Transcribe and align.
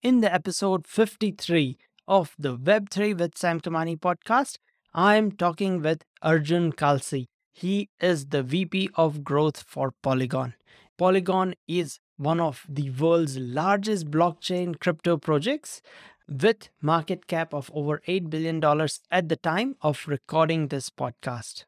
In 0.00 0.20
the 0.20 0.32
episode 0.32 0.86
53 0.86 1.76
of 2.06 2.36
the 2.38 2.56
Web3 2.56 3.18
with 3.18 3.36
Sam 3.36 3.60
Kamani 3.60 3.98
podcast, 3.98 4.58
I'm 4.94 5.32
talking 5.32 5.82
with 5.82 6.04
Arjun 6.22 6.70
Kalsy. 6.72 7.26
He 7.50 7.90
is 7.98 8.26
the 8.26 8.44
VP 8.44 8.90
of 8.94 9.24
Growth 9.24 9.64
for 9.66 9.92
Polygon. 10.00 10.54
Polygon 10.98 11.54
is 11.66 11.98
one 12.16 12.38
of 12.38 12.64
the 12.68 12.90
world's 12.90 13.38
largest 13.38 14.08
blockchain 14.08 14.78
crypto 14.78 15.16
projects 15.16 15.82
with 16.28 16.68
market 16.80 17.26
cap 17.26 17.52
of 17.52 17.68
over 17.74 18.00
$8 18.06 18.30
billion 18.30 18.62
at 19.10 19.28
the 19.28 19.36
time 19.36 19.74
of 19.82 20.06
recording 20.06 20.68
this 20.68 20.90
podcast. 20.90 21.64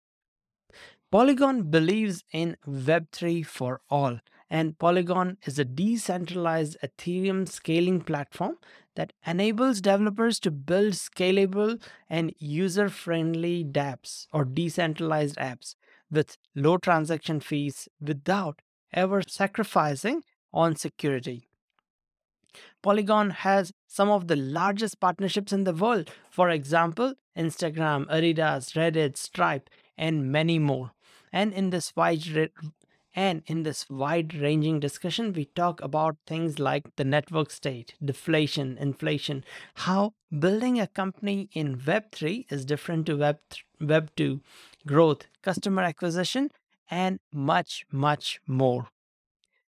Polygon 1.11 1.65
believes 1.65 2.23
in 2.33 2.57
Web3 2.65 3.45
for 3.45 3.81
all, 3.91 4.21
and 4.51 4.79
Polygon 4.79 5.39
is 5.45 5.59
a 5.59 5.64
decentralized 5.64 6.77
Ethereum 6.83 7.48
scaling 7.48 8.01
platform 8.01 8.57
that 8.96 9.12
enables 9.25 9.80
developers 9.80 10.41
to 10.41 10.51
build 10.51 10.95
scalable 10.95 11.80
and 12.09 12.34
user 12.38 12.88
friendly 12.88 13.65
dApps 13.65 14.27
or 14.33 14.45
decentralized 14.45 15.37
apps 15.37 15.77
with 16.10 16.37
low 16.57 16.77
transaction 16.77 17.38
fees 17.38 17.88
without 18.01 18.60
ever 18.93 19.23
sacrificing 19.23 20.23
on 20.52 20.74
security. 20.74 21.46
Polygon 22.82 23.30
has 23.30 23.73
some 23.87 24.10
of 24.10 24.27
the 24.27 24.35
largest 24.35 24.98
partnerships 24.98 25.52
in 25.52 25.62
the 25.62 25.73
world. 25.73 26.10
For 26.30 26.51
example, 26.51 27.15
Instagram, 27.37 28.07
Adidas, 28.09 28.74
Reddit, 28.74 29.16
Stripe, 29.16 29.71
and 29.96 30.32
many 30.32 30.59
more. 30.59 30.91
And 31.32 31.52
in 31.52 31.71
this 31.71 31.95
wide 31.95 32.51
and 33.14 33.42
in 33.46 33.64
this 33.64 33.91
wide-ranging 33.91 34.78
discussion, 34.78 35.32
we 35.32 35.46
talk 35.46 35.80
about 35.82 36.16
things 36.27 36.59
like 36.59 36.95
the 36.96 37.05
network 37.05 37.51
state, 37.51 37.95
deflation, 38.05 38.78
inflation, 38.78 39.45
how 39.74 40.14
building 40.38 40.78
a 40.78 40.87
company 40.87 41.48
in 41.52 41.78
Web3 41.78 42.46
is 42.52 42.65
different 42.65 43.07
to 43.07 43.16
Web 43.16 43.38
Web2, 43.80 44.40
growth, 44.87 45.26
customer 45.43 45.82
acquisition, 45.82 46.51
and 46.90 47.18
much, 47.32 47.85
much 47.90 48.40
more. 48.46 48.88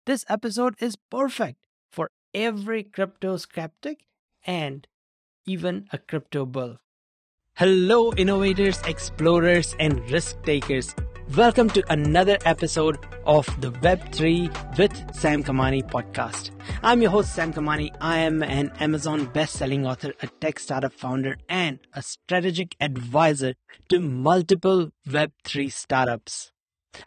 This 0.07 0.25
episode 0.29 0.75
is 0.81 0.97
perfect 0.97 1.59
for 1.91 2.11
every 2.33 2.83
crypto 2.83 3.37
skeptic 3.37 4.05
and 4.47 4.87
even 5.47 5.89
a 5.93 5.99
crypto 5.99 6.47
bull. 6.47 6.79
Hello, 7.55 8.13
innovators, 8.15 8.81
explorers, 8.83 9.75
and 9.79 10.11
risk 10.11 10.43
takers. 10.43 10.95
Welcome 11.31 11.71
to 11.71 11.83
another 11.91 12.37
episode 12.45 12.99
of 13.25 13.47
the 13.61 13.73
Web3 13.73 14.79
with 14.79 15.17
Sam 15.17 15.43
Kamani 15.43 15.83
podcast. 15.83 16.51
I'm 16.83 17.01
your 17.01 17.11
host, 17.11 17.35
Sam 17.35 17.53
Kamani. 17.53 17.97
I 17.99 18.19
am 18.19 18.43
an 18.43 18.71
Amazon 18.79 19.25
best-selling 19.25 19.87
author, 19.87 20.13
a 20.23 20.27
tech 20.27 20.59
startup 20.59 20.93
founder, 20.93 21.37
and 21.49 21.81
a 21.95 22.03
strategic 22.03 22.77
advisor 22.79 23.55
to 23.89 24.01
multiple 24.01 24.91
Web3 25.09 25.73
startups. 25.73 26.53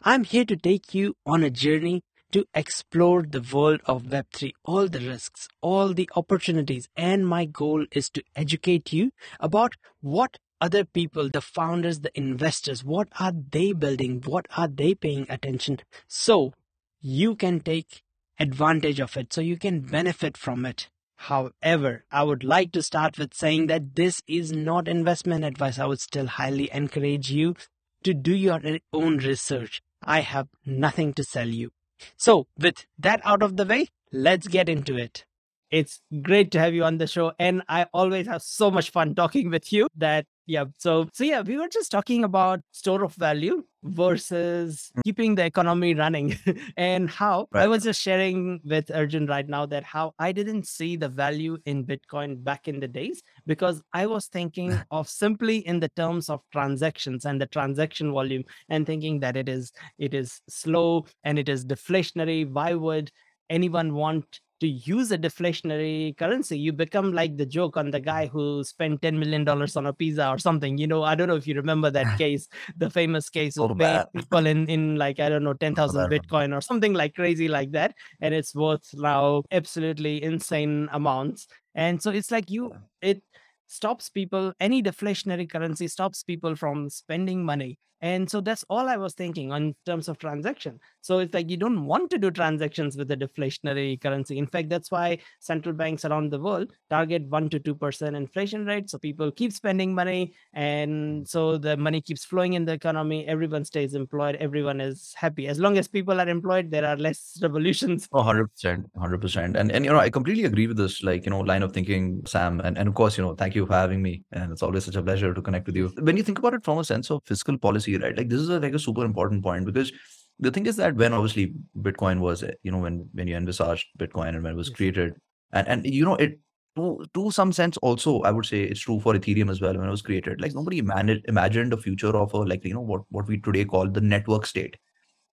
I'm 0.01 0.23
here 0.23 0.45
to 0.45 0.57
take 0.57 0.95
you 0.95 1.15
on 1.25 1.43
a 1.43 1.52
journey 1.52 2.02
to 2.31 2.45
explore 2.53 3.21
the 3.21 3.45
world 3.53 3.81
of 3.85 4.03
Web3, 4.03 4.52
all 4.65 4.87
the 4.89 4.99
risks, 4.99 5.47
all 5.61 5.93
the 5.93 6.09
opportunities, 6.15 6.89
and 6.97 7.25
my 7.25 7.45
goal 7.45 7.85
is 7.91 8.09
to 8.09 8.23
educate 8.35 8.91
you 8.91 9.11
about 9.39 9.75
what 10.02 10.39
other 10.59 10.83
people, 10.83 11.30
the 11.30 11.41
founders, 11.41 12.00
the 12.00 12.17
investors, 12.17 12.83
what 12.83 13.08
are 13.19 13.33
they 13.52 13.73
building? 13.73 14.22
What 14.25 14.47
are 14.55 14.67
they 14.67 14.95
paying 14.95 15.25
attention? 15.30 15.80
So 16.08 16.53
you 16.99 17.36
can 17.36 17.59
take 17.59 18.03
advantage 18.39 18.99
of 18.99 19.17
it, 19.17 19.33
so 19.33 19.41
you 19.41 19.58
can 19.58 19.81
benefit 19.81 20.38
from 20.38 20.66
it. 20.66 20.89
However, 21.16 22.05
I 22.11 22.23
would 22.23 22.44
like 22.44 22.72
to 22.73 22.83
start 22.83 23.17
with 23.17 23.33
saying 23.33 23.67
that 23.67 23.95
this 23.95 24.22
is 24.27 24.52
not 24.52 24.88
investment 24.88 25.44
advice. 25.44 25.80
I 25.80 25.86
would 25.86 25.99
still 25.99 26.27
highly 26.27 26.69
encourage 26.71 27.31
you 27.31 27.55
to 28.03 28.14
do 28.14 28.36
your 28.36 28.61
own 28.94 29.17
research. 29.17 29.81
I 30.04 30.21
have 30.21 30.48
nothing 30.65 31.14
to 31.14 31.23
sell 31.23 31.48
you. 31.48 31.71
So, 32.15 32.48
with 32.58 32.86
that 32.99 33.21
out 33.23 33.42
of 33.42 33.58
the 33.58 33.65
way, 33.65 33.87
let's 34.11 34.48
get 34.48 34.70
into 34.70 34.95
it. 34.95 35.26
It's 35.72 36.02
great 36.22 36.52
to 36.52 36.60
have 36.60 36.73
you 36.73 36.83
on 36.83 36.98
the 36.98 37.08
show. 37.08 37.33
And 37.39 37.64
I 37.67 37.88
always 37.94 38.28
have 38.28 38.42
so 38.42 38.72
much 38.72 38.92
fun 38.92 39.16
talking 39.16 39.50
with 39.50 39.72
you 39.73 39.88
that 39.98 40.26
yeah. 40.48 40.64
So 40.78 41.10
so 41.14 41.26
yeah, 41.26 41.42
we 41.42 41.58
were 41.58 41.67
just 41.67 41.92
talking 41.92 42.23
about 42.23 42.61
store 42.72 43.04
of 43.04 43.14
value 43.16 43.66
versus 43.83 44.89
mm. 44.98 45.02
keeping 45.04 45.36
the 45.36 45.45
economy 45.45 45.94
running 45.94 46.39
and 46.78 47.10
how 47.10 47.48
right. 47.52 47.64
I 47.64 47.67
was 47.67 47.83
just 47.83 48.02
sharing 48.02 48.61
with 48.64 48.89
Arjun 48.89 49.28
right 49.28 49.48
now 49.48 49.66
that 49.66 49.83
how 49.83 50.14
I 50.20 50.32
didn't 50.32 50.66
see 50.66 50.95
the 50.95 51.10
value 51.10 51.58
in 51.66 51.86
Bitcoin 51.86 52.42
back 52.44 52.70
in 52.70 52.80
the 52.80 52.88
days 52.88 53.22
because 53.45 53.82
I 53.92 54.05
was 54.05 54.28
thinking 54.28 54.73
of 54.92 55.10
simply 55.10 55.58
in 55.67 55.82
the 55.82 55.89
terms 55.89 56.30
of 56.30 56.42
transactions 56.54 57.26
and 57.26 57.42
the 57.42 57.48
transaction 57.48 58.14
volume 58.14 58.45
and 58.70 58.86
thinking 58.86 59.20
that 59.20 59.36
it 59.36 59.49
is 59.49 59.73
it 59.99 60.14
is 60.14 60.39
slow 60.48 61.05
and 61.26 61.38
it 61.38 61.49
is 61.49 61.66
deflationary. 61.66 62.49
Why 62.49 62.73
would 62.73 63.11
anyone 63.49 63.94
want 63.94 64.39
to 64.59 64.67
use 64.67 65.11
a 65.11 65.17
deflationary 65.17 66.17
currency, 66.17 66.57
you 66.57 66.73
become 66.73 67.13
like 67.13 67.37
the 67.37 67.45
joke 67.45 67.77
on 67.77 67.91
the 67.91 67.99
guy 67.99 68.27
who 68.27 68.63
spent 68.63 69.01
$10 69.01 69.17
million 69.17 69.47
on 69.47 69.85
a 69.85 69.93
pizza 69.93 70.29
or 70.29 70.37
something. 70.37 70.77
You 70.77 70.87
know, 70.87 71.03
I 71.03 71.15
don't 71.15 71.27
know 71.27 71.35
if 71.35 71.47
you 71.47 71.55
remember 71.55 71.89
that 71.91 72.17
case, 72.19 72.47
the 72.77 72.89
famous 72.89 73.29
case 73.29 73.57
of 73.57 73.77
people 74.13 74.45
in, 74.45 74.67
in 74.67 74.95
like, 74.95 75.19
I 75.19 75.29
don't 75.29 75.43
know, 75.43 75.53
10,000 75.53 76.09
Bitcoin 76.09 76.57
or 76.57 76.61
something 76.61 76.93
like 76.93 77.13
crazy 77.15 77.47
like 77.47 77.71
that. 77.71 77.93
And 78.21 78.33
it's 78.33 78.55
worth 78.55 78.89
now 78.93 79.43
absolutely 79.51 80.23
insane 80.23 80.89
amounts. 80.91 81.47
And 81.75 82.01
so 82.01 82.09
it's 82.09 82.31
like 82.31 82.49
you, 82.49 82.73
it 83.01 83.21
stops 83.67 84.09
people, 84.09 84.53
any 84.59 84.81
deflationary 84.81 85.49
currency 85.49 85.87
stops 85.87 86.23
people 86.23 86.55
from 86.55 86.89
spending 86.89 87.45
money 87.45 87.77
and 88.02 88.30
so 88.30 88.41
that's 88.41 88.63
all 88.69 88.87
I 88.87 88.97
was 88.97 89.13
thinking 89.13 89.52
on 89.52 89.75
terms 89.85 90.08
of 90.08 90.17
transaction. 90.17 90.80
So 91.02 91.19
it's 91.19 91.33
like 91.33 91.49
you 91.49 91.58
don't 91.58 91.85
want 91.85 92.09
to 92.11 92.17
do 92.17 92.31
transactions 92.31 92.97
with 92.97 93.09
a 93.11 93.17
deflationary 93.17 93.99
currency. 94.02 94.37
In 94.37 94.47
fact, 94.47 94.69
that's 94.69 94.91
why 94.91 95.19
central 95.39 95.73
banks 95.73 96.05
around 96.05 96.31
the 96.31 96.39
world 96.39 96.71
target 96.89 97.27
one 97.27 97.49
to 97.49 97.59
two 97.59 97.75
percent 97.75 98.15
inflation 98.15 98.65
rate. 98.65 98.89
So 98.89 98.97
people 98.97 99.31
keep 99.31 99.53
spending 99.53 99.93
money, 99.93 100.33
and 100.53 101.27
so 101.27 101.57
the 101.57 101.77
money 101.77 102.02
keeps 102.02 102.25
flowing 102.25 102.53
in 102.53 102.65
the 102.65 102.73
economy. 102.73 103.25
Everyone 103.27 103.65
stays 103.65 103.93
employed. 103.93 104.36
Everyone 104.36 104.81
is 104.81 105.13
happy. 105.15 105.47
As 105.47 105.59
long 105.59 105.77
as 105.77 105.87
people 105.87 106.19
are 106.19 106.27
employed, 106.27 106.71
there 106.71 106.86
are 106.86 106.97
less 106.97 107.39
revolutions. 107.41 108.07
Oh, 108.11 108.21
100%. 108.21 108.86
100%. 108.95 109.55
And, 109.55 109.71
and, 109.71 109.86
you 109.86 109.91
know, 109.91 109.99
I 109.99 110.09
completely 110.09 110.45
agree 110.45 110.67
with 110.67 110.77
this, 110.77 111.03
like, 111.03 111.25
you 111.25 111.31
know, 111.31 111.39
line 111.39 111.63
of 111.63 111.73
thinking, 111.73 112.21
Sam. 112.25 112.59
And, 112.61 112.77
and 112.77 112.87
of 112.87 112.95
course, 112.95 113.17
you 113.17 113.23
know, 113.23 113.36
thank 113.36 113.55
you 113.55 113.65
for 113.65 113.73
having 113.73 114.02
me. 114.02 114.23
And 114.31 114.52
it's 114.52 114.63
always 114.63 114.86
such 114.86 114.95
a 114.95 115.02
pleasure 115.02 115.33
to 115.33 115.41
connect 115.41 115.67
with 115.67 115.75
you. 115.75 115.91
When 115.99 116.17
you 116.17 116.23
think 116.23 116.39
about 116.39 116.53
it 116.53 116.63
from 116.63 116.80
a 116.80 116.83
sense 116.83 117.09
of 117.11 117.21
fiscal 117.25 117.57
policy, 117.57 117.86
right? 117.95 118.17
Like 118.17 118.27
this 118.30 118.42
is 118.42 118.49
a, 118.49 118.59
like 118.59 118.73
a 118.73 118.80
super 118.80 119.05
important 119.05 119.43
point 119.43 119.65
because 119.65 119.92
the 120.39 120.52
thing 120.52 120.65
is 120.65 120.75
that 120.75 120.95
when 120.95 121.14
obviously 121.14 121.53
Bitcoin 121.80 122.20
was, 122.20 122.43
eh, 122.43 122.52
you 122.64 122.71
know, 122.71 122.80
when 122.80 123.08
when 123.14 123.27
you 123.27 123.36
envisaged 123.36 123.87
Bitcoin 123.98 124.30
and 124.30 124.43
when 124.43 124.53
it 124.53 124.58
was 124.58 124.70
created, 124.70 125.14
and 125.53 125.67
and 125.67 125.86
you 125.86 126.03
know 126.03 126.15
it 126.15 126.39
to 126.75 127.05
to 127.14 127.31
some 127.31 127.52
sense 127.52 127.77
also 127.77 128.21
I 128.21 128.31
would 128.31 128.45
say 128.45 128.63
it's 128.63 128.81
true 128.81 129.00
for 129.00 129.13
Ethereum 129.13 129.50
as 129.50 129.62
well 129.62 129.75
when 129.77 129.88
it 129.88 129.92
was 129.92 130.01
created. 130.01 130.42
Like 130.42 130.53
nobody 130.53 130.80
imagined 130.80 131.21
imagined 131.25 131.74
a 131.74 131.77
future 131.77 132.15
of 132.15 132.33
a 132.33 132.38
like 132.38 132.65
you 132.65 132.74
know 132.74 132.81
what 132.81 133.01
what 133.09 133.27
we 133.27 133.39
today 133.39 133.65
call 133.65 133.88
the 133.88 134.01
network 134.01 134.45
state. 134.45 134.77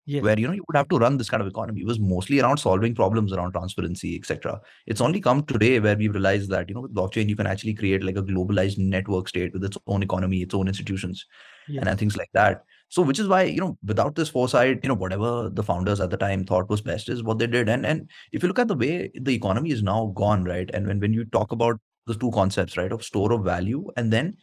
Yeah. 0.07 0.21
where 0.21 0.39
you 0.39 0.47
know 0.47 0.53
you 0.53 0.63
would 0.69 0.77
have 0.77 0.89
to 0.91 0.99
run 0.99 1.17
this 1.17 1.31
kind 1.31 1.41
of 1.41 1.47
economy 1.47 1.81
it 1.81 1.87
was 1.87 1.99
mostly 1.99 2.39
around 2.39 2.59
solving 2.59 2.95
problems 2.95 3.33
around 3.33 3.53
transparency 3.53 4.15
etc 4.17 4.61
it's 4.87 5.01
only 5.01 5.19
come 5.19 5.43
today 5.45 5.81
where 5.81 5.97
we've 5.97 6.13
realized 6.13 6.51
that 6.51 6.69
you 6.69 6.75
know 6.75 6.83
with 6.83 6.95
blockchain 6.95 7.27
you 7.27 7.37
can 7.37 7.47
actually 7.47 7.73
create 7.73 8.05
like 8.05 8.19
a 8.19 8.23
globalized 8.23 8.77
network 8.77 9.29
state 9.29 9.55
with 9.55 9.65
its 9.65 9.79
own 9.87 10.03
economy 10.03 10.43
its 10.43 10.55
own 10.55 10.69
institutions 10.69 11.25
yeah. 11.69 11.83
and 11.87 11.99
things 11.99 12.19
like 12.19 12.29
that 12.35 12.65
so 12.89 13.03
which 13.03 13.19
is 13.19 13.29
why 13.29 13.43
you 13.43 13.61
know 13.61 13.79
without 13.85 14.15
this 14.15 14.29
foresight 14.29 14.81
you 14.83 14.89
know 14.89 14.95
whatever 14.95 15.49
the 15.49 15.63
founders 15.63 16.01
at 16.01 16.11
the 16.11 16.17
time 16.17 16.45
thought 16.45 16.69
was 16.69 16.81
best 16.81 17.09
is 17.09 17.23
what 17.23 17.39
they 17.39 17.47
did 17.47 17.69
and 17.69 17.87
and 17.87 18.11
if 18.33 18.43
you 18.43 18.49
look 18.49 18.59
at 18.59 18.69
the 18.69 18.77
way 18.77 19.11
the 19.21 19.35
economy 19.35 19.71
is 19.71 19.83
now 19.83 20.13
gone 20.15 20.45
right 20.45 20.71
and 20.75 20.87
when, 20.87 21.01
when 21.01 21.13
you 21.13 21.25
talk 21.27 21.53
about 21.53 21.81
the 22.07 22.15
two 22.15 22.31
concepts 22.33 22.77
right 22.77 22.93
of 22.93 23.03
store 23.03 23.33
of 23.33 23.43
value 23.43 23.91
and 23.97 24.13
then 24.13 24.37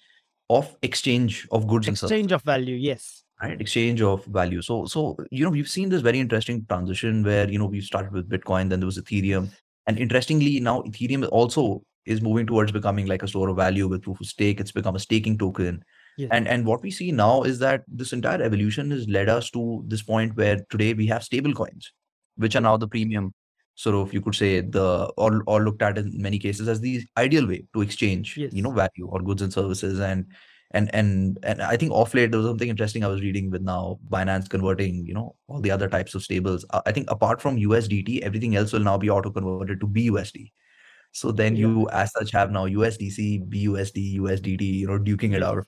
of 0.49 0.75
exchange 0.81 1.47
of 1.51 1.67
goods 1.67 1.87
and 1.87 1.97
services. 1.97 2.11
exchange 2.11 2.31
of 2.31 2.41
value 2.41 2.75
yes 2.75 3.23
right 3.41 3.61
exchange 3.61 4.01
of 4.01 4.25
value. 4.25 4.61
So 4.61 4.85
so 4.85 5.17
you 5.31 5.43
know 5.43 5.49
we've 5.49 5.69
seen 5.69 5.89
this 5.89 6.01
very 6.01 6.19
interesting 6.19 6.65
transition 6.67 7.23
where 7.23 7.49
you 7.49 7.59
know 7.59 7.65
we 7.65 7.81
started 7.81 8.11
with 8.11 8.29
bitcoin 8.29 8.69
then 8.69 8.79
there 8.79 8.85
was 8.85 8.99
ethereum. 8.99 9.49
And 9.87 9.97
interestingly 9.97 10.59
now 10.59 10.81
ethereum 10.81 11.27
also 11.31 11.83
is 12.05 12.21
moving 12.21 12.47
towards 12.47 12.71
becoming 12.71 13.05
like 13.05 13.23
a 13.23 13.27
store 13.27 13.49
of 13.49 13.57
value 13.57 13.87
with 13.87 14.03
proof 14.03 14.19
of 14.19 14.27
stake. 14.27 14.59
It's 14.59 14.71
become 14.71 14.95
a 14.95 14.99
staking 14.99 15.37
token. 15.37 15.83
Yes. 16.17 16.29
And 16.31 16.47
and 16.47 16.65
what 16.65 16.81
we 16.81 16.91
see 16.91 17.11
now 17.11 17.43
is 17.43 17.59
that 17.59 17.83
this 17.87 18.13
entire 18.13 18.41
evolution 18.41 18.91
has 18.91 19.07
led 19.07 19.29
us 19.29 19.49
to 19.51 19.83
this 19.87 20.01
point 20.01 20.35
where 20.35 20.63
today 20.69 20.93
we 20.93 21.07
have 21.07 21.23
stable 21.23 21.53
coins, 21.53 21.91
which 22.35 22.55
are 22.55 22.61
now 22.61 22.77
the 22.77 22.87
premium 22.87 23.33
sort 23.75 23.95
of 23.95 24.13
you 24.13 24.21
could 24.21 24.35
say 24.35 24.61
the 24.61 25.11
or 25.17 25.43
or 25.47 25.61
looked 25.63 25.81
at 25.81 25.97
in 25.97 26.11
many 26.21 26.37
cases 26.37 26.67
as 26.67 26.81
the 26.81 27.01
ideal 27.17 27.47
way 27.47 27.63
to 27.73 27.81
exchange 27.81 28.37
yes. 28.37 28.51
you 28.53 28.61
know 28.61 28.71
value 28.71 29.07
or 29.07 29.21
goods 29.21 29.41
and 29.41 29.53
services. 29.53 29.99
And 29.99 30.25
and 30.71 30.93
and 30.95 31.37
and 31.43 31.61
I 31.61 31.77
think 31.77 31.91
off 31.91 32.13
late 32.13 32.31
there 32.31 32.39
was 32.39 32.47
something 32.49 32.69
interesting 32.69 33.03
I 33.03 33.07
was 33.07 33.21
reading 33.21 33.51
with 33.51 33.61
now 33.61 33.99
Binance 34.09 34.49
converting 34.49 35.05
you 35.05 35.13
know 35.13 35.35
all 35.47 35.61
the 35.61 35.71
other 35.71 35.89
types 35.89 36.15
of 36.15 36.23
stables. 36.23 36.65
Uh, 36.69 36.81
I 36.85 36.91
think 36.91 37.11
apart 37.11 37.41
from 37.41 37.57
USDT, 37.57 38.21
everything 38.21 38.55
else 38.55 38.73
will 38.73 38.81
now 38.91 38.97
be 38.97 39.09
auto 39.09 39.31
converted 39.31 39.79
to 39.81 39.87
BUSD 39.87 40.51
So 41.13 41.31
then 41.31 41.55
Yeah. 41.55 41.67
you, 41.67 41.89
as 41.89 42.11
such, 42.13 42.31
have 42.31 42.51
now 42.51 42.65
USDC, 42.67 43.39
BUSD, 43.49 44.15
USDT, 44.19 44.61
you 44.61 44.87
know, 44.87 44.99
duking 44.99 45.33
it 45.33 45.43
out 45.43 45.65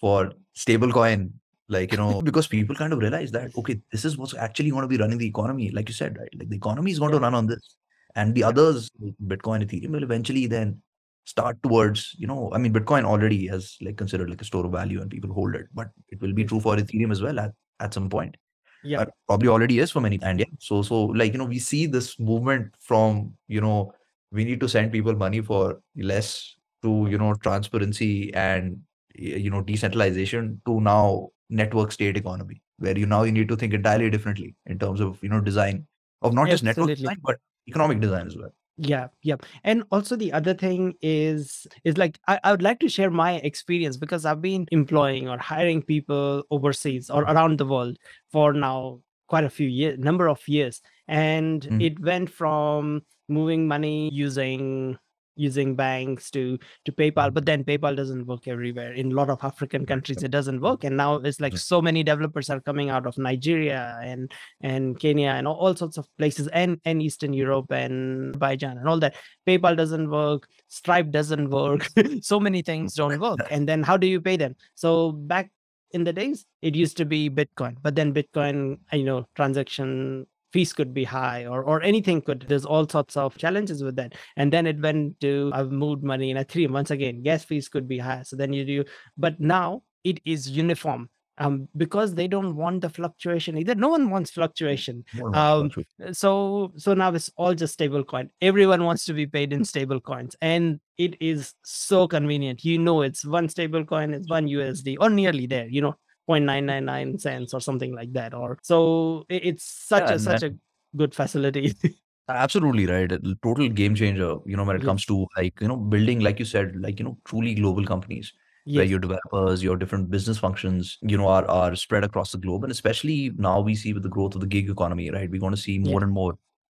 for 0.00 0.32
stablecoin. 0.56 1.30
Like, 1.68 1.92
you 1.92 1.98
know, 1.98 2.22
because 2.28 2.46
people 2.46 2.76
kind 2.76 2.92
of 2.92 2.98
realize 3.00 3.30
that, 3.32 3.50
okay, 3.56 3.80
this 3.92 4.04
is 4.04 4.16
what's 4.16 4.34
actually 4.34 4.70
going 4.70 4.82
to 4.82 4.88
be 4.88 4.96
running 4.98 5.18
the 5.18 5.26
economy. 5.26 5.70
Like 5.70 5.88
you 5.88 5.94
said, 5.94 6.18
right? 6.18 6.30
Like 6.38 6.48
the 6.48 6.56
economy 6.56 6.92
is 6.92 6.98
going 6.98 7.12
Yeah. 7.12 7.18
to 7.18 7.22
run 7.22 7.34
on 7.34 7.46
this. 7.46 7.76
And 8.14 8.34
the 8.34 8.44
others, 8.44 8.90
Bitcoin, 9.26 9.64
Ethereum, 9.64 9.90
will 9.90 10.02
eventually 10.02 10.46
then 10.46 10.82
start 11.28 11.62
towards, 11.62 12.14
you 12.18 12.26
know, 12.26 12.50
I 12.54 12.58
mean, 12.58 12.72
Bitcoin 12.72 13.04
already 13.04 13.46
has 13.48 13.76
like 13.82 13.96
considered 13.98 14.30
like 14.30 14.40
a 14.40 14.44
store 14.44 14.64
of 14.64 14.72
value 14.72 15.02
and 15.02 15.10
people 15.10 15.32
hold 15.32 15.54
it, 15.54 15.66
but 15.74 15.88
it 16.08 16.22
will 16.22 16.32
be 16.32 16.44
true 16.44 16.60
for 16.60 16.76
Ethereum 16.76 17.12
as 17.12 17.20
well 17.20 17.38
at, 17.38 17.52
at 17.80 17.92
some 17.92 18.08
point. 18.08 18.36
Yeah. 18.82 19.00
Uh, 19.00 19.06
probably 19.26 19.48
already 19.48 19.78
is 19.78 19.90
for 19.90 20.00
many. 20.00 20.18
And 20.22 20.40
yeah, 20.40 20.46
so 20.58 20.82
so 20.82 21.04
like 21.06 21.32
you 21.32 21.38
know, 21.38 21.44
we 21.44 21.58
see 21.58 21.86
this 21.86 22.18
movement 22.18 22.74
from 22.80 23.34
you 23.46 23.60
know, 23.60 23.92
we 24.32 24.44
need 24.44 24.60
to 24.60 24.68
send 24.68 24.92
people 24.92 25.14
money 25.16 25.40
for 25.40 25.80
less 25.96 26.54
to 26.82 27.06
you 27.10 27.18
know 27.18 27.34
transparency 27.34 28.32
and 28.34 28.78
you 29.14 29.50
know 29.50 29.60
decentralization 29.60 30.60
to 30.64 30.80
now 30.80 31.28
network 31.50 31.92
state 31.92 32.16
economy, 32.16 32.62
where 32.78 32.96
you 32.96 33.04
now 33.06 33.24
you 33.24 33.32
need 33.32 33.48
to 33.48 33.56
think 33.56 33.74
entirely 33.74 34.10
differently 34.10 34.54
in 34.66 34.78
terms 34.78 35.00
of 35.00 35.18
you 35.22 35.28
know 35.28 35.40
design 35.40 35.84
of 36.22 36.32
not 36.32 36.48
just 36.48 36.62
network 36.62 36.88
design 36.88 37.16
but 37.22 37.38
economic 37.66 38.00
design 38.00 38.26
as 38.28 38.36
well. 38.36 38.54
Yeah, 38.80 39.08
yeah. 39.22 39.36
And 39.64 39.82
also 39.90 40.14
the 40.14 40.32
other 40.32 40.54
thing 40.54 40.94
is 41.02 41.66
is 41.84 41.98
like 41.98 42.18
I, 42.28 42.38
I 42.44 42.50
would 42.52 42.62
like 42.62 42.78
to 42.80 42.88
share 42.88 43.10
my 43.10 43.34
experience 43.36 43.96
because 43.96 44.24
I've 44.24 44.40
been 44.40 44.66
employing 44.70 45.28
or 45.28 45.36
hiring 45.38 45.82
people 45.82 46.44
overseas 46.52 47.10
or 47.10 47.22
around 47.24 47.58
the 47.58 47.66
world 47.66 47.98
for 48.30 48.52
now 48.52 49.00
quite 49.26 49.44
a 49.44 49.50
few 49.50 49.66
years, 49.68 49.98
number 49.98 50.28
of 50.28 50.46
years. 50.46 50.80
And 51.08 51.62
Mhm. 51.62 51.80
it 51.82 52.00
went 52.00 52.30
from 52.30 53.02
moving 53.28 53.66
money 53.66 54.10
using 54.12 54.96
using 55.38 55.76
banks 55.76 56.30
to 56.32 56.58
to 56.84 56.92
PayPal, 56.92 57.30
mm. 57.30 57.34
but 57.34 57.46
then 57.46 57.64
PayPal 57.64 57.96
doesn't 57.96 58.26
work 58.26 58.48
everywhere. 58.48 58.92
In 58.92 59.12
a 59.12 59.14
lot 59.14 59.30
of 59.30 59.38
African 59.42 59.86
countries, 59.86 60.22
it 60.22 60.30
doesn't 60.30 60.60
work. 60.60 60.84
And 60.84 60.96
now 60.96 61.16
it's 61.16 61.40
like 61.40 61.56
so 61.56 61.80
many 61.80 62.02
developers 62.02 62.50
are 62.50 62.60
coming 62.60 62.90
out 62.90 63.06
of 63.06 63.16
Nigeria 63.18 63.98
and 64.02 64.30
and 64.60 64.98
Kenya 64.98 65.30
and 65.30 65.46
all, 65.46 65.56
all 65.56 65.76
sorts 65.76 65.96
of 65.96 66.06
places 66.18 66.48
and 66.48 66.80
and 66.84 67.02
Eastern 67.02 67.32
Europe 67.32 67.70
and 67.70 68.34
Azerbaijan 68.34 68.78
and 68.78 68.88
all 68.88 68.98
that. 69.00 69.16
PayPal 69.46 69.76
doesn't 69.76 70.10
work, 70.10 70.48
Stripe 70.68 71.10
doesn't 71.10 71.50
work, 71.50 71.88
so 72.22 72.40
many 72.40 72.62
things 72.62 72.94
don't 72.94 73.20
work. 73.28 73.40
And 73.50 73.68
then 73.68 73.82
how 73.82 73.96
do 73.96 74.06
you 74.06 74.20
pay 74.20 74.36
them? 74.36 74.56
So 74.74 75.12
back 75.12 75.50
in 75.92 76.04
the 76.04 76.12
days, 76.12 76.44
it 76.62 76.74
used 76.74 76.96
to 76.98 77.04
be 77.04 77.30
Bitcoin, 77.30 77.76
but 77.82 77.94
then 77.94 78.12
Bitcoin, 78.12 78.78
you 78.92 79.04
know, 79.04 79.26
transaction 79.34 80.26
fees 80.52 80.72
could 80.72 80.94
be 80.94 81.04
high 81.04 81.46
or 81.46 81.62
or 81.62 81.82
anything 81.82 82.20
could 82.22 82.44
there's 82.48 82.64
all 82.64 82.88
sorts 82.88 83.16
of 83.16 83.36
challenges 83.36 83.82
with 83.82 83.96
that 83.96 84.14
and 84.36 84.52
then 84.52 84.66
it 84.66 84.80
went 84.80 85.18
to 85.20 85.50
i've 85.54 85.70
moved 85.70 86.02
money 86.02 86.30
in 86.30 86.36
a 86.36 86.44
three 86.44 86.66
once 86.66 86.90
again 86.90 87.22
gas 87.22 87.44
fees 87.44 87.68
could 87.68 87.86
be 87.86 87.98
high 87.98 88.22
so 88.22 88.36
then 88.36 88.52
you 88.52 88.64
do 88.64 88.84
but 89.16 89.38
now 89.40 89.82
it 90.04 90.20
is 90.24 90.48
uniform 90.48 91.08
um, 91.38 91.68
because 91.76 92.14
they 92.14 92.28
don't 92.28 92.56
want 92.56 92.80
the 92.80 92.90
fluctuation 92.90 93.56
either. 93.56 93.74
No 93.74 93.88
one 93.88 94.10
wants 94.10 94.30
fluctuation. 94.30 95.04
More 95.14 95.28
or 95.28 95.30
less, 95.30 95.38
Um. 95.38 96.12
So 96.12 96.72
so 96.76 96.94
now 96.94 97.12
it's 97.12 97.30
all 97.36 97.54
just 97.54 97.74
stable 97.74 98.04
coin. 98.04 98.30
Everyone 98.40 98.84
wants 98.84 99.04
to 99.06 99.14
be 99.14 99.26
paid 99.26 99.52
in 99.52 99.64
stable 99.64 100.00
coins, 100.00 100.36
and 100.42 100.80
it 100.96 101.16
is 101.20 101.54
so 101.64 102.08
convenient. 102.08 102.64
You 102.64 102.78
know, 102.78 103.02
it's 103.02 103.24
one 103.24 103.48
stable 103.48 103.84
coin, 103.84 104.14
it's 104.14 104.28
one 104.28 104.48
USD 104.48 104.96
or 105.00 105.10
nearly 105.10 105.46
there. 105.46 105.68
You 105.68 105.82
know, 105.82 105.96
0.999 106.28 107.20
cents 107.20 107.54
or 107.54 107.60
something 107.60 107.92
like 107.94 108.12
that. 108.12 108.34
Or 108.34 108.58
so 108.62 109.24
it's 109.28 109.64
such 109.64 110.10
Yeah, 110.10 110.16
a 110.16 110.18
such 110.18 110.42
a 110.42 110.54
good 110.96 111.14
facility. 111.14 111.74
Absolutely 112.28 112.86
right. 112.86 113.10
Total 113.42 113.68
game 113.70 113.94
changer, 113.94 114.36
you 114.44 114.56
know, 114.56 114.64
when 114.64 114.76
it 114.76 114.80
Yes. 114.80 114.86
comes 114.86 115.06
to 115.06 115.26
like, 115.36 115.58
you 115.62 115.68
know, 115.68 115.76
building, 115.76 116.20
like 116.20 116.38
you 116.38 116.44
said, 116.44 116.76
like, 116.76 116.98
you 116.98 117.04
know, 117.06 117.16
truly 117.24 117.54
global 117.54 117.86
companies 117.86 118.32
where 118.74 118.84
your 118.84 118.98
developers, 118.98 119.62
your 119.62 119.76
different 119.76 120.10
business 120.10 120.36
functions, 120.36 120.98
you 121.00 121.16
know, 121.16 121.26
are, 121.26 121.46
are 121.46 121.74
spread 121.74 122.04
across 122.04 122.32
the 122.32 122.38
globe. 122.38 122.64
And 122.64 122.70
especially 122.70 123.30
now 123.38 123.60
we 123.60 123.74
see 123.74 123.94
with 123.94 124.02
the 124.02 124.10
growth 124.10 124.34
of 124.34 124.42
the 124.42 124.46
gig 124.46 124.68
economy, 124.68 125.10
right? 125.10 125.30
We're 125.30 125.40
going 125.40 125.54
to 125.54 125.60
see 125.60 125.78
more 125.78 126.00
Yeah. 126.00 126.04
and 126.04 126.12
more 126.12 126.34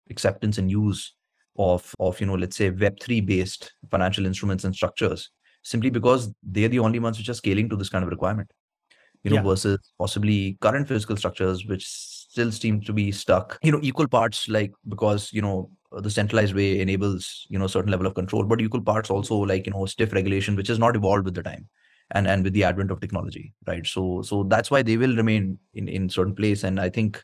acceptance 0.09 0.59
and 0.59 0.71
use 0.71 1.15
of, 1.59 1.93
of, 1.99 2.21
you 2.21 2.27
know, 2.29 2.35
let's 2.35 2.57
say 2.57 2.71
Web3 2.71 3.21
based 3.27 3.73
financial 3.91 4.27
instruments 4.27 4.63
and 4.63 4.73
structures 4.75 5.31
simply 5.63 5.91
because 5.91 6.33
they're 6.45 6.69
the 6.69 6.79
only 6.79 7.01
ones 7.01 7.19
which 7.19 7.29
are 7.29 7.35
scaling 7.35 7.69
to 7.71 7.77
this 7.77 7.89
kind 7.89 8.05
of 8.05 8.11
requirement, 8.11 8.51
you 9.25 9.31
know, 9.31 9.37
Yeah. 9.37 9.43
versus 9.43 9.79
possibly 9.99 10.57
current 10.61 10.89
physical 10.89 11.17
structures, 11.17 11.67
which 11.67 11.87
still 11.87 12.53
seem 12.53 12.81
to 12.83 12.93
be 12.93 13.11
stuck, 13.13 13.59
you 13.63 13.73
know, 13.73 13.81
equal 13.83 14.09
parts, 14.09 14.49
like 14.49 14.73
because, 14.89 15.33
you 15.33 15.43
know, 15.43 15.71
the 15.93 16.11
centralized 16.11 16.55
way 16.55 16.81
enables, 16.81 17.47
you 17.51 17.59
know, 17.59 17.67
certain 17.67 17.91
level 17.91 18.07
of 18.07 18.15
control, 18.15 18.45
but 18.45 18.61
equal 18.61 18.81
parts 18.81 19.11
also 19.11 19.37
like, 19.37 19.67
you 19.67 19.73
know, 19.73 19.87
stiff 19.87 20.13
regulation, 20.13 20.55
which 20.57 20.69
has 20.69 20.79
not 20.79 20.95
evolved 20.97 21.25
with 21.25 21.35
the 21.35 21.43
time 21.43 21.69
and 22.13 22.27
and 22.27 22.45
with 22.45 22.53
the 22.53 22.65
advent 22.65 22.91
of 22.91 23.01
technology 23.01 23.53
right? 23.67 23.87
So 23.87 24.23
so 24.23 24.45
that's 24.45 24.71
why 24.71 24.83
they 24.83 24.97
will 24.97 25.17
remain 25.17 25.59
in 25.75 25.89
in 25.89 26.09
certain 26.09 26.35
place. 26.35 26.65
And 26.65 26.81
i 26.81 26.89
think 26.89 27.23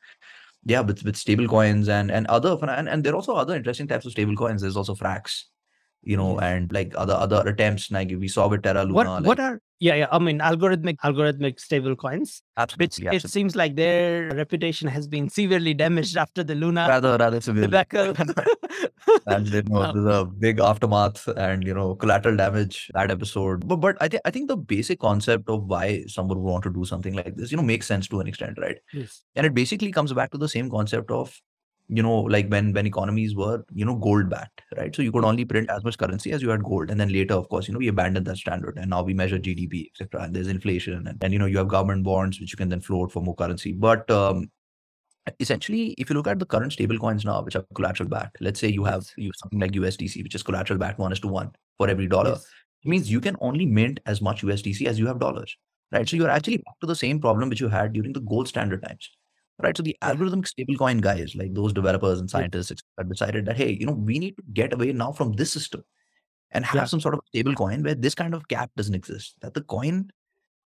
yeah 0.65 0.81
with 0.81 1.03
with 1.05 1.17
stable 1.17 1.47
coins 1.49 1.89
and 1.89 2.11
and 2.11 2.27
other 2.27 2.57
and, 2.63 2.89
and 2.89 3.05
there 3.05 3.13
are 3.13 3.17
also 3.17 3.35
other 3.35 3.55
interesting 3.55 3.87
types 3.87 4.07
of 4.07 4.13
stable 4.13 4.35
coins 4.37 4.63
there's 4.63 4.77
also 4.77 4.95
frax 4.95 5.45
you 6.07 6.17
know 6.17 6.33
Yes. 6.41 6.45
and 6.51 6.73
like 6.73 6.95
other 6.97 7.15
other 7.15 7.41
attempts 7.53 7.91
like 7.91 8.11
we 8.25 8.29
saw 8.29 8.49
with 8.49 8.63
terra 8.63 8.85
luna 8.85 8.95
What 8.97 9.07
like 9.09 9.27
what 9.33 9.41
are 9.41 9.61
yeah 9.87 9.95
yeah 10.01 10.09
I 10.11 10.19
mean 10.27 10.39
algorithmic 10.51 10.97
algorithmic 11.09 11.61
stable 11.61 11.97
coins 12.03 12.43
which 12.83 12.99
absolutely, 13.01 13.17
it 13.17 13.29
seems 13.31 13.57
like 13.61 13.77
their 13.77 14.31
reputation 14.43 14.89
has 14.89 15.07
been 15.07 15.29
severely 15.29 15.75
damaged 15.75 16.17
after 16.17 16.43
the 16.51 16.55
Luna 16.55 16.87
rather 16.89 17.19
rather 17.19 17.41
severely 17.43 17.69
and 19.27 19.49
you 19.49 19.63
know 19.65 19.83
Um, 19.83 19.93
there's 20.05 20.15
a 20.21 20.25
big 20.25 20.61
aftermath 20.61 21.27
and 21.49 21.67
you 21.67 21.75
know 21.75 21.95
collateral 21.95 22.37
damage 22.37 22.91
that 22.95 23.11
episode. 23.11 23.67
But 23.69 23.77
but 23.77 23.97
i 24.01 24.09
think 24.09 24.23
i 24.25 24.31
think 24.31 24.49
the 24.49 24.57
basic 24.57 25.01
concept 25.01 25.49
of 25.49 25.65
why 25.75 26.05
someone 26.07 26.39
would 26.39 26.51
want 26.53 26.65
to 26.65 26.73
do 26.79 26.85
something 26.85 27.15
like 27.15 27.35
this 27.37 27.51
you 27.51 27.57
know 27.57 27.63
makes 27.63 27.87
sense 27.87 28.09
to 28.09 28.21
an 28.21 28.27
extent 28.27 28.59
right? 28.67 28.79
Yes. 28.93 29.23
and 29.35 29.47
it 29.47 29.55
basically 29.55 29.93
comes 29.93 30.13
back 30.13 30.31
to 30.33 30.39
the 30.39 30.49
same 30.49 30.71
concept 30.71 31.11
of 31.11 31.39
you 31.89 32.03
know 32.03 32.21
like 32.23 32.49
when 32.49 32.73
when 32.73 32.87
economies 32.87 33.35
were 33.35 33.65
you 33.73 33.85
know 33.85 33.95
gold 33.95 34.29
backed 34.29 34.63
right? 34.77 34.95
So 34.95 35.03
you 35.03 35.13
could 35.13 35.25
only 35.25 35.45
print 35.45 35.71
as 35.71 35.85
much 35.85 35.99
currency 35.99 36.33
as 36.33 36.43
you 36.43 36.51
had 36.51 36.63
gold. 36.65 36.91
And 36.91 36.99
then 37.01 37.11
later 37.13 37.35
of 37.35 37.49
course 37.49 37.69
you 37.69 37.75
know 37.75 37.79
we 37.79 37.89
abandoned 37.89 38.27
that 38.27 38.37
standard. 38.39 38.77
And 38.79 38.91
now 38.91 39.03
we 39.03 39.15
measure 39.15 39.39
gdp 39.39 39.91
etc 39.91 40.23
and 40.25 40.35
there's 40.35 40.49
inflation. 40.49 41.07
And, 41.07 41.23
and 41.23 41.33
you 41.33 41.39
know 41.39 41.47
you 41.47 41.59
have 41.59 41.69
government 41.69 42.05
bonds 42.05 42.41
which 42.41 42.53
you 42.53 42.57
can 42.57 42.69
then 42.69 42.81
float 42.81 43.13
for 43.13 43.23
more 43.23 43.35
currency. 43.35 43.73
But 43.73 44.11
um 44.11 44.51
essentially 45.41 45.95
if 45.99 46.09
you 46.09 46.15
look 46.17 46.29
at 46.29 46.39
the 46.39 46.47
current 46.47 46.73
stable 46.73 46.99
coins 46.99 47.25
now 47.25 47.43
which 47.43 47.57
are 47.57 47.65
collateral 47.75 48.09
backed 48.09 48.37
let's 48.41 48.61
say 48.61 48.69
you 48.69 48.85
have 48.85 49.07
you 49.17 49.31
something 49.35 49.59
like 49.59 49.73
usdc 49.73 50.23
which 50.23 50.35
is 50.37 50.43
collateral 50.43 50.79
backed 50.79 50.99
one 51.01 51.13
is 51.13 51.19
to 51.21 51.27
one 51.29 51.51
for 51.79 51.89
every 51.89 52.07
dollar 52.07 52.31
Yes. 52.31 52.47
it 52.85 52.89
means 52.89 53.11
you 53.11 53.21
can 53.21 53.37
only 53.41 53.67
mint 53.67 54.01
as 54.07 54.21
much 54.23 54.43
USDC 54.43 54.87
as 54.87 54.99
you 54.99 55.07
have 55.09 55.19
dollars, 55.19 55.57
right? 55.91 56.09
So 56.09 56.17
you're 56.17 56.31
actually 56.31 56.59
back 56.59 56.79
to 56.81 56.87
the 56.87 56.95
same 56.95 57.21
problem 57.21 57.49
which 57.49 57.61
you 57.61 57.69
had 57.69 57.93
during 57.93 58.13
the 58.13 58.21
gold 58.21 58.47
standard 58.47 58.83
times, 58.85 59.11
right? 59.63 59.77
So 59.77 59.83
the 59.83 59.97
algorithmic 60.03 60.51
stablecoin 60.53 61.01
guys, 61.01 61.35
like 61.35 61.55
those 61.55 61.73
developers 61.73 62.21
and 62.21 62.29
scientists, 62.31 62.69
cetera, 62.69 63.09
decided 63.09 63.47
that 63.47 63.57
hey, 63.57 63.71
you 63.73 63.87
know, 63.87 63.93
we 63.93 64.19
need 64.19 64.37
to 64.37 64.43
get 64.53 64.73
away 64.73 64.93
now 64.93 65.13
from 65.13 65.33
this 65.33 65.53
system 65.53 65.85
and 66.53 66.65
have 66.65 66.75
Yeah. 66.77 66.85
some 66.85 67.01
sort 67.01 67.15
of 67.15 67.21
stable 67.29 67.55
coin 67.55 67.83
where 67.83 67.95
this 67.95 68.15
kind 68.15 68.35
of 68.35 68.47
cap 68.49 68.71
doesn't 68.77 68.95
exist. 68.95 69.35
That 69.41 69.55
the 69.55 69.63
coin, 69.63 70.11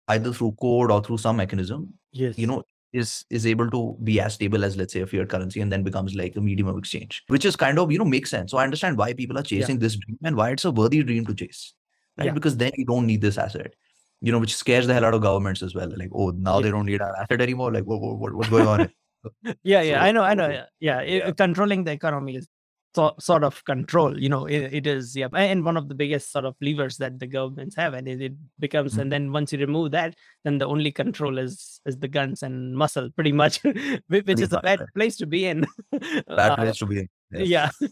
either 0.09 0.33
through 0.33 0.53
code 0.61 0.91
or 0.91 1.03
through 1.03 1.19
some 1.19 1.37
mechanism, 1.37 1.95
Yes. 2.13 2.39
you 2.39 2.47
know, 2.47 2.63
is 2.93 3.25
is 3.29 3.45
able 3.45 3.69
to 3.71 3.97
be 4.05 4.21
as 4.21 4.35
stable 4.35 4.65
as 4.65 4.77
let's 4.77 4.93
say 4.93 5.01
a 5.01 5.07
fiat 5.07 5.29
currency 5.29 5.61
and 5.61 5.73
then 5.73 5.83
becomes 5.83 6.15
like 6.15 6.37
a 6.37 6.41
medium 6.41 6.69
of 6.69 6.79
exchange, 6.79 7.25
which 7.27 7.45
is 7.45 7.57
kind 7.57 7.79
of 7.79 7.91
you 7.91 7.99
know 7.99 8.05
makes 8.05 8.31
sense. 8.31 8.53
So 8.53 8.59
I 8.59 8.65
understand 8.65 8.97
why 8.99 9.13
people 9.15 9.37
are 9.37 9.43
chasing 9.43 9.81
this 9.81 9.97
dream 9.97 10.17
and 10.23 10.37
why 10.37 10.51
it's 10.51 10.65
a 10.65 10.71
worthy 10.71 11.03
dream 11.03 11.27
to 11.27 11.35
chase 11.35 11.75
right? 12.17 12.27
Yeah. 12.27 12.33
Because 12.33 12.57
then 12.57 12.71
you 12.77 12.85
don't 12.85 13.07
need 13.07 13.21
this 13.21 13.37
asset, 13.39 13.75
you 14.21 14.33
know, 14.33 14.39
which 14.39 14.55
scares 14.57 14.87
the 14.87 14.95
hell 14.95 15.05
out 15.05 15.15
of 15.15 15.23
governments 15.23 15.63
as 15.63 15.75
well. 15.75 15.91
Like, 15.97 16.11
oh, 16.15 16.31
now 16.31 16.57
Yeah. 16.59 16.63
they 16.65 16.71
don't 16.71 16.87
need 16.87 17.01
our 17.03 17.15
asset 17.17 17.41
anymore. 17.41 17.73
Like, 17.73 17.85
what, 17.85 18.01
what, 18.01 18.35
what's 18.35 18.49
going 18.51 18.67
on? 18.67 18.91
yeah 19.63 19.81
yeah 19.81 20.01
So- 20.01 20.05
i 20.07 20.13
know 20.13 20.23
i 20.23 20.35
know 20.35 20.49
yeah, 20.51 20.65
yeah. 20.81 21.01
Yeah. 21.01 21.31
controlling 21.31 21.85
the 21.85 21.93
economy 21.93 22.37
is 22.37 22.47
so, 22.95 23.15
sort 23.19 23.43
of 23.43 23.65
control 23.65 24.21
you 24.21 24.29
know 24.29 24.45
it, 24.45 24.71
it 24.73 24.87
is 24.87 25.17
yeah 25.17 25.29
and 25.33 25.65
one 25.65 25.79
of 25.79 25.89
the 25.89 25.95
biggest 25.95 26.31
sort 26.31 26.45
of 26.45 26.55
levers 26.61 26.99
that 26.99 27.19
the 27.19 27.27
governments 27.27 27.75
have 27.75 27.95
and 27.95 28.07
it, 28.07 28.21
it 28.21 28.33
becomes 28.61 28.95
Mhm. 28.95 28.99
and 29.01 29.13
then 29.13 29.33
once 29.33 29.51
you 29.51 29.59
remove 29.59 29.93
that 29.93 30.15
then 30.45 30.59
the 30.59 30.67
only 30.67 30.93
control 30.93 31.39
is 31.39 31.81
is 31.87 31.97
the 31.99 32.07
guns 32.07 32.43
and 32.43 32.77
muscle 32.77 33.09
pretty 33.17 33.33
much 33.33 33.63
which 33.65 34.03
Pretty 34.27 34.43
is 34.43 34.53
a 34.53 34.61
bad 34.61 34.85
place 34.95 35.17
to 35.17 35.27
be 35.27 35.47
in 35.47 35.65
Bad 35.91 36.51
Uh, 36.53 36.57
place 36.57 36.77
to 36.77 36.87
be 36.87 36.99
in. 37.01 37.09
Yes. 37.33 37.49
yeah 37.81 37.89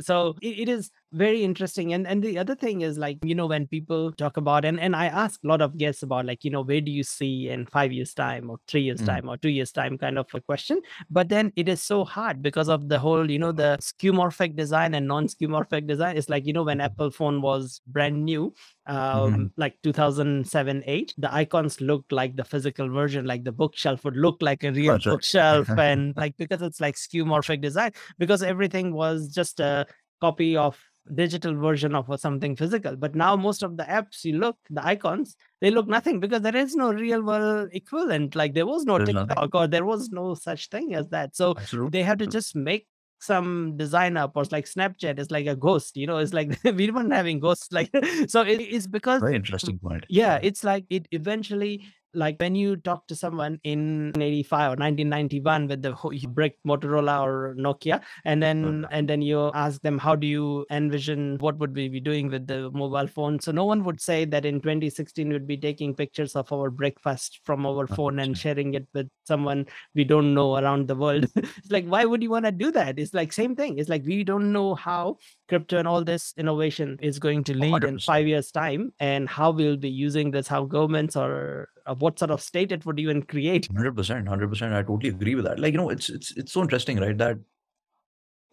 so 0.00 0.36
it, 0.42 0.58
it 0.64 0.68
is 0.68 0.90
very 1.14 1.44
interesting 1.44 1.92
and 1.94 2.06
and 2.06 2.22
the 2.22 2.36
other 2.36 2.54
thing 2.56 2.80
is 2.82 2.98
like 2.98 3.18
you 3.22 3.34
know 3.34 3.46
when 3.46 3.66
people 3.68 4.10
talk 4.12 4.36
about 4.36 4.64
and 4.64 4.80
and 4.80 4.96
i 4.96 5.06
ask 5.06 5.38
a 5.44 5.46
lot 5.46 5.62
of 5.62 5.78
guests 5.78 6.02
about 6.02 6.26
like 6.26 6.44
you 6.44 6.50
know 6.50 6.62
where 6.62 6.80
do 6.80 6.90
you 6.90 7.04
see 7.04 7.48
in 7.48 7.64
five 7.66 7.92
years 7.92 8.12
time 8.12 8.50
or 8.50 8.58
three 8.66 8.82
years 8.82 9.00
Mm. 9.00 9.06
time 9.06 9.28
or 9.28 9.36
two 9.36 9.48
years 9.48 9.72
time 9.72 9.98
kind 9.98 10.18
of 10.18 10.26
a 10.34 10.40
question 10.40 10.80
but 11.10 11.28
then 11.28 11.52
it 11.56 11.68
is 11.68 11.82
so 11.82 12.04
hard 12.04 12.42
because 12.42 12.68
of 12.68 12.88
the 12.88 12.98
whole 12.98 13.30
you 13.30 13.38
know 13.38 13.52
the 13.52 13.76
skeuomorphic 13.80 14.56
design 14.56 14.94
and 14.94 15.06
non-skeuomorphic 15.06 15.86
design 15.86 16.16
it's 16.16 16.28
like 16.28 16.46
you 16.46 16.52
know 16.52 16.62
when 16.62 16.80
apple 16.80 17.10
phone 17.10 17.42
was 17.42 17.80
brand 17.86 18.24
new 18.24 18.52
um 18.86 19.50
like 19.56 19.76
2007 19.82 20.82
8 20.86 21.14
the 21.18 21.34
icons 21.34 21.80
looked 21.80 22.12
like 22.12 22.36
the 22.36 22.44
physical 22.44 22.88
version 22.88 23.24
like 23.24 23.44
the 23.44 23.52
bookshelf 23.52 24.04
would 24.04 24.16
look 24.16 24.36
like 24.40 24.64
a 24.64 24.72
real 24.72 24.92
right. 24.94 25.04
bookshelf 25.04 25.68
and 25.78 26.16
like 26.16 26.36
because 26.36 26.62
it's 26.62 26.80
like 26.80 26.94
skeuomorphic 26.94 27.60
design 27.60 27.92
because 28.18 28.42
everything 28.42 28.92
was 28.92 29.28
just 29.28 29.60
a 29.60 29.86
copy 30.20 30.56
of 30.56 30.78
digital 31.12 31.54
version 31.54 31.94
of 31.94 32.10
uh, 32.10 32.16
something 32.16 32.56
physical. 32.56 32.96
But 32.96 33.14
now 33.14 33.36
most 33.36 33.62
of 33.62 33.76
the 33.76 33.84
apps 33.84 34.24
you 34.24 34.38
look, 34.38 34.56
the 34.70 34.84
icons, 34.84 35.36
they 35.60 35.70
look 35.70 35.86
nothing 35.86 36.20
because 36.20 36.42
there 36.42 36.56
is 36.56 36.74
no 36.74 36.92
real 36.92 37.22
world 37.22 37.70
equivalent. 37.72 38.34
Like 38.34 38.54
there 38.54 38.66
was 38.66 38.84
no 38.84 38.98
There's 38.98 39.10
nothing. 39.10 39.28
TikTok 39.28 39.54
or 39.54 39.66
there 39.66 39.84
was 39.84 40.10
no 40.10 40.34
such 40.34 40.68
thing 40.68 40.94
as 40.94 41.08
that. 41.08 41.36
So 41.36 41.54
Absolutely. 41.56 41.90
they 41.98 42.02
have 42.04 42.18
to 42.18 42.26
mm. 42.26 42.32
just 42.32 42.56
make 42.56 42.86
some 43.20 43.76
design 43.76 44.16
up 44.16 44.32
or 44.34 44.44
like 44.50 44.66
Snapchat 44.66 45.18
is 45.18 45.30
like 45.30 45.46
a 45.46 45.56
ghost, 45.56 45.96
you 45.96 46.06
know, 46.06 46.18
it's 46.18 46.34
like 46.34 46.58
we 46.64 46.90
weren't 46.90 47.12
having 47.12 47.40
ghosts 47.40 47.72
like 47.72 47.90
so 48.28 48.42
it 48.42 48.60
is 48.60 48.86
because 48.86 49.20
Very 49.20 49.36
interesting 49.36 49.78
point. 49.78 50.04
yeah, 50.08 50.38
it's 50.42 50.62
like 50.64 50.84
it 50.90 51.08
eventually 51.10 51.84
like 52.14 52.36
when 52.38 52.54
you 52.54 52.76
talk 52.76 53.06
to 53.08 53.16
someone 53.16 53.58
in 53.64 54.12
85 54.16 54.60
or 54.60 54.76
1991 54.76 55.68
with 55.68 55.82
the 55.82 55.92
brick 56.28 56.56
Motorola 56.66 57.22
or 57.22 57.54
Nokia, 57.58 58.02
and 58.24 58.42
then 58.42 58.84
oh, 58.84 58.88
and 58.90 59.08
then 59.08 59.22
you 59.22 59.50
ask 59.54 59.80
them 59.82 59.98
how 59.98 60.14
do 60.14 60.26
you 60.26 60.66
envision 60.70 61.38
what 61.40 61.58
would 61.58 61.74
we 61.74 61.88
be 61.88 62.00
doing 62.00 62.28
with 62.28 62.46
the 62.46 62.70
mobile 62.70 63.06
phone? 63.06 63.40
So 63.40 63.52
no 63.52 63.64
one 63.64 63.84
would 63.84 64.00
say 64.00 64.24
that 64.26 64.44
in 64.44 64.60
2016 64.60 65.28
we'd 65.28 65.46
be 65.46 65.56
taking 65.56 65.94
pictures 65.94 66.36
of 66.36 66.52
our 66.52 66.70
breakfast 66.70 67.40
from 67.44 67.66
our 67.66 67.86
phone 67.86 68.18
and 68.18 68.36
sharing 68.36 68.74
it 68.74 68.86
with 68.94 69.08
someone 69.26 69.66
we 69.94 70.04
don't 70.04 70.34
know 70.34 70.56
around 70.56 70.88
the 70.88 70.94
world. 70.94 71.26
it's 71.36 71.70
like 71.70 71.86
why 71.86 72.04
would 72.04 72.22
you 72.22 72.30
want 72.30 72.44
to 72.44 72.52
do 72.52 72.70
that? 72.72 72.98
It's 72.98 73.14
like 73.14 73.32
same 73.32 73.54
thing. 73.56 73.78
It's 73.78 73.88
like 73.88 74.04
we 74.04 74.24
don't 74.24 74.52
know 74.52 74.74
how 74.74 75.18
crypto 75.48 75.78
and 75.78 75.88
all 75.88 76.04
this 76.04 76.32
innovation 76.36 76.98
is 77.02 77.18
going 77.18 77.44
to 77.44 77.54
lead 77.56 77.84
in 77.84 77.96
100%. 77.96 78.04
five 78.04 78.26
years 78.26 78.50
time 78.50 78.92
and 79.00 79.28
how 79.28 79.50
we'll 79.50 79.76
be 79.76 79.90
using 79.90 80.30
this 80.30 80.48
how 80.48 80.64
governments 80.64 81.16
or 81.16 81.68
uh, 81.86 81.94
what 81.96 82.18
sort 82.18 82.30
of 82.30 82.40
state 82.40 82.72
it 82.72 82.84
would 82.86 82.98
even 82.98 83.22
create 83.22 83.68
Hundred 83.74 83.96
percent, 83.96 84.28
hundred 84.28 84.48
percent. 84.48 84.72
I 84.74 84.82
totally 84.82 85.10
agree 85.10 85.34
with 85.34 85.44
that. 85.44 85.58
Like 85.58 85.72
you 85.72 85.78
know, 85.78 85.90
it's 85.90 86.08
it's 86.08 86.36
it's 86.36 86.52
so 86.52 86.62
interesting, 86.62 86.98
right? 86.98 87.16
That 87.16 87.38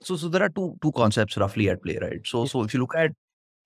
so 0.01 0.15
so 0.15 0.27
there 0.29 0.43
are 0.43 0.49
two 0.49 0.77
two 0.81 0.91
concepts 0.91 1.37
roughly 1.37 1.69
at 1.69 1.81
play, 1.83 1.97
right? 2.01 2.19
So 2.25 2.45
Yeah. 2.45 2.45
so 2.45 2.63
if 2.63 2.73
you 2.73 2.79
look 2.79 2.95
at 2.95 3.11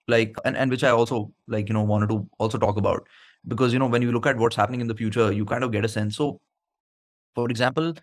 like 0.08 0.36
and 0.46 0.58
and 0.58 0.70
which 0.72 0.84
I 0.84 0.90
also 0.90 1.32
like 1.48 1.70
you 1.70 1.74
know 1.74 1.84
wanted 1.84 2.10
to 2.10 2.28
also 2.40 2.58
talk 2.58 2.78
about 2.78 3.08
because 3.48 3.74
you 3.74 3.80
know 3.80 3.88
when 3.88 4.02
you 4.02 4.12
look 4.12 4.26
at 4.26 4.38
what's 4.38 4.56
happening 4.56 4.82
in 4.82 4.88
the 4.88 4.96
future, 4.96 5.32
you 5.32 5.46
kind 5.46 5.64
of 5.64 5.72
get 5.72 5.86
a 5.86 5.88
sense. 5.90 6.16
So, 6.18 6.42
for 7.36 7.50
example, 7.50 7.94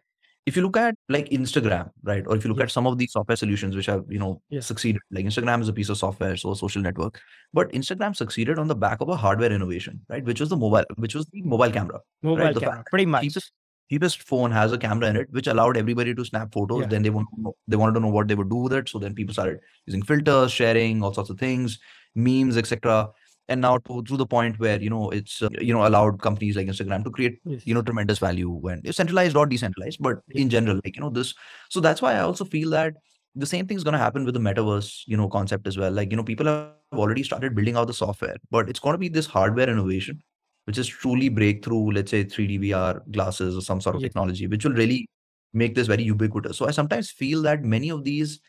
if 0.44 0.56
you 0.56 0.62
look 0.62 0.76
at 0.76 0.94
like 1.08 1.28
Instagram, 1.30 1.90
right, 2.02 2.24
or 2.26 2.36
if 2.36 2.44
you 2.44 2.48
look 2.50 2.58
Yeah. 2.58 2.64
at 2.64 2.70
some 2.72 2.86
of 2.86 2.98
these 2.98 3.12
software 3.12 3.36
solutions 3.36 3.76
which 3.76 3.86
have 3.86 4.04
you 4.08 4.18
know 4.18 4.42
Yeah. 4.50 4.60
succeeded, 4.60 5.00
like 5.10 5.24
Instagram 5.24 5.62
is 5.62 5.68
a 5.68 5.72
piece 5.72 5.88
of 5.88 5.98
software, 5.98 6.36
so 6.36 6.50
a 6.52 6.56
social 6.56 6.82
network, 6.82 7.20
but 7.52 7.70
Instagram 7.72 8.16
succeeded 8.16 8.58
on 8.58 8.66
the 8.66 8.74
back 8.74 9.00
of 9.00 9.08
a 9.08 9.16
hardware 9.16 9.52
innovation, 9.52 10.00
right, 10.08 10.24
which 10.24 10.40
was 10.40 10.48
the 10.48 10.56
mobile, 10.56 10.84
which 10.96 11.14
was 11.14 11.26
the 11.26 11.42
mobile 11.42 11.70
camera. 11.70 12.00
mobile 12.22 12.44
Right, 12.44 12.56
camera 12.56 12.84
pretty 12.90 13.06
much 13.06 13.22
cheapest 13.22 13.52
cheapest 13.90 14.22
phone 14.28 14.50
has 14.50 14.72
a 14.72 14.78
camera 14.78 15.08
in 15.10 15.16
it, 15.16 15.30
which 15.30 15.46
allowed 15.46 15.76
everybody 15.76 16.14
to 16.14 16.24
snap 16.24 16.52
photos. 16.52 16.80
Yeah. 16.82 16.86
Then 16.92 17.02
they 17.02 17.10
want 17.10 17.28
know, 17.36 17.54
they 17.68 17.76
wanted 17.76 17.94
to 17.94 18.00
know 18.00 18.08
what 18.08 18.26
they 18.26 18.34
would 18.34 18.48
do 18.48 18.56
with 18.66 18.72
it. 18.72 18.88
So 18.88 18.98
then 18.98 19.14
people 19.14 19.34
started 19.34 19.58
using 19.86 20.02
filters, 20.02 20.50
sharing 20.50 21.02
all 21.02 21.12
sorts 21.12 21.28
of 21.30 21.38
things, 21.38 21.78
memes, 22.14 22.56
etc. 22.56 23.10
And 23.52 23.60
now 23.60 23.78
to, 23.78 24.02
the 24.16 24.26
point 24.26 24.58
where 24.58 24.80
you 24.80 24.90
know 24.90 25.10
it's 25.10 25.42
uh, 25.42 25.48
you 25.60 25.72
know 25.74 25.86
allowed 25.86 26.20
companies 26.22 26.56
like 26.56 26.66
Instagram 26.66 27.04
to 27.04 27.10
create 27.10 27.40
Yes. 27.44 27.66
you 27.66 27.74
know 27.74 27.82
tremendous 27.82 28.18
value 28.18 28.50
when 28.50 28.82
centralized 28.92 29.36
or 29.36 29.46
decentralized, 29.46 29.98
but 30.00 30.20
Yeah. 30.28 30.42
in 30.42 30.50
general, 30.50 30.80
like 30.84 30.96
you 30.96 31.02
know 31.02 31.10
this. 31.10 31.34
So 31.70 31.80
that's 31.80 32.02
why 32.02 32.14
I 32.14 32.20
also 32.20 32.44
feel 32.44 32.70
that 32.70 32.94
the 33.34 33.46
same 33.46 33.66
thing 33.66 33.76
is 33.76 33.84
going 33.84 33.92
to 33.92 33.98
happen 34.06 34.24
with 34.24 34.34
the 34.34 34.40
metaverse 34.40 35.02
you 35.06 35.16
know 35.16 35.28
concept 35.28 35.66
as 35.66 35.78
well. 35.78 35.92
Like 35.92 36.10
you 36.10 36.16
know 36.16 36.24
people 36.24 36.46
have 36.46 36.70
already 37.06 37.22
started 37.22 37.54
building 37.54 37.76
out 37.76 37.86
the 37.86 37.94
software, 37.94 38.36
but 38.50 38.68
it's 38.68 38.80
going 38.80 38.94
to 38.94 38.98
be 38.98 39.08
this 39.08 39.26
hardware 39.26 39.68
innovation 39.68 40.22
which 40.66 40.78
is 40.78 40.86
truly 40.86 41.28
breakthrough, 41.28 41.90
let's 41.90 42.10
say 42.10 42.22
3D 42.24 42.58
VR 42.58 43.02
glasses 43.10 43.56
or 43.56 43.62
some 43.62 43.80
sort 43.80 43.96
of 43.96 44.02
Yeah. 44.02 44.08
technology, 44.08 44.46
which 44.46 44.64
will 44.64 44.74
really 44.74 45.08
make 45.52 45.74
this 45.74 45.86
very 45.88 46.04
ubiquitous. 46.04 46.56
So 46.56 46.66
I 46.68 46.70
sometimes 46.70 47.10
feel 47.10 47.42
that 47.42 47.64
many 47.64 47.90
of 47.90 48.04
these 48.04 48.40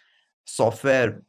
software, 0.45 1.23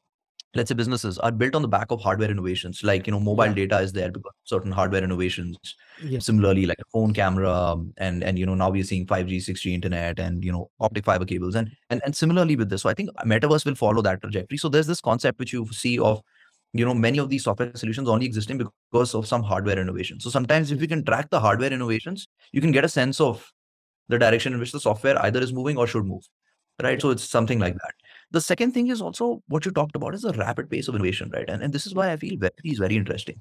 let's 0.54 0.68
say 0.68 0.74
businesses, 0.74 1.18
are 1.18 1.32
built 1.32 1.54
on 1.54 1.62
the 1.62 1.68
back 1.68 1.90
of 1.90 2.00
hardware 2.00 2.30
innovations. 2.30 2.82
Like, 2.84 3.06
you 3.06 3.12
know, 3.12 3.20
mobile 3.20 3.46
Yeah. 3.46 3.54
data 3.54 3.78
is 3.78 3.92
there 3.92 4.10
because 4.10 4.30
of 4.30 4.48
certain 4.48 4.72
hardware 4.72 5.02
innovations. 5.02 5.58
yes 6.02 6.26
Similarly, 6.26 6.66
like 6.66 6.78
a 6.80 6.84
phone 6.92 7.12
camera, 7.12 7.50
um, 7.52 7.92
and 7.98 8.22
and 8.24 8.38
you 8.38 8.46
know, 8.46 8.54
now 8.54 8.70
we're 8.70 8.84
seeing 8.84 9.06
5G, 9.06 9.40
6G 9.40 9.74
internet 9.74 10.18
and 10.18 10.44
you 10.44 10.52
know, 10.52 10.70
optic 10.80 11.04
fiber 11.04 11.24
cables. 11.24 11.54
And 11.54 11.70
and 11.90 12.00
and 12.04 12.14
similarly 12.16 12.56
with 12.56 12.68
this. 12.70 12.82
So 12.82 12.88
I 12.88 12.94
think 12.94 13.10
metaverse 13.24 13.64
will 13.64 13.74
follow 13.74 14.02
that 14.02 14.20
trajectory. 14.22 14.58
So 14.58 14.68
there's 14.68 14.86
this 14.86 15.00
concept 15.00 15.38
which 15.38 15.52
you 15.52 15.66
see 15.72 15.98
of 15.98 16.22
you 16.72 16.84
know 16.84 16.94
many 16.94 17.18
of 17.18 17.28
these 17.30 17.44
software 17.44 17.70
solutions 17.74 18.08
only 18.08 18.26
existing 18.26 18.58
because 18.58 19.14
of 19.14 19.26
some 19.26 19.42
hardware 19.44 19.78
innovation 19.78 20.18
so 20.20 20.28
sometimes 20.28 20.72
if 20.72 20.80
you 20.82 20.88
can 20.88 21.04
track 21.04 21.30
the 21.30 21.38
hardware 21.38 21.72
innovations 21.72 22.26
you 22.52 22.60
can 22.60 22.72
get 22.72 22.84
a 22.84 22.88
sense 22.88 23.20
of 23.20 23.44
the 24.08 24.18
direction 24.18 24.52
in 24.52 24.58
which 24.58 24.72
the 24.72 24.80
software 24.80 25.16
either 25.24 25.40
is 25.40 25.52
moving 25.52 25.76
or 25.76 25.86
should 25.86 26.04
move 26.04 26.22
right 26.82 27.00
so 27.00 27.10
it's 27.10 27.22
something 27.24 27.60
like 27.60 27.74
that 27.74 27.94
the 28.30 28.40
second 28.40 28.72
thing 28.72 28.88
is 28.88 29.00
also 29.00 29.42
what 29.48 29.64
you 29.64 29.70
talked 29.70 29.96
about 29.96 30.14
is 30.14 30.22
the 30.22 30.32
rapid 30.32 30.70
pace 30.70 30.88
of 30.88 30.94
innovation 30.94 31.30
right? 31.32 31.48
And, 31.48 31.62
and 31.62 31.72
this 31.72 31.86
is 31.86 31.94
why 31.94 32.12
i 32.12 32.16
feel 32.16 32.36
web3 32.38 32.72
is 32.72 32.78
very 32.78 32.96
interesting. 32.96 33.40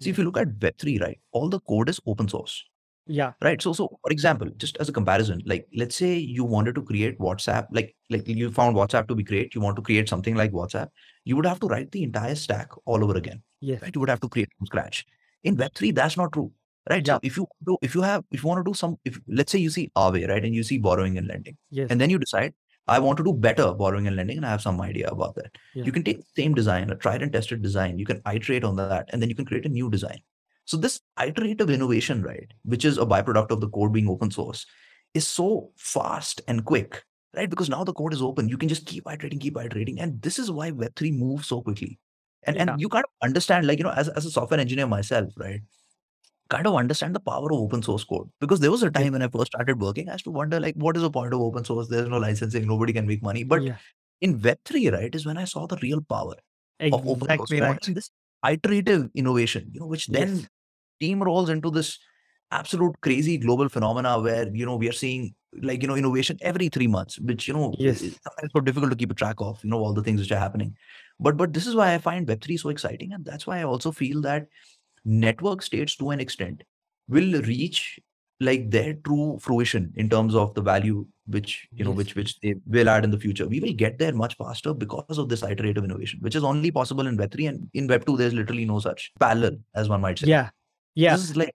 See 0.00 0.10
if 0.10 0.18
you 0.18 0.24
look 0.24 0.36
at 0.36 0.58
web3 0.58 1.00
right 1.00 1.20
all 1.32 1.48
the 1.48 1.60
code 1.60 1.88
is 1.88 2.00
open 2.06 2.28
source. 2.28 2.64
Yeah. 3.08 3.32
Right? 3.40 3.62
So 3.62 3.72
so 3.72 3.98
for 4.02 4.10
example 4.10 4.48
just 4.56 4.76
as 4.78 4.88
a 4.88 4.92
comparison 4.92 5.42
like 5.46 5.66
let's 5.74 5.96
say 5.96 6.14
you 6.16 6.44
wanted 6.44 6.74
to 6.74 6.82
create 6.82 7.18
whatsapp 7.18 7.66
like 7.70 7.94
like 8.10 8.26
you 8.28 8.50
found 8.50 8.76
whatsapp 8.76 9.08
to 9.08 9.14
be 9.14 9.22
great 9.22 9.54
you 9.54 9.60
want 9.60 9.76
to 9.76 9.82
create 9.82 10.08
something 10.08 10.34
like 10.34 10.50
whatsapp 10.52 10.88
you 11.24 11.36
would 11.36 11.46
have 11.46 11.60
to 11.60 11.68
write 11.68 11.92
the 11.92 12.02
entire 12.02 12.34
stack 12.34 12.70
all 12.84 13.04
over 13.04 13.16
again 13.16 13.42
yes. 13.60 13.82
right? 13.82 13.94
You 13.94 14.00
would 14.00 14.08
have 14.08 14.20
to 14.20 14.28
create 14.28 14.48
from 14.56 14.66
scratch. 14.66 15.06
In 15.44 15.56
Web3, 15.56 15.94
that's 15.94 16.16
not 16.16 16.32
true, 16.32 16.50
right? 16.88 17.06
Yeah. 17.06 17.14
So 17.14 17.20
if 17.22 17.36
you 17.36 17.46
do, 17.64 17.78
if 17.82 17.94
you 17.94 18.02
have, 18.02 18.24
if 18.30 18.42
you 18.42 18.48
want 18.48 18.64
to 18.64 18.70
do 18.70 18.74
some, 18.74 18.96
if 19.04 19.18
let's 19.28 19.52
say 19.52 19.58
you 19.58 19.70
see 19.70 19.90
Aave, 19.96 20.28
right, 20.28 20.44
and 20.44 20.54
you 20.54 20.62
see 20.62 20.78
borrowing 20.78 21.18
and 21.18 21.26
lending, 21.26 21.56
yes. 21.70 21.88
and 21.90 22.00
then 22.00 22.10
you 22.10 22.18
decide, 22.18 22.54
I 22.88 22.98
want 23.00 23.18
to 23.18 23.24
do 23.24 23.32
better 23.32 23.72
borrowing 23.72 24.06
and 24.06 24.16
lending, 24.16 24.36
and 24.36 24.46
I 24.46 24.50
have 24.50 24.62
some 24.62 24.80
idea 24.80 25.08
about 25.08 25.34
that. 25.36 25.56
Yeah. 25.74 25.84
You 25.84 25.92
can 25.92 26.04
take 26.04 26.18
the 26.18 26.42
same 26.42 26.54
design, 26.54 26.90
a 26.90 26.94
tried 26.96 27.22
and 27.22 27.32
tested 27.32 27.62
design, 27.62 27.98
you 27.98 28.06
can 28.06 28.22
iterate 28.32 28.64
on 28.64 28.76
that, 28.76 29.08
and 29.12 29.20
then 29.20 29.28
you 29.28 29.34
can 29.34 29.44
create 29.44 29.66
a 29.66 29.68
new 29.70 29.90
design. 29.90 30.20
So 30.64 30.76
this 30.76 31.00
iterative 31.20 31.70
innovation, 31.70 32.22
right, 32.22 32.52
which 32.64 32.84
is 32.84 32.98
a 32.98 33.06
byproduct 33.06 33.50
of 33.50 33.60
the 33.60 33.68
code 33.68 33.92
being 33.92 34.08
open 34.08 34.30
source, 34.30 34.66
is 35.14 35.26
so 35.26 35.70
fast 35.76 36.40
and 36.48 36.64
quick, 36.64 37.02
right? 37.34 37.48
Because 37.50 37.68
now 37.68 37.84
the 37.84 37.92
code 37.92 38.12
is 38.12 38.22
open, 38.22 38.48
you 38.48 38.58
can 38.58 38.68
just 38.68 38.86
keep 38.86 39.04
iterating, 39.06 39.38
keep 39.38 39.56
iterating, 39.56 40.00
and 40.00 40.20
this 40.22 40.38
is 40.38 40.50
why 40.50 40.70
Web3 40.70 41.12
moves 41.18 41.46
so 41.48 41.62
quickly. 41.62 41.98
And 42.44 42.56
Yeah. 42.56 42.62
and 42.62 42.80
you 42.80 42.88
kind 42.88 43.04
of 43.04 43.10
understand, 43.26 43.66
like 43.66 43.78
you 43.78 43.84
know, 43.84 43.90
as 43.90 44.08
as 44.08 44.26
a 44.26 44.30
software 44.30 44.60
engineer 44.60 44.86
myself, 44.86 45.32
right? 45.36 45.60
Kind 46.48 46.66
of 46.66 46.76
understand 46.76 47.14
the 47.14 47.20
power 47.20 47.46
of 47.52 47.58
open 47.58 47.82
source 47.82 48.04
code 48.04 48.30
because 48.40 48.60
there 48.60 48.70
was 48.70 48.82
a 48.84 48.90
time 48.90 49.12
when 49.14 49.22
I 49.22 49.28
first 49.28 49.46
started 49.46 49.80
working, 49.80 50.08
I 50.08 50.12
used 50.12 50.24
to 50.24 50.30
wonder, 50.30 50.60
like, 50.60 50.76
what 50.76 50.96
is 50.96 51.02
the 51.02 51.10
point 51.10 51.34
of 51.34 51.40
open 51.40 51.64
source? 51.64 51.88
There's 51.88 52.08
no 52.08 52.18
licensing, 52.18 52.66
nobody 52.68 52.92
can 52.92 53.06
make 53.06 53.22
money. 53.22 53.42
But 53.42 53.62
yeah 53.64 53.76
in 54.20 54.38
Web3, 54.40 54.90
right, 54.90 55.14
is 55.14 55.26
when 55.26 55.36
I 55.38 55.44
saw 55.44 55.66
the 55.66 55.76
real 55.82 56.00
power 56.00 56.34
of 56.92 57.06
open 57.06 57.28
source 57.34 57.52
exactly 57.52 57.60
code 57.60 57.62
right 57.68 57.86
and 57.88 57.96
this 57.96 58.10
iterative 58.48 59.10
innovation, 59.14 59.70
you 59.72 59.80
know, 59.80 59.86
which 59.86 60.06
then 60.06 60.28
yes 60.36 60.48
steamrolls 61.02 61.48
into 61.48 61.70
this 61.70 61.98
absolute 62.52 62.94
crazy 63.00 63.36
global 63.38 63.68
phenomena 63.68 64.20
where 64.20 64.48
you 64.54 64.64
know 64.64 64.76
we 64.76 64.88
are 64.88 64.92
seeing 64.92 65.34
like 65.62 65.82
you 65.82 65.88
know 65.88 65.96
innovation 65.96 66.38
every 66.42 66.68
three 66.68 66.86
months, 66.86 67.18
which 67.18 67.48
you 67.48 67.54
know 67.54 67.74
Yes. 67.78 68.02
is 68.02 68.18
sometimes 68.22 68.52
so 68.54 68.60
difficult 68.60 68.90
to 68.90 68.96
keep 68.96 69.10
a 69.10 69.14
track 69.14 69.36
of. 69.38 69.62
You 69.64 69.70
know 69.70 69.78
all 69.78 69.94
the 69.94 70.02
things 70.02 70.20
which 70.20 70.32
are 70.32 70.38
happening, 70.38 70.76
but 71.18 71.36
but 71.36 71.52
this 71.52 71.66
is 71.66 71.74
why 71.74 71.94
I 71.94 71.98
find 71.98 72.26
Web 72.28 72.40
three 72.40 72.56
so 72.56 72.68
exciting, 72.68 73.12
and 73.12 73.24
that's 73.24 73.46
why 73.46 73.58
I 73.60 73.64
also 73.64 73.90
feel 73.92 74.20
that 74.22 74.46
network 75.06 75.62
states 75.62 75.96
to 75.96 76.10
an 76.10 76.20
extent 76.20 76.62
will 77.08 77.40
reach 77.42 77.98
like 78.40 78.70
their 78.70 78.94
true 79.04 79.38
fruition 79.40 79.92
in 79.96 80.10
terms 80.10 80.34
of 80.34 80.52
the 80.54 80.60
value 80.60 81.06
which 81.26 81.66
you 81.72 81.84
know 81.84 81.92
Yes. 81.92 81.96
which 81.98 82.14
which 82.16 82.40
they 82.40 82.54
will 82.66 82.88
add 82.88 83.04
in 83.04 83.10
the 83.10 83.18
future. 83.18 83.46
We 83.48 83.60
will 83.60 83.72
get 83.72 83.98
there 83.98 84.12
much 84.12 84.36
faster 84.36 84.74
because 84.74 85.16
of 85.18 85.28
this 85.28 85.42
iterative 85.42 85.84
innovation 85.84 86.18
which 86.20 86.34
is 86.34 86.44
only 86.44 86.70
possible 86.70 87.06
in 87.06 87.16
web 87.16 87.32
3 87.32 87.46
and 87.46 87.70
in 87.72 87.86
web 87.86 88.04
2 88.04 88.16
there's 88.18 88.34
literally 88.34 88.64
no 88.66 88.78
such 88.80 89.12
parallel 89.18 89.56
as 89.74 89.88
one 89.88 90.00
might 90.02 90.18
say. 90.18 90.26
Yeah. 90.26 90.50
Yeah. 90.94 91.16
This 91.16 91.30
is 91.30 91.36
like 91.36 91.54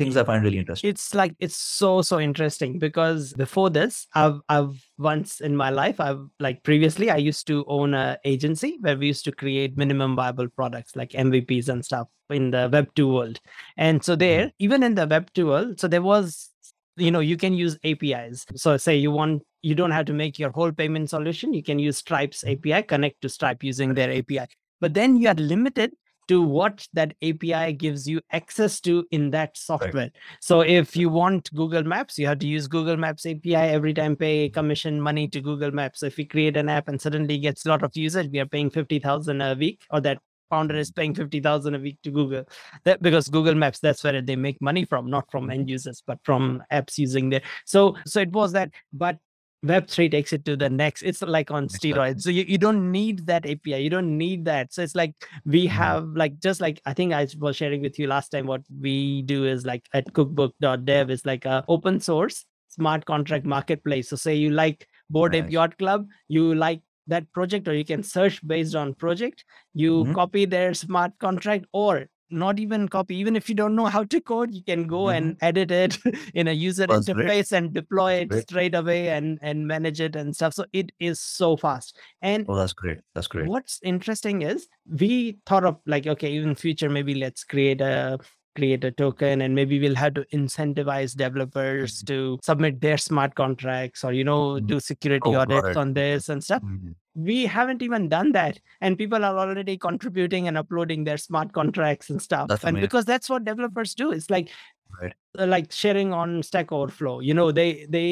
things 0.00 0.16
i 0.16 0.24
find 0.24 0.44
really 0.44 0.58
interesting. 0.58 0.90
It's 0.90 1.14
like 1.14 1.34
it's 1.38 1.56
so 1.56 2.02
so 2.02 2.18
interesting 2.18 2.78
because 2.78 3.32
before 3.34 3.70
this 3.70 4.06
i've 4.14 4.40
i've 4.48 4.82
once 4.98 5.40
in 5.40 5.56
my 5.56 5.70
life 5.70 6.00
i've 6.00 6.22
like 6.38 6.62
previously 6.62 7.10
i 7.10 7.16
used 7.16 7.46
to 7.48 7.64
own 7.68 7.94
a 7.94 8.18
agency 8.24 8.78
where 8.80 8.96
we 8.96 9.06
used 9.08 9.24
to 9.26 9.32
create 9.32 9.76
minimum 9.76 10.16
viable 10.16 10.48
products 10.48 10.96
like 10.96 11.10
mvps 11.10 11.68
and 11.68 11.84
stuff 11.84 12.08
in 12.30 12.50
the 12.50 12.68
web 12.72 12.88
2 12.94 13.12
world. 13.12 13.40
And 13.76 14.04
so 14.04 14.12
mm-hmm. 14.12 14.18
there 14.20 14.52
even 14.58 14.82
in 14.82 14.94
the 14.94 15.06
web 15.06 15.30
2 15.34 15.46
world 15.46 15.80
so 15.80 15.88
there 15.88 16.02
was 16.02 16.50
you 16.96 17.10
know 17.10 17.20
you 17.20 17.36
can 17.36 17.54
use 17.54 17.78
apis 17.84 18.46
so 18.56 18.76
say 18.76 18.96
you 18.96 19.10
want 19.10 19.42
you 19.62 19.74
don't 19.74 19.90
have 19.90 20.06
to 20.06 20.12
make 20.12 20.38
your 20.38 20.50
whole 20.50 20.72
payment 20.72 21.08
solution 21.08 21.54
you 21.54 21.62
can 21.62 21.78
use 21.78 21.96
stripe's 21.96 22.42
api 22.44 22.82
connect 22.82 23.20
to 23.22 23.28
stripe 23.28 23.62
using 23.62 23.94
their 23.94 24.10
api 24.10 24.40
but 24.80 24.92
then 24.92 25.16
you 25.16 25.28
are 25.28 25.34
limited 25.34 25.92
to 26.28 26.42
what 26.42 26.86
that 26.92 27.14
API 27.22 27.72
gives 27.72 28.08
you 28.08 28.20
access 28.30 28.80
to 28.80 29.04
in 29.10 29.30
that 29.30 29.56
software. 29.56 30.10
So 30.40 30.60
if 30.60 30.96
you 30.96 31.08
want 31.08 31.52
Google 31.54 31.82
Maps, 31.82 32.18
you 32.18 32.26
have 32.26 32.38
to 32.40 32.46
use 32.46 32.68
Google 32.68 32.96
Maps 32.96 33.26
API 33.26 33.54
every 33.54 33.94
time 33.94 34.16
pay 34.16 34.48
commission 34.48 35.00
money 35.00 35.28
to 35.28 35.40
Google 35.40 35.70
Maps. 35.72 36.00
So 36.00 36.06
if 36.06 36.16
we 36.16 36.24
create 36.24 36.56
an 36.56 36.68
app 36.68 36.88
and 36.88 37.00
suddenly 37.00 37.38
gets 37.38 37.66
a 37.66 37.68
lot 37.68 37.82
of 37.82 37.96
users, 37.96 38.28
we 38.28 38.38
are 38.38 38.46
paying 38.46 38.70
50,000 38.70 39.40
a 39.40 39.54
week 39.54 39.82
or 39.90 40.00
that 40.02 40.18
founder 40.50 40.76
is 40.76 40.90
paying 40.90 41.14
50,000 41.14 41.74
a 41.74 41.78
week 41.78 41.98
to 42.02 42.10
Google. 42.10 42.44
That 42.84 43.00
because 43.00 43.28
Google 43.28 43.54
Maps 43.54 43.78
that's 43.78 44.04
where 44.04 44.20
they 44.20 44.36
make 44.36 44.60
money 44.60 44.84
from, 44.84 45.08
not 45.08 45.30
from 45.30 45.48
end 45.50 45.70
users, 45.70 46.02
but 46.06 46.18
from 46.24 46.62
apps 46.72 46.98
using 46.98 47.30
there. 47.30 47.42
So 47.64 47.96
so 48.04 48.20
it 48.20 48.32
was 48.32 48.52
that 48.52 48.70
but 48.92 49.18
Web3 49.64 50.10
takes 50.10 50.32
it 50.32 50.44
to 50.46 50.56
the 50.56 50.70
next. 50.70 51.02
It's 51.02 51.20
like 51.20 51.50
on 51.50 51.68
steroids. 51.68 52.22
So 52.22 52.30
you, 52.30 52.44
you 52.48 52.56
don't 52.56 52.90
need 52.90 53.26
that 53.26 53.44
API. 53.44 53.76
You 53.76 53.90
don't 53.90 54.16
need 54.16 54.44
that. 54.46 54.72
So 54.72 54.82
it's 54.82 54.94
like 54.94 55.14
we 55.44 55.66
Mhm. 55.66 55.70
have 55.70 56.08
like 56.16 56.38
just 56.40 56.60
like 56.60 56.80
I 56.86 56.94
think 56.94 57.12
I 57.12 57.26
was 57.38 57.56
sharing 57.56 57.82
with 57.82 57.98
you 57.98 58.06
last 58.06 58.30
time. 58.30 58.46
What 58.46 58.62
we 58.80 59.22
do 59.22 59.44
is 59.46 59.66
like 59.66 59.86
at 59.92 60.12
cookbook.dev 60.14 61.10
is 61.10 61.26
like 61.26 61.44
a 61.44 61.64
open 61.68 62.00
source 62.00 62.44
smart 62.68 63.04
contract 63.04 63.44
marketplace. 63.44 64.08
So 64.08 64.16
say 64.16 64.34
you 64.34 64.50
like 64.50 64.86
Bored 65.10 65.34
Ape 65.34 65.44
Nice. 65.44 65.52
Yacht 65.52 65.76
Club, 65.78 66.06
you 66.28 66.54
like 66.54 66.80
that 67.08 67.30
project, 67.32 67.66
or 67.66 67.74
you 67.74 67.84
can 67.84 68.02
search 68.04 68.40
based 68.46 68.74
on 68.76 68.94
project. 68.94 69.44
You 69.74 70.04
Mhm. 70.04 70.14
copy 70.14 70.44
their 70.44 70.72
smart 70.72 71.12
contract 71.18 71.66
or 71.72 72.06
not 72.30 72.58
even 72.58 72.88
copy 72.88 73.16
even 73.16 73.36
if 73.36 73.48
you 73.48 73.54
don't 73.54 73.74
know 73.76 73.86
how 73.86 74.02
to 74.04 74.20
code 74.20 74.54
you 74.54 74.62
can 74.62 74.86
go 74.86 75.08
and 75.08 75.36
mm-hmm. 75.36 75.44
edit 75.44 75.70
it 75.70 75.98
in 76.34 76.48
a 76.48 76.52
user 76.52 76.86
That's 76.86 77.06
great. 77.08 77.26
interface 77.26 77.52
and 77.52 77.72
deploy 77.72 78.12
it 78.14 78.28
great. 78.28 78.42
straight 78.42 78.74
away 78.74 79.08
and 79.08 79.38
and 79.42 79.66
manage 79.66 80.00
it 80.00 80.16
and 80.16 80.34
stuff 80.34 80.54
so 80.54 80.64
it 80.72 80.92
is 81.00 81.20
so 81.20 81.56
fast 81.56 81.96
and 82.22 82.46
Oh, 82.48 82.56
that's 82.56 82.72
great. 82.72 82.98
That's 83.14 83.26
great. 83.26 83.46
what's 83.46 83.78
interesting 83.82 84.42
is 84.42 84.66
we 84.88 85.38
thought 85.46 85.64
of 85.64 85.76
like 85.86 86.06
okay 86.06 86.36
in 86.36 86.54
future 86.54 86.88
maybe 86.90 87.14
let's 87.14 87.44
create 87.44 87.80
a 87.80 88.18
create 88.60 88.84
a 88.84 88.90
token 89.02 89.40
and 89.44 89.54
maybe 89.58 89.78
we'll 89.82 89.94
have 90.04 90.14
to 90.18 90.24
incentivize 90.38 91.14
developers 91.24 91.92
Mhm. 92.02 92.06
to 92.10 92.16
submit 92.48 92.80
their 92.86 92.98
smart 93.04 93.34
contracts 93.42 94.04
or 94.08 94.12
you 94.20 94.24
know 94.30 94.40
Mhm. 94.54 94.66
do 94.72 94.80
security 94.88 95.30
Oh, 95.34 95.38
audits 95.42 95.70
it. 95.74 95.76
on 95.84 95.94
this 96.00 96.28
and 96.34 96.44
stuff 96.48 96.62
Mhm. 96.70 96.94
we 97.30 97.38
haven't 97.54 97.82
even 97.88 98.08
done 98.16 98.32
that 98.40 98.60
and 98.80 98.98
people 99.04 99.24
are 99.28 99.36
already 99.44 99.76
contributing 99.86 100.48
and 100.50 100.58
uploading 100.64 101.04
their 101.08 101.20
smart 101.26 101.52
contracts 101.60 102.10
and 102.14 102.22
stuff 102.28 102.48
That's 102.52 102.64
and 102.64 102.74
amazing. 102.76 102.88
because 102.88 103.08
that's 103.12 103.30
what 103.34 103.44
developers 103.52 103.94
do 104.02 104.10
it's 104.18 104.30
like 104.36 104.52
Right. 105.00 105.14
uh, 105.42 105.46
like 105.54 105.66
sharing 105.80 106.12
on 106.20 106.36
stack 106.50 106.72
overflow 106.78 107.16
you 107.30 107.34
know 107.40 107.48
they 107.58 107.68
they 107.96 108.06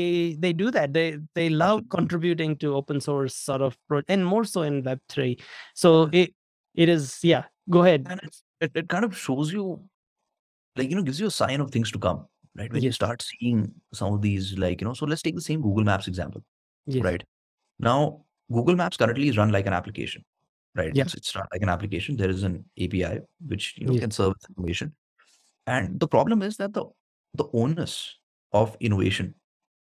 they 0.47 0.53
do 0.65 0.71
that 0.79 0.93
they 0.99 1.07
they 1.39 1.49
love 1.63 1.81
contributing 1.99 2.57
to 2.65 2.75
open 2.81 3.01
source 3.07 3.35
sort 3.49 3.63
of 3.69 3.77
pro- 3.89 4.07
and 4.17 4.25
more 4.35 4.45
so 4.55 4.63
in 4.73 4.83
web3 4.91 5.33
so 5.85 5.95
it 6.23 6.35
it 6.87 6.89
is 6.97 7.19
yeah 7.33 7.45
go 7.79 7.83
ahead 7.87 8.07
it, 8.67 8.71
it 8.83 8.89
kind 8.93 9.05
of 9.09 9.17
shows 9.25 9.53
you, 9.57 9.65
like, 10.79 10.91
you 10.91 10.97
know, 10.97 11.03
gives 11.03 11.21
you 11.21 11.27
a 11.27 11.31
sign 11.31 11.61
of 11.61 11.71
things 11.71 11.91
to 11.93 11.99
come, 11.99 12.27
right? 12.57 12.73
When 12.73 12.83
you 12.83 12.93
start 12.93 13.23
seeing 13.23 13.73
some 13.93 14.15
of 14.15 14.23
these, 14.23 14.57
like, 14.59 14.81
you 14.81 14.87
know, 14.87 14.95
so 14.95 15.07
let's 15.07 15.23
take 15.23 15.35
the 15.35 15.41
same 15.41 15.61
Google 15.63 15.85
Maps 15.85 16.09
example, 16.09 16.43
yes 16.87 17.03
right? 17.05 17.23
Now, 17.79 18.25
Google 18.53 18.77
Maps 18.77 18.97
currently 18.97 19.29
is 19.29 19.37
run 19.37 19.53
like 19.53 19.67
an 19.67 19.73
application, 19.73 20.25
right? 20.75 20.91
Yeah. 20.95 21.03
It's, 21.05 21.15
it's 21.15 21.35
run 21.37 21.47
like 21.53 21.63
an 21.63 21.69
application. 21.69 22.17
There 22.17 22.31
is 22.31 22.43
an 22.43 22.65
API 22.81 23.21
which, 23.47 23.75
you 23.79 23.87
know, 23.87 23.93
Yeah. 23.93 24.01
can 24.01 24.11
serve 24.11 24.35
information. 24.49 24.95
And 25.67 26.01
the 26.01 26.09
problem 26.09 26.43
is 26.43 26.57
that 26.57 26.73
the, 26.73 26.87
the 27.35 27.45
onus 27.53 28.17
of 28.53 28.77
innovation 28.81 29.35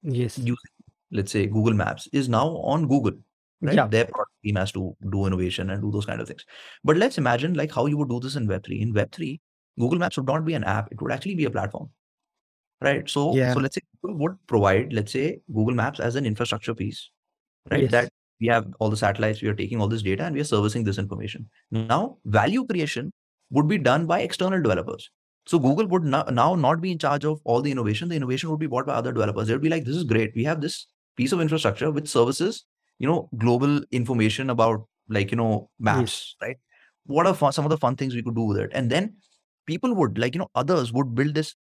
yes 0.01 0.37
using, 0.37 0.55
let's 1.11 1.31
say, 1.31 1.45
Google 1.45 1.73
Maps 1.73 2.07
is 2.11 2.27
now 2.27 2.47
on 2.57 2.87
Google, 2.87 3.13
right? 3.61 3.75
yeah 3.75 3.87
Their 3.87 4.05
product 4.05 4.31
team 4.43 4.55
has 4.55 4.71
to 4.71 4.95
do 5.11 5.25
innovation 5.27 5.69
and 5.69 5.81
do 5.81 5.91
those 5.91 6.05
kind 6.05 6.19
of 6.19 6.27
things. 6.27 6.45
But 6.83 6.97
let's 6.97 7.17
imagine 7.17 7.53
like 7.53 7.71
how 7.71 7.85
you 7.85 7.97
would 7.97 8.09
do 8.09 8.19
this 8.19 8.35
in 8.35 8.47
Web3. 8.47 8.81
In 8.81 8.93
Web3, 8.93 9.39
Google 9.79 9.99
Maps 9.99 10.17
would 10.17 10.27
not 10.27 10.45
be 10.45 10.53
an 10.53 10.63
app; 10.63 10.91
it 10.91 11.01
would 11.01 11.11
actually 11.11 11.35
be 11.35 11.45
a 11.45 11.51
platform, 11.51 11.89
right? 12.81 13.09
So, 13.09 13.35
Yeah. 13.35 13.53
so 13.53 13.59
let's 13.59 13.75
say 13.75 13.81
Google 14.01 14.17
would 14.19 14.37
provide, 14.47 14.93
let's 14.93 15.11
say, 15.11 15.41
Google 15.53 15.75
Maps 15.75 15.99
as 15.99 16.15
an 16.15 16.25
infrastructure 16.25 16.73
piece, 16.75 17.09
right? 17.71 17.81
Yes. 17.83 17.91
That 17.91 18.09
we 18.39 18.47
have 18.47 18.67
all 18.79 18.89
the 18.89 18.97
satellites, 18.97 19.41
we 19.41 19.49
are 19.49 19.55
taking 19.55 19.81
all 19.81 19.87
this 19.87 20.03
data, 20.03 20.23
and 20.23 20.35
we 20.35 20.41
are 20.41 20.45
servicing 20.53 20.83
this 20.83 20.97
information. 20.99 21.49
Now, 21.71 22.17
value 22.25 22.65
creation 22.65 23.11
would 23.51 23.67
be 23.67 23.77
done 23.77 24.05
by 24.07 24.21
external 24.21 24.61
developers. 24.61 25.09
So 25.47 25.59
Google 25.59 25.87
would 25.87 26.03
no- 26.03 26.25
now 26.31 26.55
not 26.55 26.81
be 26.81 26.91
in 26.91 26.99
charge 26.99 27.25
of 27.25 27.41
all 27.45 27.61
the 27.61 27.71
innovation. 27.71 28.09
The 28.09 28.15
innovation 28.15 28.49
would 28.51 28.59
be 28.59 28.67
bought 28.67 28.85
by 28.85 28.93
other 28.93 29.11
developers. 29.13 29.47
They 29.47 29.53
would 29.53 29.61
be 29.61 29.69
like, 29.69 29.85
"This 29.85 29.95
is 29.95 30.03
great. 30.03 30.35
We 30.35 30.43
have 30.43 30.61
this 30.61 30.87
piece 31.15 31.31
of 31.31 31.41
infrastructure 31.41 31.89
which 31.91 32.09
services, 32.09 32.65
you 32.99 33.07
know, 33.07 33.29
global 33.37 33.81
information 33.91 34.49
about 34.51 34.85
like 35.09 35.31
you 35.31 35.37
know 35.37 35.69
maps, 35.79 36.35
right? 36.41 36.57
What 37.05 37.25
are 37.27 37.33
fun, 37.33 37.53
some 37.53 37.65
of 37.65 37.69
the 37.71 37.77
fun 37.77 37.95
things 37.95 38.13
we 38.13 38.23
could 38.23 38.35
do 38.35 38.43
with 38.43 38.57
it?" 38.57 38.71
And 38.73 38.91
then 38.91 39.15
people 39.67 39.93
would 39.93 40.17
like 40.17 40.33
you 40.33 40.39
know 40.39 40.49
others 40.55 40.91
would 40.91 41.13
build 41.13 41.35
this 41.35 41.55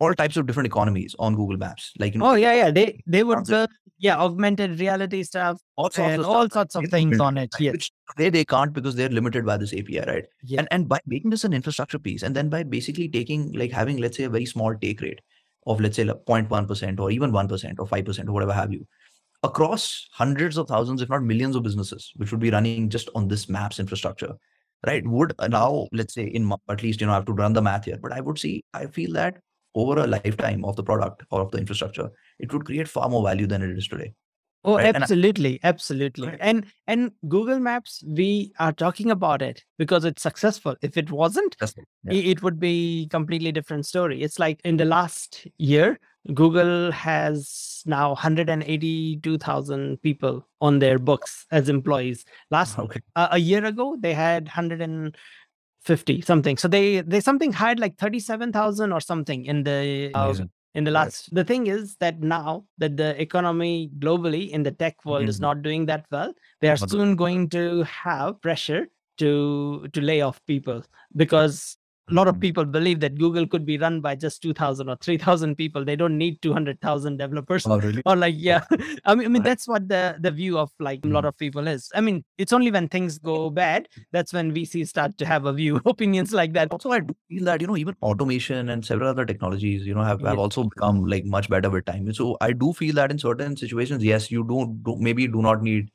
all 0.00 0.12
types 0.14 0.36
of 0.36 0.46
different 0.46 0.66
economies 0.66 1.14
on 1.20 1.36
Google 1.36 1.56
Maps, 1.56 1.92
like 1.98 2.14
you 2.14 2.18
know 2.18 2.30
oh 2.30 2.34
yeah 2.34 2.54
yeah 2.54 2.70
they 2.70 3.00
they 3.06 3.22
would 3.22 3.44
build 3.46 3.68
yeah 3.98 4.16
augmented 4.16 4.78
reality 4.80 5.22
stuff 5.22 5.60
all 5.76 5.90
sorts 5.90 5.98
and 5.98 6.20
of 6.22 6.28
all 6.28 6.46
stuff, 6.46 6.70
sorts 6.72 6.74
of 6.76 6.84
things 6.90 7.20
on 7.20 7.36
it 7.36 7.52
yes 7.58 7.72
Which 7.72 7.90
today 8.16 8.30
they 8.30 8.44
can't 8.44 8.72
because 8.72 8.94
they're 8.94 9.08
limited 9.08 9.44
by 9.44 9.56
this 9.56 9.72
API, 9.72 10.00
right? 10.00 10.24
yeah. 10.42 10.60
And 10.60 10.68
and 10.70 10.88
by 10.88 11.00
making 11.06 11.30
this 11.30 11.44
an 11.44 11.52
infrastructure 11.52 11.98
piece 11.98 12.22
and 12.22 12.34
then 12.34 12.48
by 12.48 12.62
basically 12.62 13.08
taking 13.08 13.52
like 13.52 13.72
having 13.72 13.98
let's 13.98 14.16
say 14.16 14.24
a 14.24 14.30
very 14.30 14.46
small 14.46 14.74
take 14.74 15.00
rate 15.00 15.20
of 15.66 15.80
let's 15.80 15.96
say 15.96 16.04
like 16.04 16.24
0.1% 16.26 17.00
or 17.00 17.10
even 17.10 17.30
1% 17.30 17.74
or 17.78 17.86
5% 17.86 18.28
or 18.28 18.32
whatever 18.32 18.52
have 18.52 18.72
you 18.72 18.86
across 19.42 20.08
hundreds 20.12 20.56
of 20.56 20.66
thousands 20.66 21.02
if 21.02 21.08
not 21.08 21.22
millions 21.22 21.54
of 21.54 21.62
businesses 21.62 22.12
which 22.16 22.32
would 22.32 22.40
be 22.40 22.50
running 22.50 22.88
just 22.88 23.08
on 23.14 23.28
this 23.28 23.48
maps 23.48 23.78
infrastructure 23.78 24.32
right 24.86 25.06
would 25.06 25.32
allow 25.40 25.88
let's 25.92 26.14
say 26.14 26.24
in 26.24 26.52
at 26.68 26.82
least 26.82 27.00
you 27.00 27.06
know 27.06 27.12
i 27.12 27.16
have 27.16 27.24
to 27.26 27.32
run 27.32 27.52
the 27.52 27.62
math 27.62 27.84
here 27.84 27.98
but 28.00 28.12
i 28.12 28.20
would 28.20 28.38
see 28.38 28.62
i 28.74 28.86
feel 28.86 29.12
that 29.12 29.38
over 29.74 29.98
a 30.00 30.06
lifetime 30.06 30.64
of 30.64 30.76
the 30.76 30.82
product 30.82 31.22
or 31.30 31.40
of 31.40 31.50
the 31.50 31.58
infrastructure 31.58 32.08
it 32.38 32.52
would 32.52 32.64
create 32.64 32.88
far 32.88 33.08
more 33.08 33.22
value 33.24 33.46
than 33.46 33.62
it 33.62 33.70
is 33.76 33.88
today 33.88 34.12
Oh, 34.64 34.74
right? 34.76 34.94
Absolutely, 34.94 35.60
absolutely. 35.62 36.26
Right. 36.26 36.36
And 36.40 36.66
and 36.88 37.12
Google 37.28 37.60
Maps, 37.60 38.02
we 38.04 38.52
are 38.58 38.72
talking 38.72 39.12
about 39.12 39.40
it 39.40 39.62
because 39.78 40.04
it's 40.04 40.20
successful. 40.20 40.74
If 40.82 40.96
it 40.96 41.12
wasn't, 41.12 41.56
that's 41.60 41.72
it. 41.78 41.84
i- 42.10 42.12
Yeah. 42.14 42.30
it 42.32 42.42
would 42.42 42.58
be 42.58 43.06
completely 43.08 43.52
different 43.52 43.86
story. 43.86 44.20
It's 44.20 44.40
like 44.40 44.60
in 44.64 44.76
the 44.76 44.84
last 44.84 45.46
year, 45.58 46.00
Google 46.34 46.92
has 46.92 47.82
now 47.86 48.10
182,000 48.10 50.02
people 50.02 50.46
on 50.60 50.78
their 50.78 50.98
books 50.98 51.46
as 51.50 51.68
employees. 51.68 52.24
Last 52.50 52.78
okay 52.78 53.00
uh, 53.16 53.28
a 53.32 53.38
year 53.38 53.64
ago, 53.64 53.96
they 53.98 54.14
had 54.14 54.44
150 54.44 56.20
something. 56.20 56.56
So 56.56 56.68
they 56.68 57.00
they 57.00 57.20
something 57.20 57.52
hired 57.52 57.80
like 57.80 57.96
37,000 57.96 58.92
or 58.92 59.00
something 59.00 59.44
in 59.46 59.62
the 59.64 60.10
uh, 60.14 60.34
in 60.74 60.84
the 60.84 60.92
Right. 60.92 61.04
last 61.06 61.34
the 61.34 61.44
thing 61.44 61.66
is 61.66 61.96
that 61.96 62.20
now 62.20 62.64
that 62.78 62.96
the 62.96 63.20
economy 63.20 63.90
globally 63.98 64.50
in 64.50 64.62
the 64.62 64.70
tech 64.70 64.96
world 65.04 65.28
is 65.28 65.38
Mhm. 65.38 65.42
not 65.42 65.62
doing 65.62 65.86
that 65.86 66.04
well 66.10 66.34
they 66.60 66.68
are 66.68 66.76
soon 66.76 67.16
going 67.16 67.48
to 67.50 67.82
have 67.84 68.40
pressure 68.42 68.86
to 69.16 69.88
to 69.94 70.00
lay 70.00 70.20
off 70.20 70.44
people 70.46 70.84
because 71.16 71.78
a 72.10 72.14
lot 72.14 72.28
of 72.28 72.36
Mhm. 72.36 72.40
people 72.40 72.64
believe 72.64 73.00
that 73.00 73.16
google 73.18 73.46
could 73.46 73.64
be 73.66 73.76
run 73.78 74.00
by 74.00 74.14
just 74.14 74.42
2000 74.42 74.88
or 74.88 74.96
3000 74.96 75.56
people. 75.56 75.84
They 75.84 75.96
don't 75.96 76.16
need 76.18 76.40
200000 76.42 77.18
developers. 77.18 77.66
Oh 77.66 77.78
really? 77.78 78.02
Or 78.06 78.16
like 78.16 78.34
yeah. 78.38 78.60
I 79.04 79.14
mean, 79.14 79.26
I 79.26 79.28
mean 79.28 79.42
that's 79.42 79.68
what 79.68 79.88
the 79.88 80.16
the 80.20 80.30
view 80.30 80.58
of 80.58 80.70
like 80.80 81.00
a 81.04 81.08
lot 81.08 81.24
Mhm. 81.24 81.28
of 81.28 81.38
people 81.38 81.66
is. 81.68 81.90
I 81.94 82.00
mean 82.00 82.24
it's 82.38 82.52
only 82.52 82.70
when 82.70 82.88
things 82.88 83.18
go 83.18 83.50
bad 83.50 83.88
that's 84.12 84.32
when 84.32 84.52
vcs 84.52 84.88
start 84.88 85.18
to 85.18 85.26
have 85.26 85.44
a 85.46 85.52
view 85.52 85.80
opinions 85.94 86.32
like 86.32 86.52
that. 86.54 86.72
Also 86.72 86.90
i 86.92 87.00
do 87.00 87.14
feel 87.28 87.44
that 87.44 87.60
you 87.60 87.66
know 87.66 87.76
even 87.76 87.94
automation 88.02 88.68
and 88.70 88.84
several 88.84 89.08
other 89.08 89.26
technologies 89.26 89.86
you 89.86 89.94
know 89.94 90.02
have, 90.02 90.22
have 90.22 90.38
Yeah. 90.38 90.42
also 90.46 90.64
become 90.64 91.04
like 91.06 91.24
much 91.24 91.48
better 91.48 91.70
with 91.70 91.84
time. 91.84 92.12
So 92.14 92.36
i 92.40 92.52
do 92.52 92.72
feel 92.72 92.94
that 92.94 93.10
in 93.10 93.18
certain 93.18 93.56
situations 93.56 94.04
yes 94.04 94.30
you 94.30 94.44
do, 94.52 94.58
do 94.84 94.96
maybe 94.98 95.26
do 95.28 95.42
not 95.42 95.62
need 95.62 95.90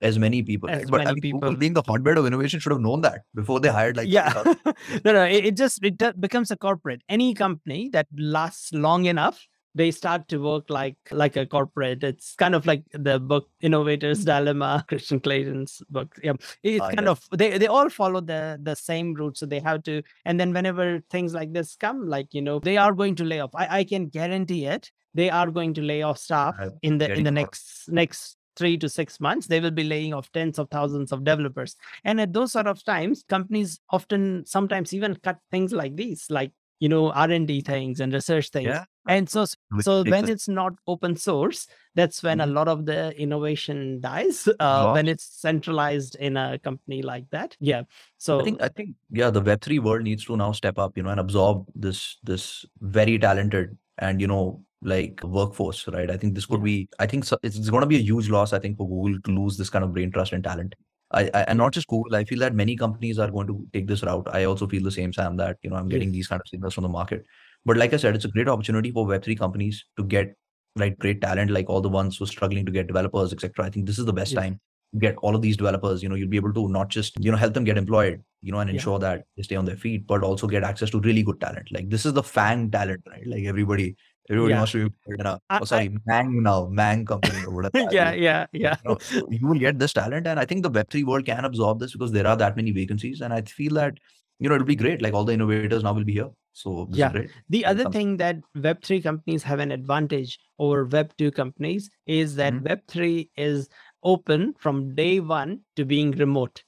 as 0.00 0.18
many 0.18 0.42
people. 0.42 0.68
As 0.70 0.82
right? 0.82 0.90
but 0.90 1.00
I 1.00 1.04
many 1.04 1.14
mean, 1.14 1.22
people. 1.22 1.40
Google 1.40 1.56
being 1.56 1.74
the 1.74 1.82
hotbed 1.82 2.18
of 2.18 2.26
innovation 2.26 2.60
should 2.60 2.72
have 2.72 2.80
known 2.80 3.00
that 3.02 3.22
before 3.34 3.60
they 3.60 3.68
hired 3.68 3.96
like 3.96 4.08
yeah. 4.08 4.32
No 5.04 5.12
no 5.12 5.24
it, 5.24 5.44
it 5.46 5.56
just 5.56 5.82
it 5.84 6.20
becomes 6.20 6.50
a 6.50 6.56
corporate. 6.56 7.02
Any 7.08 7.34
company 7.34 7.88
that 7.90 8.06
lasts 8.16 8.72
long 8.72 9.06
enough 9.06 9.46
they 9.74 9.90
start 9.90 10.26
to 10.28 10.38
work 10.38 10.70
like 10.70 10.96
like 11.12 11.36
a 11.36 11.46
corporate. 11.46 12.02
It's 12.02 12.34
kind 12.34 12.54
of 12.54 12.64
like 12.66 12.82
the 12.92 13.20
book 13.20 13.48
innovators 13.60 14.24
dilemma 14.24 14.84
christian 14.88 15.20
clayton's 15.20 15.82
book. 15.90 16.16
Yeah. 16.22 16.32
It's 16.62 16.80
Ah, 16.80 16.88
kind 16.90 17.02
yeah. 17.06 17.10
of 17.10 17.20
they, 17.36 17.58
they 17.58 17.66
all 17.66 17.88
follow 17.88 18.20
the 18.20 18.58
the 18.62 18.74
same 18.74 19.14
route 19.14 19.36
so 19.36 19.46
they 19.46 19.60
have 19.60 19.82
to 19.84 20.02
and 20.24 20.40
then 20.40 20.52
whenever 20.52 21.00
things 21.10 21.34
like 21.34 21.52
this 21.52 21.76
come 21.76 22.08
like 22.08 22.32
you 22.32 22.42
know 22.42 22.58
they 22.60 22.76
are 22.76 22.92
going 22.92 23.14
to 23.16 23.24
lay 23.24 23.40
off. 23.40 23.50
I, 23.54 23.80
I 23.80 23.84
can 23.84 24.06
guarantee 24.08 24.64
it 24.64 24.90
they 25.14 25.30
are 25.30 25.50
going 25.50 25.74
to 25.74 25.82
lay 25.82 26.02
off 26.02 26.18
staff 26.18 26.54
I'm 26.58 26.72
in 26.82 26.98
the 26.98 27.12
in 27.12 27.22
the 27.22 27.22
a 27.22 27.22
lot 27.24 27.28
of- 27.28 27.34
next 27.34 27.88
next 27.88 28.36
three 28.58 28.76
to 28.76 28.88
six 28.88 29.20
months 29.20 29.46
they 29.46 29.60
will 29.60 29.70
be 29.70 29.84
laying 29.84 30.12
off 30.12 30.30
tens 30.32 30.58
of 30.58 30.68
thousands 30.70 31.12
of 31.12 31.24
developers. 31.24 31.76
And 32.04 32.20
at 32.20 32.32
those 32.32 32.52
sort 32.52 32.66
of 32.66 32.84
times 32.84 33.24
companies 33.28 33.80
often 33.90 34.44
sometimes 34.46 34.92
even 34.92 35.16
cut 35.16 35.38
things 35.50 35.72
like 35.72 35.96
these 35.96 36.26
like 36.30 36.52
you 36.80 36.88
know 36.88 37.10
r&d 37.12 37.60
things 37.62 38.00
and 38.00 38.12
research 38.12 38.50
things. 38.50 38.66
Yeah. 38.66 38.84
And 39.08 39.28
so 39.28 39.46
so 39.80 40.02
when 40.02 40.28
it's 40.28 40.48
not 40.48 40.72
open 40.86 41.16
source 41.16 41.66
that's 41.94 42.22
when 42.22 42.40
a 42.40 42.46
Mhm. 42.46 42.54
lot 42.54 42.68
of 42.68 42.84
the 42.86 43.00
innovation 43.20 44.00
dies 44.00 44.48
uh, 44.60 44.92
when 44.92 45.08
it's 45.08 45.24
centralized 45.24 46.14
in 46.16 46.36
a 46.36 46.58
company 46.58 47.02
like 47.02 47.24
that. 47.30 47.56
Yeah. 47.60 47.82
So 48.18 48.40
I 48.40 48.44
think 48.44 48.62
I 48.62 48.68
think 48.68 48.90
yeah, 49.10 49.30
the 49.30 49.40
Web 49.40 49.60
three 49.60 49.78
world 49.78 50.02
needs 50.02 50.24
to 50.26 50.36
now 50.36 50.52
step 50.52 50.78
up, 50.78 50.96
you 50.96 51.02
know, 51.02 51.10
and 51.10 51.20
absorb 51.20 51.66
this 51.74 52.18
this 52.22 52.64
very 52.80 53.18
talented 53.18 53.76
and 53.98 54.20
you 54.20 54.26
know 54.26 54.62
like 54.82 55.20
workforce, 55.24 55.86
right? 55.88 56.10
I 56.10 56.16
think 56.16 56.34
this 56.34 56.46
could 56.46 56.62
be. 56.62 56.88
I 56.98 57.06
think 57.06 57.24
so, 57.24 57.36
it's, 57.42 57.56
it's 57.56 57.70
going 57.70 57.80
to 57.82 57.86
be 57.86 57.96
a 57.96 58.00
huge 58.02 58.28
loss. 58.28 58.52
I 58.52 58.58
think 58.58 58.76
for 58.76 58.88
Google 58.88 59.20
to 59.20 59.30
lose 59.30 59.56
this 59.56 59.70
kind 59.70 59.84
of 59.84 59.92
brain 59.92 60.10
trust 60.12 60.32
and 60.32 60.42
talent. 60.44 60.74
I, 61.10 61.30
I 61.34 61.42
and 61.44 61.58
not 61.58 61.72
just 61.72 61.86
Google. 61.88 62.14
I 62.14 62.24
feel 62.24 62.38
that 62.40 62.54
many 62.54 62.76
companies 62.76 63.18
are 63.18 63.30
going 63.30 63.46
to 63.46 63.66
take 63.72 63.86
this 63.88 64.02
route. 64.02 64.28
I 64.32 64.44
also 64.44 64.66
feel 64.66 64.82
the 64.82 64.90
same, 64.90 65.12
Sam. 65.12 65.36
That 65.36 65.56
you 65.62 65.70
know 65.70 65.76
I'm 65.76 65.88
getting 65.88 66.08
Yes. 66.08 66.14
these 66.14 66.28
kind 66.28 66.40
of 66.40 66.48
signals 66.48 66.74
from 66.74 66.82
the 66.82 66.88
market. 66.90 67.24
But 67.64 67.76
like 67.76 67.92
I 67.94 67.96
said, 67.96 68.14
it's 68.14 68.24
a 68.24 68.28
great 68.28 68.48
opportunity 68.48 68.90
for 68.90 69.06
Web 69.06 69.24
three 69.24 69.36
companies 69.36 69.84
to 69.96 70.04
get 70.04 70.34
right 70.76 70.96
great 70.98 71.20
talent 71.20 71.50
like 71.50 71.68
all 71.68 71.80
the 71.80 71.88
ones 71.88 72.16
who 72.16 72.24
are 72.24 72.28
struggling 72.28 72.64
to 72.64 72.70
get 72.70 72.86
developers 72.86 73.32
etc 73.32 73.64
i 73.64 73.70
think 73.70 73.86
this 73.86 73.98
is 73.98 74.04
the 74.04 74.12
best 74.12 74.32
Yes. 74.32 74.42
time 74.42 74.60
to 74.92 74.98
get 75.00 75.16
all 75.22 75.34
of 75.34 75.42
these 75.42 75.56
developers 75.56 76.02
you 76.02 76.08
know 76.08 76.14
you'll 76.14 76.28
be 76.28 76.36
able 76.36 76.52
to 76.52 76.68
not 76.68 76.88
just 76.88 77.18
you 77.18 77.32
know 77.32 77.36
help 77.38 77.54
them 77.54 77.64
get 77.64 77.76
employed 77.78 78.22
you 78.42 78.52
know 78.52 78.60
and 78.60 78.70
Yeah. 78.70 78.74
ensure 78.74 78.98
that 79.00 79.24
they 79.36 79.42
stay 79.42 79.56
on 79.56 79.64
their 79.64 79.76
feet 79.76 80.06
but 80.06 80.22
also 80.22 80.46
get 80.46 80.62
access 80.62 80.90
to 80.90 81.00
really 81.00 81.22
good 81.24 81.40
talent 81.40 81.72
like 81.72 81.88
this 81.88 82.06
is 82.06 82.12
the 82.12 82.22
fang 82.22 82.70
talent 82.70 83.00
right 83.08 83.26
like 83.26 83.44
everybody 83.44 83.96
everybody 84.30 84.52
Yeah. 84.52 84.58
wants 84.58 84.72
to 84.72 84.78
be 84.78 84.84
employed 84.84 85.20
in 85.20 85.26
a, 85.26 85.40
I- 85.50 85.58
oh 85.60 85.64
sorry 85.64 85.90
mang 86.06 86.42
now 86.42 86.66
mang 86.66 87.04
company 87.04 87.44
or 87.44 87.54
whatever 87.54 87.88
yeah, 87.98 88.12
yeah, 88.12 88.46
yeah. 88.52 88.76
You, 88.84 88.90
know, 88.90 89.26
you 89.30 89.46
will 89.46 89.58
get 89.58 89.78
this 89.78 89.92
talent 89.92 90.26
and 90.26 90.38
i 90.38 90.44
think 90.44 90.62
the 90.62 90.70
web3 90.70 91.04
world 91.04 91.26
can 91.26 91.44
absorb 91.44 91.80
this 91.80 91.92
because 91.92 92.12
there 92.12 92.26
are 92.26 92.36
that 92.36 92.56
many 92.56 92.70
vacancies 92.72 93.20
and 93.20 93.32
i 93.32 93.40
feel 93.42 93.74
that 93.74 93.94
you 94.38 94.48
know 94.48 94.54
it'll 94.54 94.66
be 94.66 94.76
great 94.76 95.02
like 95.02 95.14
all 95.14 95.24
the 95.24 95.32
innovators 95.32 95.82
now 95.82 95.92
will 95.92 96.04
be 96.04 96.12
here 96.12 96.28
so 96.52 96.86
this 96.90 96.98
Yeah. 96.98 97.06
is 97.08 97.12
great 97.12 97.30
The 97.48 97.58
Yeah, 97.60 97.70
other 97.70 97.90
thing 97.90 98.16
that 98.18 98.36
Web3 98.56 99.02
companies 99.02 99.42
have 99.44 99.60
an 99.60 99.70
advantage 99.70 100.38
over 100.58 100.86
Web2 100.86 101.32
companies 101.34 101.88
is 102.06 102.34
that 102.36 102.52
Mhm. 102.54 102.64
Web3 102.68 103.30
is 103.36 103.68
open 104.02 104.54
from 104.58 104.94
day 104.96 105.20
one 105.20 105.60
to 105.76 105.84
being 105.84 106.10
remote. 106.22 106.62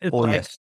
It's 0.00 0.14
oh 0.14 0.20
like 0.20 0.34
yes 0.36 0.58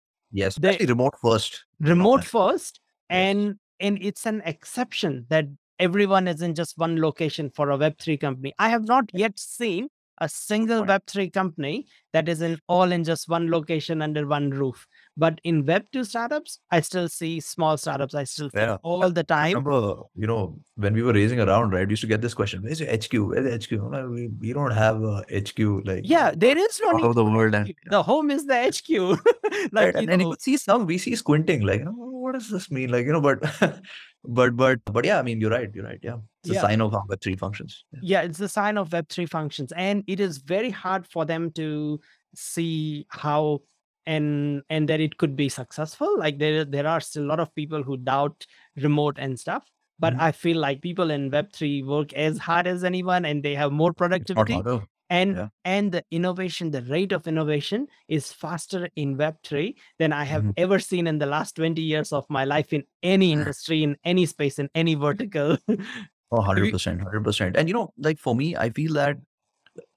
yes 0.42 0.54
They- 0.56 0.68
especially 0.70 0.87
remote 0.92 1.16
first 1.22 1.64
remote 1.80 2.22
Yes. 2.22 2.30
first 2.37 2.80
Yes. 2.80 3.18
and 3.22 3.56
and 3.80 3.98
it's 4.11 4.26
an 4.26 4.42
exception 4.52 5.26
that 5.34 5.46
everyone 5.78 6.28
is 6.28 6.42
in 6.42 6.54
just 6.54 6.76
one 6.78 7.00
location 7.00 7.50
for 7.50 7.70
a 7.70 7.78
web3 7.78 8.20
company 8.20 8.52
i 8.58 8.68
have 8.68 8.86
not 8.86 9.04
yet 9.12 9.38
seen 9.38 9.88
a 10.20 10.28
single 10.28 10.82
web3 10.84 11.32
company 11.32 11.86
that 12.12 12.28
is 12.28 12.40
in 12.42 12.58
all 12.66 12.90
in 12.90 13.04
just 13.04 13.28
one 13.28 13.50
location 13.50 14.02
under 14.02 14.26
one 14.26 14.50
roof 14.50 14.86
but 15.16 15.40
in 15.44 15.64
web2 15.64 16.04
startups 16.04 16.58
i 16.72 16.80
still 16.80 17.08
see 17.08 17.38
small 17.38 17.76
startups 17.76 18.14
i 18.14 18.24
still 18.24 18.50
see 18.50 18.58
Yeah. 18.58 18.78
all 18.82 19.10
the 19.10 19.22
time 19.22 19.54
remember, 19.54 20.02
you 20.16 20.26
know, 20.26 20.58
when 20.74 20.94
we 20.94 21.02
were 21.02 21.12
raising 21.12 21.40
around, 21.40 21.72
right, 21.72 21.86
we 21.86 21.92
used 21.92 22.02
to 22.02 22.06
get 22.06 22.20
this 22.20 22.34
question, 22.34 22.62
where's 22.62 22.80
your 22.80 22.88
HQ? 22.88 23.12
Where's 23.30 23.46
the 23.46 23.54
HQ? 23.58 23.72
I'm 23.82 23.90
like, 23.90 24.08
we, 24.16 24.28
we 24.40 24.52
don't 24.52 24.70
have 24.70 25.02
a 25.02 25.24
HQ 25.42 25.58
like 25.90 26.02
yeah 26.04 26.32
there 26.36 26.56
is 26.56 26.80
no 26.82 26.90
all 26.90 27.04
over 27.04 27.14
the 27.14 27.24
world. 27.24 27.54
And, 27.54 27.74
the 27.90 28.02
home 28.02 28.30
is 28.30 28.46
the 28.46 28.54
hq 28.54 28.88
like 29.72 29.94
right, 29.94 29.94
you 29.94 30.00
and, 30.02 30.10
and 30.10 30.22
you 30.22 30.30
could 30.30 30.42
see 30.42 30.56
some, 30.56 30.86
we 30.86 30.98
see 30.98 31.14
squinting, 31.16 31.62
like, 31.62 31.80
you 31.80 31.86
know, 31.86 31.92
what 31.92 32.32
does 32.34 32.48
this 32.48 32.70
mean? 32.70 32.90
Like, 32.90 33.06
you 33.06 33.12
know, 33.12 33.20
but, 33.20 33.38
but, 34.28 34.56
but, 34.56 34.78
but 34.84 35.04
yeah, 35.04 35.18
I 35.18 35.22
mean, 35.22 35.40
you're 35.40 35.50
right. 35.50 35.70
You're 35.74 35.84
right. 35.84 35.98
Yeah. 36.02 36.18
It's 36.44 36.56
a 36.56 36.60
sign 36.60 36.80
of 36.80 36.92
Web3 36.92 37.38
functions. 37.38 37.84
Yeah. 37.92 38.00
yeah 38.02 38.22
it's 38.22 38.38
the 38.38 38.48
sign 38.48 38.78
of 38.78 38.90
web3 38.90 39.28
functions 39.28 39.72
and 39.72 40.04
it 40.06 40.20
is 40.20 40.38
very 40.38 40.70
hard 40.70 41.06
for 41.06 41.24
them 41.24 41.50
to 41.52 42.00
see 42.34 43.06
how 43.10 43.60
and 44.06 44.62
and 44.70 44.88
that 44.88 45.00
it 45.00 45.18
could 45.18 45.34
be 45.36 45.48
successful 45.50 46.18
like 46.18 46.38
there 46.38 46.64
there 46.64 46.86
are 46.86 47.00
still 47.00 47.24
a 47.24 47.30
lot 47.32 47.40
of 47.40 47.54
people 47.54 47.82
who 47.82 47.96
doubt 47.98 48.46
remote 48.76 49.16
and 49.18 49.38
stuff 49.38 49.70
but 49.98 50.14
Mhm. 50.14 50.20
i 50.20 50.32
feel 50.32 50.56
like 50.58 50.80
people 50.80 51.10
in 51.10 51.30
web3 51.30 51.84
work 51.84 52.14
as 52.14 52.38
hard 52.38 52.66
as 52.66 52.84
anyone 52.84 53.26
and 53.26 53.42
they 53.42 53.54
have 53.54 53.72
more 53.72 53.92
productivity 53.92 54.54
harder. 54.54 54.80
And 55.10 55.36
yeah. 55.36 55.48
and 55.64 55.92
the 55.92 56.04
innovation 56.10 56.70
the 56.70 56.82
rate 56.82 57.12
of 57.12 57.26
innovation 57.26 57.86
is 58.08 58.32
faster 58.32 58.88
in 58.96 59.16
web3 59.16 59.74
than 59.98 60.12
i 60.12 60.24
have 60.24 60.42
Mhm. 60.44 60.52
ever 60.56 60.78
seen 60.78 61.06
in 61.06 61.18
the 61.18 61.26
last 61.26 61.54
20 61.56 61.82
years 61.82 62.12
of 62.12 62.26
my 62.28 62.44
life 62.44 62.72
in 62.72 62.84
any 63.02 63.32
industry 63.38 63.82
in 63.82 63.96
any 64.04 64.26
space 64.26 64.58
in 64.58 64.68
any 64.74 64.94
vertical 64.94 65.56
Oh, 66.30 66.38
100%, 66.38 66.98
100%. 66.98 67.56
And, 67.56 67.68
you 67.68 67.74
know, 67.74 67.92
like 67.96 68.18
for 68.18 68.34
me, 68.36 68.54
I 68.54 68.68
feel 68.68 68.92
that, 68.94 69.16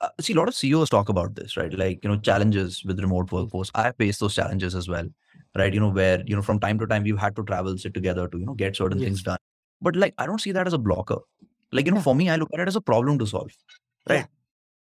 uh, 0.01 0.09
see, 0.21 0.33
a 0.33 0.35
lot 0.37 0.47
of 0.47 0.55
CEOs 0.55 0.89
talk 0.89 1.09
about 1.09 1.35
this, 1.35 1.57
right? 1.57 1.73
Like, 1.73 2.03
you 2.03 2.09
know, 2.09 2.17
challenges 2.17 2.83
with 2.85 2.99
remote 3.01 3.31
workforce. 3.31 3.71
I 3.75 3.91
face 3.93 4.19
those 4.19 4.35
challenges 4.35 4.75
as 4.75 4.87
well, 4.87 5.07
right? 5.57 5.73
You 5.73 5.79
know, 5.81 5.89
where, 5.89 6.23
you 6.25 6.35
know, 6.35 6.41
from 6.41 6.59
time 6.59 6.79
to 6.79 6.87
time, 6.87 7.03
we've 7.03 7.17
had 7.17 7.35
to 7.37 7.43
travel, 7.43 7.77
sit 7.77 7.93
together 7.93 8.27
to, 8.29 8.37
you 8.39 8.45
know, 8.45 8.53
get 8.53 8.75
certain 8.77 8.99
things 8.99 9.23
done. 9.23 9.37
But 9.81 9.95
like, 9.95 10.13
I 10.17 10.25
don't 10.25 10.41
see 10.41 10.51
that 10.53 10.67
as 10.67 10.73
a 10.73 10.77
blocker. 10.77 11.17
Like, 11.71 11.85
you 11.85 11.91
know, 11.91 11.97
Yeah. 11.99 12.03
for 12.03 12.15
me, 12.15 12.29
I 12.29 12.37
look 12.37 12.49
at 12.53 12.59
it 12.61 12.67
as 12.67 12.75
a 12.77 12.81
problem 12.81 13.19
to 13.19 13.27
solve, 13.27 13.51
Yeah. 14.09 14.25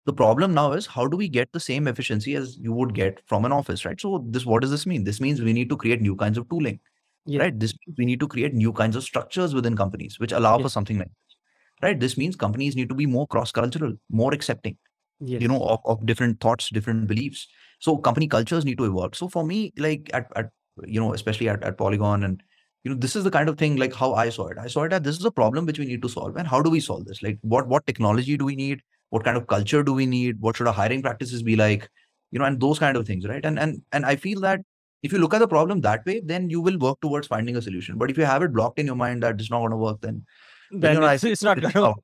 The 0.07 0.13
problem 0.13 0.55
now 0.55 0.73
is 0.73 0.87
how 0.87 1.07
do 1.07 1.17
we 1.17 1.29
get 1.29 1.53
the 1.53 1.61
same 1.61 1.87
efficiency 1.87 2.35
as 2.35 2.57
you 2.59 2.73
would 2.73 2.95
get 2.95 3.21
from 3.27 3.45
an 3.45 3.53
office, 3.53 3.85
right? 3.85 4.01
So 4.01 4.25
this, 4.29 4.47
what 4.47 4.63
does 4.63 4.71
this 4.71 4.87
mean? 4.87 5.05
This 5.05 5.21
means 5.21 5.41
we 5.43 5.53
need 5.53 5.69
to 5.69 5.77
create 5.77 6.01
new 6.01 6.17
kinds 6.17 6.39
of 6.39 6.49
tooling, 6.49 6.81
Yeah. 7.27 7.41
right? 7.41 7.59
This 7.59 7.75
we 7.99 8.07
need 8.07 8.21
to 8.21 8.29
create 8.29 8.55
new 8.55 8.73
kinds 8.73 8.97
of 8.97 9.03
structures 9.05 9.55
within 9.55 9.77
companies, 9.77 10.19
which 10.19 10.33
allow 10.33 10.59
for 10.59 10.71
something 10.71 10.99
like 10.99 11.09
this, 11.09 11.37
right? 11.83 12.01
This 12.01 12.17
means 12.17 12.37
companies 12.37 12.75
need 12.75 12.89
to 12.89 12.95
be 12.95 13.07
more 13.07 13.27
cross-cultural, 13.27 13.95
more 14.11 14.33
accepting, 14.33 14.79
yes. 15.21 15.43
you 15.43 15.49
know, 15.49 15.63
of, 15.63 15.81
of 15.85 16.07
different 16.07 16.41
thoughts, 16.41 16.71
different 16.71 17.07
beliefs. 17.07 17.47
So 17.81 17.99
company 17.99 18.29
cultures 18.29 18.65
need 18.65 18.79
to 18.79 18.85
evolve. 18.85 19.15
So 19.15 19.29
for 19.29 19.45
me, 19.45 19.73
like 19.77 20.11
at, 20.15 20.31
at 20.37 20.51
you 20.87 21.01
know, 21.01 21.13
especially 21.13 21.49
at, 21.49 21.63
at 21.65 21.77
Polygon 21.77 22.23
and 22.25 22.43
you 22.85 22.93
know, 22.93 22.97
this 22.97 23.17
is 23.17 23.25
the 23.25 23.31
kind 23.31 23.49
of 23.49 23.59
thing 23.59 23.77
like 23.77 23.93
how 23.93 24.15
I 24.15 24.31
saw 24.31 24.47
it. 24.47 24.57
I 24.59 24.69
saw 24.69 24.85
it 24.85 24.91
that 24.91 25.05
this 25.05 25.19
is 25.19 25.25
a 25.25 25.31
problem 25.31 25.67
which 25.67 25.79
we 25.79 25.85
need 25.85 26.01
to 26.03 26.09
solve. 26.09 26.37
And 26.37 26.47
how 26.49 26.63
do 26.63 26.71
we 26.71 26.81
solve 26.81 27.05
this? 27.05 27.23
Like 27.23 27.39
what 27.43 27.69
what 27.69 27.87
technology 27.87 28.37
do 28.37 28.45
we 28.45 28.57
need? 28.57 28.81
What 29.11 29.25
kind 29.25 29.37
of 29.37 29.47
culture 29.47 29.83
do 29.83 29.93
we 29.93 30.07
need? 30.07 30.41
What 30.41 30.57
should 30.57 30.67
our 30.67 30.73
hiring 30.73 31.03
practices 31.03 31.43
be 31.43 31.57
like? 31.57 31.89
You 32.31 32.39
know, 32.39 32.45
and 32.45 32.61
those 32.61 32.79
kind 32.79 32.97
of 32.97 33.07
things, 33.07 33.27
right? 33.27 33.45
And 33.45 33.59
and 33.59 33.83
and 33.93 34.05
I 34.07 34.17
feel 34.17 34.41
that 34.41 34.61
if 35.03 35.13
you 35.13 35.19
look 35.19 35.35
at 35.35 35.39
the 35.39 35.49
problem 35.49 35.81
that 35.83 36.05
way, 36.05 36.21
then 36.25 36.51
you 36.51 36.61
will 36.61 36.79
work 36.79 37.01
towards 37.01 37.27
finding 37.27 37.57
a 37.57 37.63
solution. 37.63 37.97
But 37.99 38.11
if 38.11 38.19
you 38.19 38.25
have 38.25 38.43
it 38.43 38.53
blocked 38.53 38.79
in 38.79 38.87
your 38.87 38.97
mind 38.97 39.23
that 39.23 39.41
it's 39.41 39.51
not 39.51 39.61
going 39.61 39.71
to 39.71 39.77
work, 39.77 40.01
then 40.01 40.25
then 40.71 40.95
you 40.95 41.01
know, 41.01 41.09
it's, 41.09 41.23
feel 41.23 41.33
it's 41.33 41.43
not 41.43 41.61
gonna 41.61 41.83
work 41.89 41.97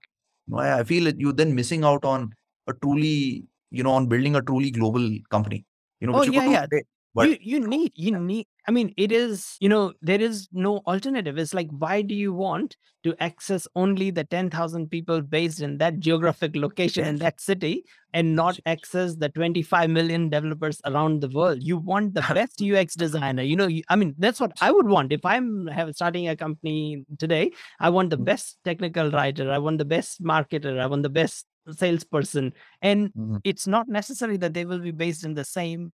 No, 0.49 0.59
I, 0.59 0.81
I 0.81 0.85
feel 0.85 1.05
that 1.05 1.21
you're 1.21 1.33
then 1.33 1.55
missing 1.55 1.85
out 1.85 2.05
on 2.05 2.33
a 2.67 2.73
truly, 2.75 3.45
you 3.71 3.83
know, 3.83 3.93
on 3.93 4.07
building 4.07 4.37
a 4.37 4.43
truly 4.43 4.71
global 4.71 5.11
company. 5.31 5.65
You 6.01 6.09
know, 6.09 6.17
Oh, 6.17 6.23
yeah, 6.23 6.47
yeah. 6.47 6.63
today. 6.63 6.85
But 7.15 7.29
you 7.31 7.39
you 7.41 7.61
need 7.69 7.93
you 7.95 8.19
need 8.19 8.47
i 8.67 8.73
mean 8.73 8.93
it 8.97 9.13
is 9.13 9.57
you 9.61 9.69
know 9.69 9.93
there 10.03 10.21
is 10.21 10.49
no 10.53 10.79
alternative. 10.87 11.39
It's 11.39 11.55
like 11.55 11.69
why 11.71 12.03
do 12.03 12.15
you 12.15 12.33
want 12.33 12.77
to 13.05 13.15
access 13.23 13.69
only 13.77 14.11
the 14.11 14.25
10000 14.25 14.91
people 14.91 15.21
based 15.21 15.61
in 15.61 15.79
that 15.79 15.99
geographic 16.01 16.57
location 16.57 17.05
in 17.05 17.17
that 17.17 17.41
city 17.41 17.85
and 18.15 18.35
not 18.35 18.59
access 18.67 19.17
the 19.17 19.29
25 19.29 19.91
million 19.91 20.29
developers 20.31 20.81
around 20.87 21.21
the 21.21 21.29
world? 21.29 21.59
You 21.63 21.77
want 21.79 22.15
the 22.15 22.23
best 22.35 22.61
ux 22.63 22.95
designer 22.95 23.43
you 23.43 23.57
know 23.57 23.67
you, 23.67 23.83
i 23.89 23.97
mean 23.97 24.15
that's 24.19 24.41
what 24.41 24.53
i 24.61 24.71
would 24.73 24.89
want. 24.89 25.13
If 25.13 25.25
i'm 25.25 25.67
have, 25.69 25.95
starting 25.95 26.29
a 26.29 26.37
company 26.37 27.05
today 27.19 27.53
i 27.81 27.91
want 27.91 28.11
the 28.11 28.19
Mm. 28.19 28.25
best 28.25 28.59
technical 28.65 29.11
writer 29.11 29.51
i 29.53 29.59
want 29.59 29.79
the 29.79 29.85
best 29.85 30.23
marketer 30.23 30.81
i 30.81 30.87
want 30.87 31.03
the 31.03 31.11
best 31.11 31.47
salesperson. 31.71 32.53
And 32.83 33.11
Mhm. 33.17 33.41
it's 33.45 33.67
not 33.67 33.89
necessary 33.89 34.37
that 34.39 34.53
they 34.55 34.65
will 34.65 34.81
be 34.81 34.91
based 34.91 35.25
in 35.25 35.35
the 35.35 35.45
same 35.45 35.93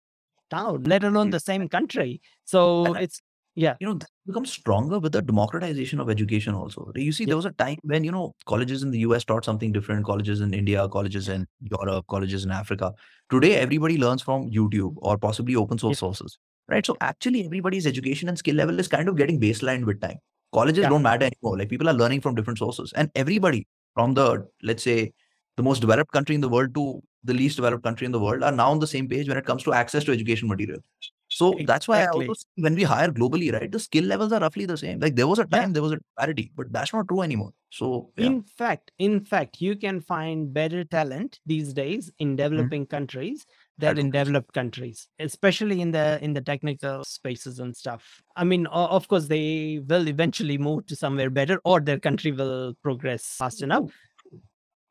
town, 0.49 0.83
let 0.83 1.03
alone 1.03 1.29
the 1.29 1.39
same 1.39 1.67
country. 1.69 2.21
So 2.45 2.85
And 2.85 2.97
it's 2.97 3.21
yeah, 3.57 3.75
you 3.79 3.87
know, 3.87 3.93
this 3.93 4.09
becomes 4.25 4.51
stronger 4.51 4.99
with 4.99 5.13
the 5.13 5.21
democratization 5.21 6.01
of 6.01 6.09
education 6.09 6.53
also. 6.53 6.91
You 6.95 7.13
see, 7.13 7.23
Yeah. 7.23 7.27
there 7.27 7.35
was 7.37 7.45
a 7.45 7.51
time 7.51 7.77
when, 7.83 8.03
you 8.03 8.11
know, 8.11 8.33
colleges 8.45 8.83
in 8.83 8.91
the 8.91 8.99
US 8.99 9.23
taught 9.23 9.45
something 9.45 9.71
different, 9.71 10.05
colleges 10.05 10.41
in 10.41 10.53
India, 10.53 10.87
colleges 10.89 11.29
in 11.29 11.47
Europe, 11.61 12.05
colleges 12.07 12.43
in 12.43 12.51
Africa. 12.51 12.91
Today, 13.29 13.55
everybody 13.55 13.97
learns 13.97 14.21
from 14.21 14.49
YouTube 14.51 14.93
or 14.97 15.17
possibly 15.17 15.55
open 15.55 15.77
source 15.77 15.97
Yeah. 15.97 16.07
sources. 16.07 16.37
Right. 16.67 16.85
So 16.85 16.97
actually 16.99 17.45
everybody's 17.45 17.87
education 17.87 18.27
and 18.27 18.37
skill 18.37 18.55
level 18.55 18.79
is 18.79 18.87
kind 18.87 19.07
of 19.07 19.15
getting 19.15 19.39
baselined 19.39 19.85
with 19.85 20.01
time. 20.01 20.17
Colleges 20.53 20.83
Yeah. 20.83 20.89
don't 20.89 21.03
matter 21.03 21.25
anymore. 21.25 21.57
Like 21.57 21.69
people 21.69 21.87
are 21.89 21.93
learning 21.93 22.21
from 22.21 22.35
different 22.35 22.57
sources. 22.59 22.91
And 22.93 23.09
everybody 23.15 23.67
from 23.93 24.15
the, 24.15 24.47
let's 24.63 24.83
say, 24.83 25.13
the 25.57 25.63
most 25.63 25.79
developed 25.81 26.11
country 26.11 26.35
in 26.35 26.41
the 26.41 26.49
world 26.49 26.73
to 26.75 27.01
the 27.23 27.33
least 27.33 27.55
developed 27.55 27.83
country 27.83 28.05
in 28.05 28.11
the 28.11 28.19
world 28.19 28.43
are 28.43 28.51
now 28.51 28.69
on 28.71 28.79
the 28.79 28.87
same 28.87 29.07
page 29.07 29.27
when 29.27 29.37
it 29.37 29.45
comes 29.45 29.63
to 29.63 29.73
access 29.73 30.03
to 30.03 30.11
education 30.11 30.47
material. 30.47 30.79
So 31.27 31.55
that's 31.65 31.87
why 31.87 32.03
I 32.03 32.07
also 32.07 32.33
when 32.55 32.75
we 32.75 32.83
hire 32.83 33.09
globally, 33.11 33.51
right, 33.51 33.69
the 33.71 33.79
skill 33.79 34.05
levels 34.05 34.31
are 34.31 34.39
roughly 34.39 34.65
the 34.65 34.77
same. 34.77 34.99
Like 34.99 35.15
there 35.15 35.27
was 35.27 35.39
a 35.39 35.47
Yeah. 35.51 35.61
time 35.61 35.73
there 35.73 35.81
was 35.81 35.93
a 35.93 35.99
parity, 36.19 36.51
but 36.55 36.71
that's 36.71 36.93
not 36.93 37.07
true 37.07 37.21
anymore. 37.21 37.51
So 37.71 38.11
yeah. 38.15 38.27
in 38.27 38.43
fact, 38.43 38.91
in 38.99 39.25
fact, 39.25 39.59
you 39.59 39.75
can 39.75 39.99
find 40.01 40.53
better 40.53 40.83
talent 40.83 41.39
these 41.45 41.73
days 41.73 42.05
Mm-hmm. 42.11 42.23
in 42.23 42.35
developing 42.35 42.85
countries 42.85 43.45
than 43.77 43.97
in 43.97 44.11
100%. 44.11 44.13
developed 44.13 44.53
countries, 44.53 45.07
especially 45.19 45.81
in 45.81 45.91
the 45.91 46.19
in 46.21 46.33
the 46.33 46.41
technical 46.41 47.03
spaces 47.03 47.59
and 47.59 47.75
stuff. 47.75 48.21
I 48.35 48.43
mean, 48.45 48.67
of 48.67 49.07
course, 49.07 49.27
they 49.27 49.81
will 49.87 50.07
eventually 50.07 50.57
move 50.57 50.85
to 50.87 50.95
somewhere 50.95 51.29
better, 51.31 51.59
or 51.65 51.81
their 51.81 51.99
country 51.99 52.31
will 52.31 52.75
progress 52.83 53.25
fast 53.37 53.61
enough. 53.63 53.91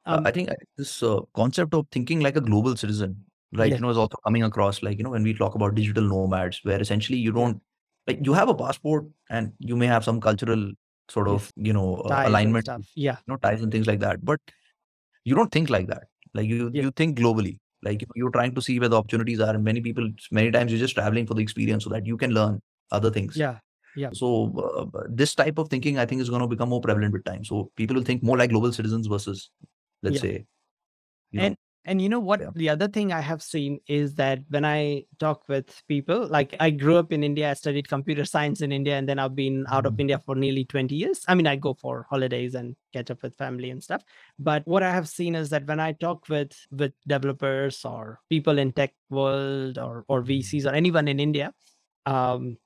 Uh, 0.07 0.17
Um, 0.19 0.27
I 0.27 0.31
think 0.31 0.51
this 0.77 1.03
uh, 1.03 1.21
concept 1.35 1.75
of 1.75 1.87
thinking 1.91 2.21
like 2.21 2.37
a 2.37 2.41
global 2.41 2.77
citizen, 2.77 3.25
right, 3.53 3.71
Yes. 3.71 3.79
you 3.79 3.83
know, 3.83 3.91
is 3.91 3.97
also 3.97 4.17
coming 4.25 4.43
across. 4.43 4.83
Like 4.83 4.99
you 4.99 5.05
know, 5.05 5.11
when 5.11 5.23
we 5.23 5.35
talk 5.35 5.55
about 5.55 5.75
digital 5.75 6.05
nomads, 6.05 6.61
where 6.65 6.81
essentially 6.81 7.19
you 7.19 7.33
don't 7.33 7.61
like 8.07 8.19
you 8.23 8.35
have 8.35 8.49
a 8.49 8.55
passport 8.55 9.07
and 9.31 9.53
you 9.59 9.77
may 9.77 9.87
have 9.87 10.05
some 10.05 10.21
cultural 10.21 10.71
sort 11.09 11.29
Yes. 11.29 11.35
of 11.37 11.53
you 11.57 11.73
know 11.73 11.97
uh, 11.97 12.09
ties 12.11 12.19
and 12.27 12.29
alignment, 12.29 12.65
stuff. 12.67 12.83
Yeah, 12.95 13.17
you 13.27 13.33
know, 13.33 13.37
ties 13.39 13.63
and 13.63 13.73
things 13.73 13.87
like 13.87 14.01
that. 14.01 14.25
But 14.25 14.41
you 15.25 15.35
don't 15.35 15.51
think 15.53 15.71
like 15.71 15.87
that. 15.89 16.05
Like 16.35 16.49
you 16.49 16.71
Yeah. 16.73 16.83
you 16.85 16.91
think 16.91 17.19
globally. 17.19 17.59
Like 17.83 18.01
you- 18.03 18.09
you're 18.21 18.31
trying 18.31 18.55
to 18.55 18.63
see 18.63 18.79
where 18.81 18.89
the 18.89 18.97
opportunities 18.99 19.41
are, 19.41 19.55
and 19.55 19.63
many 19.65 19.81
people, 19.87 20.07
many 20.31 20.51
times, 20.51 20.73
you're 20.73 20.81
just 20.85 20.95
traveling 20.95 21.27
for 21.27 21.35
the 21.35 21.43
experience 21.43 21.85
so 21.85 21.91
that 21.91 22.07
you 22.07 22.17
can 22.17 22.31
learn 22.33 22.61
other 22.91 23.11
things. 23.11 23.37
yeah, 23.37 23.59
yeah, 23.95 24.11
So 24.21 24.29
uh, 24.67 25.03
this 25.09 25.35
type 25.35 25.59
of 25.59 25.69
thinking, 25.69 25.99
I 25.99 26.07
think, 26.07 26.23
is 26.23 26.31
going 26.31 26.41
to 26.41 26.49
become 26.49 26.71
more 26.71 26.81
prevalent 26.81 27.13
with 27.13 27.25
time. 27.25 27.45
So 27.45 27.71
people 27.77 27.97
will 27.97 28.03
think 28.11 28.23
more 28.23 28.39
like 28.39 28.51
global 28.51 28.73
citizens 28.73 29.07
versus, 29.07 29.51
let's 30.05 30.17
Yeah. 30.17 30.21
say, 30.21 30.47
you 31.33 31.41
know, 31.43 31.47
And 31.47 31.57
And 31.87 32.01
you 32.01 32.09
know 32.09 32.19
what? 32.21 32.41
Yeah. 32.41 32.51
The 32.55 32.71
other 32.71 32.89
thing 32.89 33.13
I 33.13 33.21
have 33.21 33.43
seen 33.43 33.79
is 33.87 34.15
that 34.15 34.39
when 34.49 34.65
I 34.65 35.05
talk 35.19 35.47
with 35.51 35.83
people, 35.87 36.27
like 36.27 36.57
I 36.59 36.71
grew 36.71 36.97
up 36.97 37.13
in 37.13 37.23
India, 37.23 37.51
I 37.51 37.53
studied 37.55 37.89
computer 37.89 38.25
science 38.25 38.63
in 38.63 38.73
India, 38.73 38.97
and 38.97 39.07
then 39.07 39.19
I've 39.19 39.35
been 39.37 39.67
out 39.69 39.85
of 39.85 39.93
Mhm. 39.93 40.01
India 40.01 40.19
for 40.19 40.35
nearly 40.35 40.65
20 40.65 40.95
years. 40.97 41.21
I 41.29 41.35
mean, 41.35 41.47
I 41.47 41.57
go 41.57 41.75
for 41.75 42.07
holidays 42.09 42.55
and 42.55 42.75
catch 42.95 43.11
up 43.11 43.23
with 43.23 43.37
family 43.37 43.69
and 43.69 43.85
stuff. 43.85 44.03
But 44.39 44.67
what 44.67 44.83
I 44.83 44.93
have 44.95 45.11
seen 45.11 45.35
is 45.35 45.51
that 45.51 45.67
when 45.67 45.79
I 45.79 45.93
talk 45.93 46.27
with 46.31 46.57
with 46.71 46.95
developers 47.07 47.85
or 47.85 48.21
people 48.31 48.57
in 48.59 48.73
tech 48.73 48.95
world 49.11 49.77
or 49.77 50.07
or 50.09 50.23
VCs 50.23 50.65
or 50.65 50.73
anyone 50.73 51.07
in 51.07 51.21
India, 51.21 51.53
um, 52.07 52.57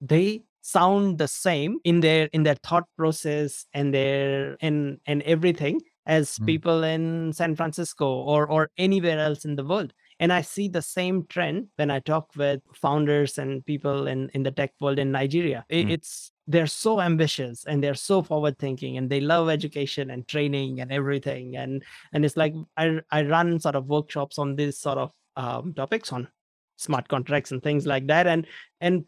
they 0.00 0.44
sound 0.62 1.18
the 1.18 1.28
same 1.28 1.78
in 1.84 2.00
their 2.00 2.26
in 2.32 2.42
their 2.42 2.56
thought 2.56 2.88
process 2.96 3.66
and 3.74 3.92
their 3.94 4.56
and 4.60 5.00
and 5.06 5.22
everything 5.22 5.80
as 6.06 6.38
Mm. 6.38 6.46
people 6.46 6.84
in 6.84 7.32
San 7.32 7.54
Francisco 7.56 8.06
or 8.06 8.46
or 8.46 8.70
anywhere 8.78 9.18
else 9.18 9.44
in 9.44 9.56
the 9.56 9.64
world. 9.64 9.92
And 10.20 10.32
I 10.32 10.42
see 10.42 10.68
the 10.68 10.82
same 10.82 11.26
trend 11.26 11.68
when 11.76 11.90
I 11.90 11.98
talk 11.98 12.30
with 12.36 12.60
founders 12.74 13.36
and 13.36 13.66
people 13.66 14.06
in, 14.06 14.30
in 14.32 14.44
the 14.44 14.52
tech 14.52 14.72
world 14.80 14.98
in 15.00 15.10
Nigeria. 15.10 15.64
I- 15.70 15.74
Mm. 15.84 15.90
It's 15.90 16.30
they're 16.46 16.66
so 16.68 17.00
ambitious 17.00 17.64
and 17.64 17.82
they're 17.82 17.94
so 17.94 18.22
forward 18.22 18.58
thinking 18.58 18.96
and 18.98 19.08
they 19.08 19.20
love 19.20 19.48
education 19.48 20.10
and 20.10 20.28
training 20.28 20.80
and 20.80 20.92
everything. 20.92 21.56
And 21.56 21.82
and 22.12 22.24
it's 22.24 22.36
like 22.36 22.54
I 22.76 23.00
I 23.10 23.22
run 23.24 23.58
sort 23.60 23.74
of 23.76 23.86
workshops 23.86 24.38
on 24.38 24.56
these 24.56 24.78
sort 24.78 24.98
of 24.98 25.10
um, 25.36 25.72
topics 25.74 26.12
on 26.12 26.28
smart 26.76 27.08
contracts 27.08 27.50
and 27.52 27.62
things 27.62 27.86
like 27.86 28.06
that. 28.08 28.26
And 28.26 28.46
and 28.80 29.04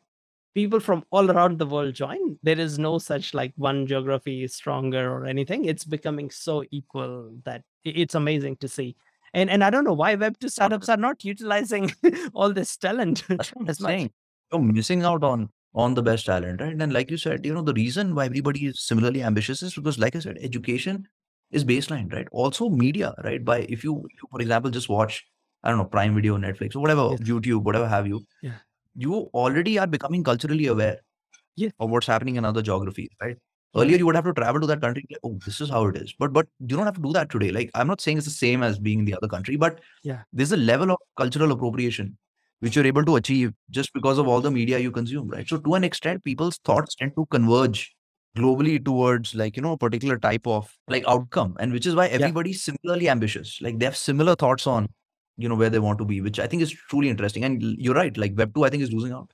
people 0.56 0.80
from 0.80 1.04
all 1.10 1.30
around 1.30 1.58
the 1.58 1.66
world 1.66 1.94
join. 1.94 2.38
There 2.42 2.58
is 2.58 2.78
no 2.78 2.98
such 2.98 3.34
like 3.34 3.52
one 3.56 3.86
geography 3.86 4.42
is 4.42 4.54
stronger 4.54 5.12
or 5.12 5.26
anything. 5.26 5.66
It's 5.66 5.84
becoming 5.84 6.30
so 6.30 6.64
equal 6.70 7.34
that 7.44 7.62
it's 7.84 8.14
amazing 8.14 8.56
to 8.62 8.68
see. 8.68 8.96
And 9.34 9.50
and 9.50 9.62
I 9.62 9.68
don't 9.68 9.84
know 9.84 9.98
why 10.02 10.16
Web2 10.16 10.50
startups 10.50 10.88
are 10.88 10.96
not 10.96 11.24
utilizing 11.24 11.92
all 12.34 12.54
this 12.54 12.76
talent 12.76 13.24
That's 13.28 13.50
what 13.50 13.68
I'm 13.68 13.74
saying. 13.74 14.10
You're 14.50 14.62
missing 14.62 15.04
out 15.04 15.22
on 15.22 15.50
on 15.74 15.94
the 15.94 16.02
best 16.02 16.24
talent, 16.26 16.62
right? 16.62 16.74
And 16.86 16.92
like 16.92 17.10
you 17.10 17.18
said, 17.18 17.44
you 17.44 17.52
know, 17.52 17.62
the 17.70 17.74
reason 17.74 18.14
why 18.14 18.24
everybody 18.24 18.66
is 18.66 18.80
similarly 18.80 19.22
ambitious 19.22 19.62
is 19.62 19.74
because, 19.74 19.98
like 19.98 20.16
I 20.16 20.20
said, 20.20 20.38
education 20.40 21.06
is 21.50 21.66
baseline, 21.66 22.10
right? 22.12 22.28
Also 22.32 22.70
media, 22.70 23.14
right? 23.24 23.44
By 23.44 23.58
if 23.76 23.84
you, 23.84 23.96
if 24.14 24.22
you 24.22 24.28
for 24.30 24.40
example, 24.40 24.70
just 24.70 24.88
watch, 24.88 25.26
I 25.62 25.68
don't 25.68 25.78
know, 25.78 25.84
Prime 25.96 26.14
Video, 26.14 26.38
Netflix, 26.38 26.76
or 26.76 26.80
whatever, 26.80 27.08
Yes. 27.10 27.20
YouTube, 27.20 27.62
whatever 27.64 27.86
have 27.96 28.06
you, 28.06 28.22
Yeah. 28.42 28.56
You 28.96 29.14
already 29.34 29.78
are 29.78 29.86
becoming 29.86 30.24
culturally 30.24 30.66
aware 30.66 30.98
Yeah. 31.56 31.70
of 31.80 31.90
what's 31.90 32.06
happening 32.06 32.36
in 32.36 32.44
other 32.44 32.62
geographies, 32.62 33.10
right? 33.20 33.36
Earlier, 33.76 33.98
you 33.98 34.06
would 34.06 34.14
have 34.16 34.24
to 34.24 34.32
travel 34.32 34.60
to 34.62 34.66
that 34.68 34.80
country. 34.80 35.04
Like, 35.10 35.20
oh, 35.22 35.38
this 35.44 35.60
is 35.60 35.68
how 35.68 35.86
it 35.86 35.96
is. 35.96 36.14
But 36.18 36.32
but 36.32 36.46
you 36.60 36.76
don't 36.76 36.86
have 36.86 36.94
to 36.96 37.02
do 37.02 37.12
that 37.12 37.28
today. 37.30 37.50
Like 37.50 37.70
I'm 37.74 37.86
not 37.86 38.00
saying 38.00 38.18
it's 38.18 38.26
the 38.26 38.32
same 38.32 38.62
as 38.62 38.78
being 38.78 39.00
in 39.00 39.04
the 39.04 39.14
other 39.14 39.28
country, 39.28 39.56
but 39.56 39.80
Yeah. 40.02 40.22
there's 40.32 40.52
a 40.52 40.56
level 40.56 40.90
of 40.90 40.98
cultural 41.18 41.52
appropriation 41.52 42.16
which 42.60 42.74
you're 42.74 42.86
able 42.86 43.04
to 43.04 43.16
achieve 43.16 43.52
just 43.70 43.92
because 43.92 44.16
of 44.18 44.26
all 44.28 44.40
the 44.40 44.50
media 44.50 44.78
you 44.78 44.90
consume, 44.90 45.28
right? 45.28 45.46
So 45.46 45.58
to 45.58 45.74
an 45.74 45.84
extent, 45.84 46.24
people's 46.24 46.56
thoughts 46.64 46.94
tend 46.94 47.12
to 47.16 47.26
converge 47.26 47.94
globally 48.36 48.82
towards 48.82 49.34
like 49.34 49.56
you 49.56 49.62
know 49.62 49.72
a 49.72 49.78
particular 49.78 50.18
type 50.18 50.46
of 50.46 50.72
like 50.88 51.04
outcome, 51.06 51.56
and 51.60 51.72
which 51.72 51.86
is 51.86 51.94
why 51.94 52.06
everybody's 52.06 52.62
similarly 52.62 53.08
ambitious. 53.10 53.60
Like 53.60 53.78
they 53.78 53.84
have 53.84 53.96
similar 53.96 54.34
thoughts 54.36 54.66
on 54.66 54.88
you 55.36 55.48
know 55.48 55.54
where 55.54 55.70
they 55.70 55.78
want 55.78 55.98
to 55.98 56.04
be, 56.04 56.20
which 56.20 56.38
I 56.40 56.46
think 56.46 56.62
is 56.62 56.70
truly 56.72 57.08
interesting. 57.08 57.44
And 57.44 57.62
you're 57.62 57.94
right. 57.94 58.16
Like 58.16 58.36
Web 58.36 58.54
two, 58.54 58.64
I 58.64 58.70
think 58.70 58.82
is 58.82 58.92
losing 58.92 59.12
out. 59.12 59.30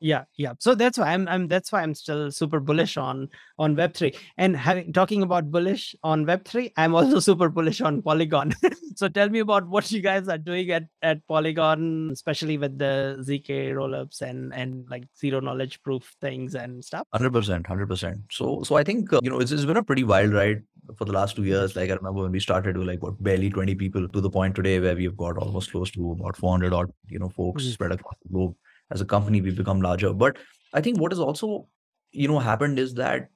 Yeah 0.00 0.24
yeah 0.36 0.52
so 0.58 0.74
that's 0.74 0.98
why 0.98 1.12
i'm 1.12 1.26
i'm 1.28 1.48
that's 1.48 1.70
why 1.72 1.82
i'm 1.82 1.94
still 1.94 2.30
super 2.30 2.60
bullish 2.60 2.96
on 3.08 3.28
on 3.58 3.76
web3 3.76 4.14
and 4.38 4.56
having 4.56 4.92
talking 4.92 5.22
about 5.22 5.50
bullish 5.50 5.94
on 6.02 6.24
web3 6.26 6.72
i'm 6.76 6.94
also 6.94 7.18
super 7.28 7.48
bullish 7.48 7.80
on 7.80 8.02
polygon 8.02 8.52
so 8.96 9.08
tell 9.08 9.28
me 9.28 9.38
about 9.40 9.66
what 9.68 9.90
you 9.90 10.00
guys 10.00 10.28
are 10.28 10.38
doing 10.38 10.70
at 10.70 10.84
at 11.02 11.26
polygon 11.26 12.10
especially 12.12 12.58
with 12.58 12.78
the 12.78 13.16
zk 13.20 13.72
rollups 13.72 14.20
and 14.22 14.52
and 14.54 14.84
like 14.90 15.04
zero 15.18 15.40
knowledge 15.40 15.82
proof 15.82 16.14
things 16.20 16.54
and 16.54 16.84
stuff 16.84 17.06
Hundred 17.12 17.32
percent, 17.32 17.66
hundred 17.66 17.88
percent. 17.88 18.20
So, 18.30 18.62
so 18.62 18.76
I 18.76 18.82
think 18.84 19.12
uh, 19.12 19.20
you 19.22 19.30
know 19.30 19.38
it's, 19.38 19.52
it's 19.52 19.64
been 19.64 19.76
a 19.76 19.82
pretty 19.82 20.02
wild 20.04 20.32
ride 20.32 20.62
for 20.96 21.04
the 21.04 21.12
last 21.12 21.36
two 21.36 21.44
years. 21.44 21.76
Like 21.76 21.90
I 21.90 21.94
remember 21.94 22.22
when 22.22 22.32
we 22.32 22.40
started 22.40 22.76
with 22.76 22.86
like 22.88 23.02
what 23.02 23.22
barely 23.22 23.50
twenty 23.50 23.74
people 23.74 24.08
to 24.08 24.20
the 24.20 24.30
point 24.30 24.54
today 24.54 24.80
where 24.80 24.94
we've 24.96 25.16
got 25.16 25.36
almost 25.38 25.70
close 25.70 25.90
to 25.92 26.12
about 26.12 26.36
four 26.36 26.50
hundred 26.52 26.72
odd 26.72 26.90
you 27.08 27.18
know 27.18 27.28
folks 27.28 27.64
Mhm. 27.64 27.72
spread 27.72 27.92
across 27.92 28.14
the 28.22 28.28
globe. 28.32 28.54
As 28.90 29.00
a 29.00 29.04
company, 29.06 29.40
we've 29.40 29.56
become 29.56 29.80
larger. 29.80 30.12
But 30.12 30.36
I 30.74 30.80
think 30.80 30.98
what 30.98 31.12
has 31.12 31.18
also 31.20 31.68
you 32.12 32.28
know 32.28 32.38
happened 32.38 32.78
is 32.78 32.94
that 32.94 33.28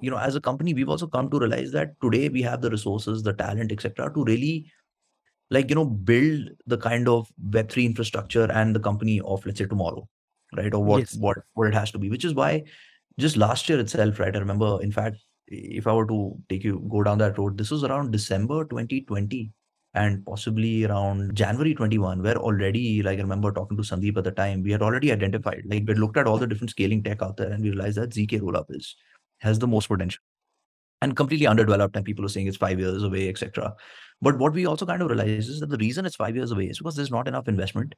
you 0.00 0.10
know 0.10 0.18
as 0.18 0.34
a 0.34 0.40
company 0.40 0.74
we've 0.74 0.88
also 0.88 1.06
come 1.06 1.30
to 1.30 1.38
realize 1.38 1.72
that 1.72 2.00
today 2.02 2.28
we 2.28 2.42
have 2.42 2.60
the 2.60 2.70
resources, 2.70 3.22
the 3.22 3.32
talent, 3.32 3.72
etc. 3.72 4.12
to 4.14 4.24
really 4.24 4.70
like 5.50 5.68
you 5.68 5.76
know 5.76 5.84
build 5.84 6.48
the 6.66 6.78
kind 6.78 7.08
of 7.08 7.28
Web 7.52 7.70
three 7.70 7.86
infrastructure 7.86 8.50
and 8.50 8.74
the 8.74 8.80
company 8.80 9.20
of 9.20 9.44
let's 9.46 9.58
say 9.58 9.66
tomorrow, 9.66 10.08
right? 10.56 10.74
Or 10.74 10.82
what 10.84 11.00
Yes. 11.00 11.16
what 11.16 11.38
what 11.54 11.68
it 11.68 11.74
has 11.74 11.90
to 11.92 11.98
be. 11.98 12.10
Which 12.10 12.24
is 12.24 12.34
why 12.34 12.64
just 13.18 13.36
last 13.36 13.68
year 13.68 13.80
itself, 13.80 14.18
right? 14.18 14.34
I 14.34 14.38
remember, 14.38 14.78
in 14.82 14.92
fact, 14.92 15.16
if 15.46 15.86
I 15.86 15.92
were 15.92 16.06
to 16.06 16.36
take 16.48 16.64
you 16.64 16.84
go 16.90 17.02
down 17.02 17.18
that 17.18 17.38
road, 17.38 17.56
this 17.56 17.70
was 17.70 17.84
around 17.84 18.10
December 18.10 18.64
2020 18.64 19.52
and 19.96 20.24
possibly 20.26 20.84
around 20.84 21.34
January 21.34 21.74
21, 21.74 22.22
where 22.22 22.36
already, 22.36 23.02
like 23.02 23.18
I 23.18 23.22
remember 23.22 23.50
talking 23.50 23.78
to 23.78 23.82
Sandeep 23.82 24.18
at 24.18 24.24
the 24.24 24.30
time, 24.30 24.62
we 24.62 24.70
had 24.70 24.82
already 24.82 25.10
identified, 25.10 25.62
like 25.66 25.84
we 25.86 25.92
had 25.92 25.98
looked 25.98 26.18
at 26.18 26.26
all 26.26 26.36
the 26.36 26.46
different 26.46 26.70
scaling 26.70 27.02
tech 27.02 27.22
out 27.22 27.38
there 27.38 27.50
and 27.50 27.62
we 27.62 27.70
realized 27.70 27.96
that 27.96 28.10
ZK 28.10 28.40
rollup 28.40 28.66
is 28.68 28.94
has 29.38 29.58
the 29.58 29.66
most 29.66 29.88
potential 29.88 30.22
and 31.02 31.16
completely 31.16 31.46
underdeveloped 31.46 31.96
and 31.96 32.04
people 32.04 32.24
are 32.24 32.28
saying 32.28 32.46
it's 32.46 32.56
five 32.58 32.78
years 32.78 33.02
away, 33.02 33.28
etc. 33.28 33.74
But 34.20 34.38
what 34.38 34.52
we 34.52 34.66
also 34.66 34.84
kind 34.84 35.00
of 35.00 35.08
realize 35.08 35.48
is 35.48 35.60
that 35.60 35.70
the 35.70 35.78
reason 35.78 36.04
it's 36.04 36.16
five 36.16 36.36
years 36.36 36.52
away 36.52 36.66
is 36.66 36.78
because 36.78 36.96
there's 36.96 37.10
not 37.10 37.26
enough 37.26 37.48
investment, 37.48 37.94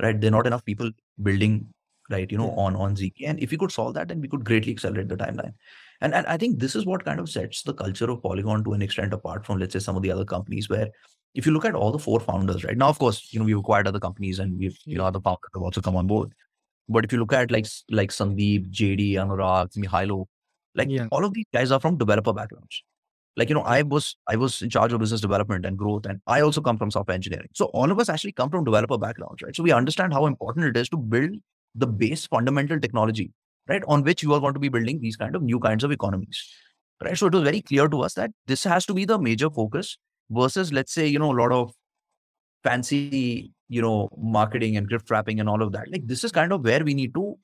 right? 0.00 0.18
There 0.18 0.28
are 0.28 0.38
not 0.38 0.46
enough 0.46 0.64
people 0.64 0.90
building, 1.22 1.66
right? 2.10 2.30
You 2.30 2.38
know, 2.38 2.50
on 2.52 2.76
on 2.76 2.96
ZK. 2.96 3.26
And 3.26 3.40
if 3.40 3.50
we 3.50 3.58
could 3.58 3.72
solve 3.72 3.94
that, 3.94 4.08
then 4.08 4.22
we 4.22 4.28
could 4.28 4.44
greatly 4.44 4.72
accelerate 4.72 5.08
the 5.08 5.16
timeline. 5.16 5.54
And 6.02 6.14
and 6.14 6.26
I 6.26 6.36
think 6.36 6.58
this 6.58 6.74
is 6.76 6.84
what 6.84 7.04
kind 7.04 7.20
of 7.20 7.30
sets 7.30 7.62
the 7.62 7.72
culture 7.72 8.10
of 8.10 8.22
Polygon 8.22 8.64
to 8.64 8.72
an 8.74 8.82
extent 8.82 9.14
apart 9.14 9.46
from 9.46 9.58
let's 9.58 9.72
say 9.72 9.78
some 9.78 9.96
of 9.96 10.02
the 10.02 10.10
other 10.10 10.24
companies 10.24 10.68
where 10.68 10.88
if 11.34 11.46
you 11.46 11.52
look 11.52 11.64
at 11.64 11.74
all 11.74 11.92
the 11.92 11.98
four 11.98 12.20
founders, 12.20 12.64
right 12.64 12.76
now, 12.76 12.88
of 12.88 12.98
course, 12.98 13.32
you 13.32 13.38
know, 13.38 13.46
we've 13.46 13.58
acquired 13.58 13.86
other 13.88 14.00
companies 14.00 14.38
and 14.38 14.58
we've, 14.58 14.76
you 14.84 14.96
know, 14.96 15.04
hmm. 15.04 15.08
other 15.08 15.20
founders 15.20 15.50
have 15.54 15.62
also 15.62 15.80
come 15.80 15.96
on 15.96 16.06
board. 16.06 16.32
But 16.88 17.04
if 17.04 17.12
you 17.12 17.18
look 17.18 17.32
at 17.32 17.50
like 17.50 17.66
like 17.90 18.10
Sandeep, 18.10 18.70
JD, 18.70 19.12
Anurag, 19.12 19.72
Mihailo, 19.76 20.26
like 20.74 20.88
Yeah. 20.90 21.06
all 21.12 21.24
of 21.24 21.32
these 21.32 21.46
guys 21.52 21.70
are 21.70 21.80
from 21.80 21.96
developer 21.96 22.32
backgrounds. 22.32 22.82
Like, 23.36 23.48
you 23.48 23.54
know, 23.54 23.62
I 23.62 23.82
was 23.82 24.16
I 24.28 24.36
was 24.36 24.60
in 24.60 24.70
charge 24.70 24.92
of 24.92 25.00
business 25.00 25.20
development 25.22 25.64
and 25.64 25.78
growth, 25.78 26.04
and 26.06 26.20
I 26.26 26.40
also 26.40 26.60
come 26.60 26.76
from 26.78 26.90
software 26.90 27.14
engineering. 27.14 27.48
So 27.54 27.66
all 27.66 27.90
of 27.90 27.98
us 27.98 28.08
actually 28.08 28.32
come 28.32 28.50
from 28.50 28.64
developer 28.64 28.98
backgrounds, 28.98 29.42
right? 29.42 29.56
So 29.56 29.62
we 29.62 29.72
understand 29.72 30.12
how 30.12 30.26
important 30.26 30.66
it 30.66 30.76
is 30.76 30.88
to 30.90 30.96
build 30.96 31.36
the 31.74 31.86
base 31.86 32.26
fundamental 32.26 32.78
technology, 32.80 33.30
right, 33.68 33.82
on 33.88 34.02
which 34.02 34.22
you 34.22 34.34
are 34.34 34.40
going 34.40 34.54
to 34.54 34.60
be 34.60 34.68
building 34.68 35.00
these 35.00 35.16
kind 35.16 35.36
of 35.36 35.42
new 35.42 35.58
kinds 35.58 35.84
of 35.84 35.92
economies. 35.92 36.42
Right. 37.02 37.18
So 37.18 37.26
it 37.26 37.34
was 37.34 37.42
very 37.42 37.60
clear 37.60 37.88
to 37.88 38.02
us 38.02 38.14
that 38.14 38.30
this 38.46 38.62
has 38.64 38.86
to 38.86 38.94
be 38.94 39.04
the 39.04 39.18
major 39.18 39.50
focus 39.50 39.98
versus, 40.30 40.72
let's 40.72 40.92
say, 40.94 41.06
you 41.06 41.18
know, 41.18 41.32
a 41.32 41.38
lot 41.40 41.50
of 41.50 41.72
fancy, 42.62 43.52
you 43.68 43.82
know, 43.82 44.08
marketing 44.16 44.76
and 44.76 44.88
gift 44.88 45.10
wrapping 45.10 45.40
and 45.40 45.48
all 45.48 45.62
of 45.62 45.72
that. 45.72 45.90
Like 45.90 46.06
this 46.06 46.22
is 46.22 46.30
kind 46.30 46.52
of 46.52 46.64
where 46.64 46.84
we 46.84 46.94
need 46.94 47.12
to 47.14 47.36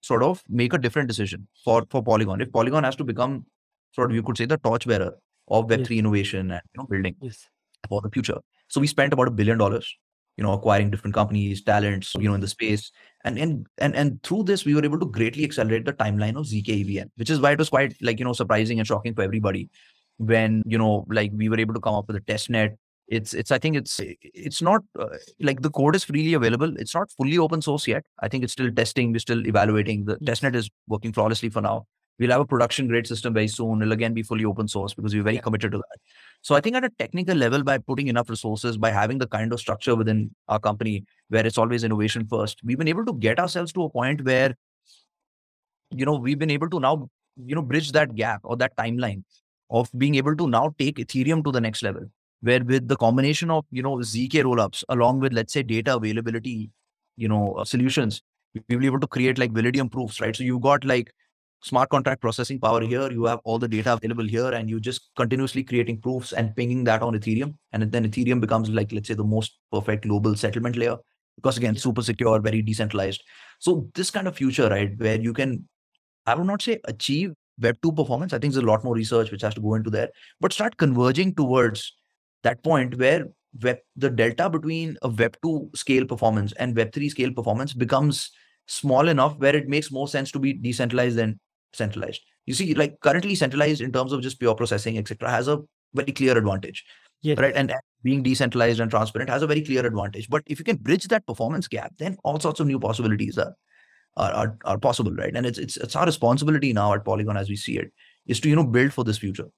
sort 0.00 0.24
of 0.24 0.42
make 0.48 0.72
a 0.72 0.78
different 0.78 1.08
decision 1.08 1.46
for 1.64 1.84
for 1.90 2.02
Polygon. 2.02 2.40
If 2.40 2.52
Polygon 2.52 2.82
has 2.84 2.96
to 2.96 3.04
become 3.04 3.46
sort 3.92 4.10
of 4.10 4.16
you 4.16 4.22
could 4.22 4.36
say 4.36 4.46
the 4.46 4.58
torchbearer 4.58 5.12
of 5.48 5.66
Web3 5.68 5.98
innovation 5.98 6.50
and 6.50 6.62
you 6.74 6.78
know 6.78 6.86
building 6.86 7.14
yes 7.20 7.46
for 7.88 8.00
the 8.00 8.10
future. 8.10 8.38
So 8.68 8.80
we 8.80 8.86
spent 8.86 9.12
about 9.12 9.28
a 9.28 9.30
billion 9.30 9.58
dollars, 9.58 9.96
you 10.36 10.44
know, 10.44 10.52
acquiring 10.52 10.90
different 10.90 11.14
companies, 11.14 11.62
talents, 11.62 12.14
you 12.14 12.28
know, 12.28 12.34
in 12.34 12.40
the 12.40 12.48
space. 12.48 12.90
And 13.24 13.38
and 13.38 13.66
and 13.78 13.94
and 13.94 14.22
through 14.22 14.44
this, 14.44 14.64
we 14.64 14.74
were 14.74 14.84
able 14.84 14.98
to 15.00 15.06
greatly 15.06 15.44
accelerate 15.44 15.84
the 15.84 15.92
timeline 15.92 16.36
of 16.36 16.46
ZK 16.46 16.80
EVM, 16.80 17.08
which 17.16 17.30
is 17.30 17.40
why 17.40 17.52
it 17.52 17.58
was 17.58 17.70
quite 17.70 17.94
like, 18.02 18.18
you 18.18 18.24
know, 18.24 18.32
surprising 18.32 18.78
and 18.78 18.86
shocking 18.86 19.14
for 19.14 19.22
everybody 19.22 19.70
when, 20.18 20.62
you 20.66 20.78
know, 20.78 21.04
like 21.08 21.30
we 21.34 21.48
were 21.48 21.58
able 21.58 21.74
to 21.74 21.80
come 21.80 21.94
up 21.94 22.06
with 22.06 22.16
a 22.16 22.20
test 22.20 22.50
net. 22.50 22.76
It's 23.06 23.34
it's 23.34 23.50
I 23.50 23.58
think 23.58 23.76
it's 23.76 24.00
it's 24.00 24.62
not 24.62 24.82
uh, 24.98 25.06
like 25.38 25.60
the 25.60 25.70
code 25.70 25.94
is 25.94 26.04
freely 26.04 26.32
available. 26.34 26.74
It's 26.78 26.94
not 26.94 27.10
fully 27.10 27.36
open 27.36 27.60
source 27.60 27.86
yet. 27.86 28.04
I 28.20 28.28
think 28.28 28.44
it's 28.44 28.54
still 28.54 28.72
testing. 28.72 29.12
We're 29.12 29.18
still 29.18 29.46
evaluating. 29.46 30.06
The 30.06 30.16
testnet 30.16 30.54
is 30.54 30.70
working 30.88 31.12
flawlessly 31.12 31.50
for 31.50 31.60
now. 31.60 31.86
We'll 32.18 32.30
have 32.30 32.40
a 32.40 32.46
production 32.46 32.86
grade 32.86 33.06
system 33.06 33.34
very 33.34 33.48
soon. 33.48 33.82
It'll 33.82 33.92
again 33.92 34.14
be 34.14 34.22
fully 34.22 34.44
open 34.44 34.68
source 34.68 34.94
because 34.94 35.14
we're 35.14 35.24
very 35.24 35.36
Yeah. 35.36 35.42
committed 35.42 35.72
to 35.72 35.78
that. 35.78 36.00
So 36.42 36.54
I 36.54 36.60
think 36.60 36.76
at 36.76 36.84
a 36.84 36.90
technical 36.90 37.36
level, 37.36 37.64
by 37.64 37.78
putting 37.78 38.08
enough 38.08 38.30
resources, 38.30 38.76
by 38.76 38.90
having 38.90 39.18
the 39.18 39.26
kind 39.26 39.52
of 39.52 39.58
structure 39.60 39.96
within 39.96 40.30
our 40.48 40.60
company 40.60 41.04
where 41.28 41.46
it's 41.46 41.58
always 41.58 41.84
innovation 41.84 42.26
first, 42.26 42.60
we've 42.62 42.78
been 42.78 42.88
able 42.88 43.04
to 43.06 43.14
get 43.14 43.40
ourselves 43.40 43.72
to 43.72 43.84
a 43.84 43.90
point 43.90 44.24
where, 44.24 44.54
you 45.90 46.04
know, 46.04 46.14
we've 46.16 46.38
been 46.38 46.50
able 46.50 46.68
to 46.70 46.80
now, 46.80 47.08
you 47.36 47.54
know, 47.54 47.62
bridge 47.62 47.92
that 47.92 48.14
gap 48.14 48.40
or 48.44 48.56
that 48.58 48.76
timeline 48.76 49.24
of 49.70 49.90
being 49.96 50.14
able 50.16 50.36
to 50.36 50.46
now 50.46 50.74
take 50.78 50.96
Ethereum 50.96 51.42
to 51.44 51.50
the 51.50 51.60
next 51.60 51.82
level. 51.82 52.02
Where 52.42 52.62
with 52.62 52.88
the 52.88 52.96
combination 52.96 53.50
of, 53.50 53.64
you 53.70 53.82
know, 53.82 53.96
ZK 53.96 54.42
rollups 54.44 54.84
along 54.90 55.20
with, 55.20 55.32
let's 55.32 55.52
say, 55.52 55.62
data 55.62 55.96
availability, 55.96 56.70
you 57.16 57.28
know, 57.28 57.54
uh, 57.54 57.64
solutions, 57.64 58.22
we've 58.54 58.66
been 58.66 58.84
able 58.84 59.00
to 59.00 59.06
create 59.06 59.38
like 59.38 59.52
Validium 59.52 59.90
proofs, 59.90 60.20
right? 60.20 60.36
So 60.36 60.44
you've 60.44 60.60
got 60.60 60.84
like 60.84 61.10
smart 61.64 61.88
contract 61.88 62.20
processing 62.20 62.60
power 62.60 62.80
hmm. 62.80 62.88
here, 62.88 63.10
you 63.10 63.24
have 63.24 63.40
all 63.44 63.58
the 63.58 63.68
data 63.68 63.94
available 63.94 64.24
here, 64.24 64.50
and 64.50 64.68
you 64.68 64.78
just 64.78 65.10
continuously 65.16 65.64
creating 65.64 66.00
proofs 66.00 66.32
and 66.32 66.54
pinging 66.54 66.84
that 66.84 67.02
on 67.02 67.14
Ethereum. 67.14 67.54
And 67.72 67.90
then 67.90 68.08
Ethereum 68.08 68.40
becomes 68.40 68.68
like, 68.68 68.92
let's 68.92 69.08
say, 69.08 69.14
the 69.14 69.24
most 69.24 69.58
perfect 69.72 70.04
global 70.04 70.36
settlement 70.36 70.76
layer 70.76 70.98
because 71.36 71.56
again, 71.56 71.76
super 71.76 72.02
secure, 72.02 72.40
very 72.40 72.62
decentralized. 72.62 73.22
So 73.58 73.88
this 73.94 74.10
kind 74.10 74.28
of 74.28 74.36
future, 74.36 74.68
right, 74.68 74.92
where 74.98 75.20
you 75.20 75.32
can, 75.32 75.68
I 76.26 76.34
would 76.34 76.46
not 76.46 76.62
say 76.62 76.80
achieve 76.84 77.34
Web 77.60 77.76
2 77.82 77.92
performance. 77.92 78.32
I 78.32 78.38
think 78.38 78.52
there's 78.52 78.64
a 78.64 78.66
lot 78.66 78.84
more 78.84 78.94
research 78.94 79.30
which 79.30 79.42
has 79.42 79.54
to 79.54 79.60
go 79.60 79.74
into 79.74 79.90
there, 79.90 80.10
but 80.40 80.52
start 80.52 80.76
converging 80.76 81.34
towards 81.34 81.92
that 82.42 82.62
point 82.62 82.98
where 82.98 83.26
web 83.62 83.78
the 83.96 84.10
delta 84.10 84.50
between 84.50 84.96
a 85.02 85.08
Web 85.08 85.36
2 85.42 85.70
scale 85.74 86.04
performance 86.04 86.52
and 86.54 86.76
Web 86.76 86.92
3 86.92 87.08
scale 87.08 87.32
performance 87.32 87.72
becomes 87.72 88.30
small 88.66 89.08
enough 89.08 89.38
where 89.38 89.54
it 89.54 89.68
makes 89.68 89.92
more 89.92 90.08
sense 90.08 90.32
to 90.32 90.38
be 90.38 90.52
decentralized 90.52 91.16
than 91.16 91.38
centralized. 91.74 92.22
You 92.46 92.54
see, 92.54 92.74
like 92.74 93.00
currently 93.00 93.34
centralized 93.34 93.80
in 93.80 93.92
terms 93.92 94.12
of 94.12 94.22
just 94.22 94.38
pure 94.38 94.54
processing, 94.54 94.98
etc., 94.98 95.30
has 95.30 95.48
a 95.48 95.60
very 95.94 96.12
clear 96.12 96.36
advantage 96.36 96.84
Yes. 97.24 97.38
right? 97.38 97.54
And 97.56 97.70
and 97.70 97.80
being 98.02 98.22
decentralized 98.22 98.80
and 98.80 98.90
transparent 98.90 99.30
has 99.30 99.42
a 99.42 99.46
very 99.46 99.62
clear 99.62 99.84
advantage. 99.86 100.28
But 100.28 100.42
if 100.46 100.58
you 100.58 100.64
can 100.64 100.76
bridge 100.76 101.08
that 101.08 101.26
performance 101.26 101.66
gap, 101.66 101.92
then 101.98 102.18
all 102.22 102.38
sorts 102.38 102.60
of 102.60 102.66
new 102.66 102.78
possibilities 102.78 103.38
are 103.38 103.54
are, 104.16 104.30
are, 104.32 104.58
are 104.66 104.78
possible, 104.78 105.12
right? 105.12 105.34
And 105.34 105.46
it's 105.46 105.58
it's 105.58 105.78
it's 105.78 105.96
our 105.96 106.04
responsibility 106.04 106.72
now 106.74 106.92
at 106.92 107.04
Polygon 107.04 107.38
as 107.38 107.48
we 107.48 107.56
see 107.56 107.78
it 107.78 107.90
is 108.26 108.40
to 108.40 108.50
you 108.50 108.56
know 108.56 108.64
build 108.64 108.92
for 108.92 109.04
this 109.04 109.16
future, 109.16 109.48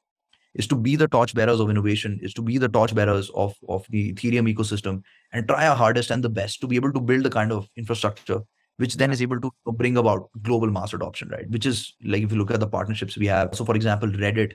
is 0.55 0.69
to 0.69 0.77
be 0.77 0.95
the 0.95 1.09
torchbearers 1.09 1.59
of 1.59 1.69
innovation, 1.69 2.21
is 2.23 2.33
to 2.35 2.43
be 2.43 2.57
the 2.57 2.69
torchbearers 2.69 3.31
of 3.31 3.57
of 3.69 3.85
the 3.91 4.13
Ethereum 4.13 4.53
ecosystem, 4.55 5.03
and 5.33 5.49
try 5.49 5.67
our 5.67 5.77
hardest 5.77 6.13
and 6.13 6.23
the 6.23 6.29
best 6.29 6.61
to 6.61 6.69
be 6.69 6.77
able 6.77 6.93
to 6.93 7.01
build 7.01 7.25
the 7.25 7.31
kind 7.31 7.51
of 7.51 7.69
infrastructure 7.77 8.43
which 8.79 8.97
then 8.97 9.11
is 9.11 9.23
able 9.23 9.41
to 9.41 9.51
bring 9.73 9.97
about 9.97 10.29
global 10.43 10.71
mass 10.71 10.93
adoption, 10.93 11.29
right? 11.31 11.49
Which 11.51 11.67
is 11.67 11.95
like 12.05 12.23
if 12.23 12.33
you 12.33 12.39
look 12.39 12.51
at 12.51 12.61
the 12.61 12.67
partnerships 12.67 13.17
we 13.17 13.27
have. 13.27 13.55
So, 13.55 13.65
for 13.65 13.75
example, 13.77 14.09
Reddit 14.09 14.53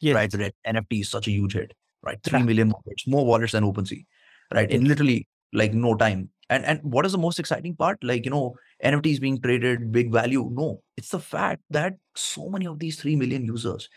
Yes. 0.00 0.14
right? 0.14 0.30
Reddit 0.30 0.52
NFT 0.66 1.00
is 1.02 1.10
such 1.10 1.28
a 1.28 1.30
huge 1.30 1.52
hit, 1.54 1.74
right? 2.02 2.20
Three 2.24 2.40
Yeah. 2.40 2.44
million 2.46 2.70
wallets, 2.70 3.06
more 3.06 3.24
wallets 3.24 3.52
than 3.52 3.64
OpenSea, 3.64 4.04
right? 4.52 4.70
In 4.70 4.84
literally 4.86 5.28
like 5.52 5.74
no 5.74 5.94
time. 5.96 6.30
And 6.50 6.64
and 6.66 6.80
what 6.82 7.06
is 7.06 7.12
the 7.12 7.18
most 7.18 7.38
exciting 7.38 7.76
part? 7.76 8.02
Like 8.02 8.24
you 8.24 8.30
know, 8.30 8.56
NFTs 8.82 9.20
being 9.20 9.40
traded, 9.40 9.92
big 9.92 10.12
value. 10.12 10.48
No, 10.52 10.82
it's 10.96 11.10
the 11.10 11.20
fact 11.20 11.62
that 11.70 11.94
so 12.16 12.48
many 12.48 12.66
of 12.66 12.78
these 12.78 13.00
three 13.00 13.16
million 13.16 13.44
users 13.44 13.88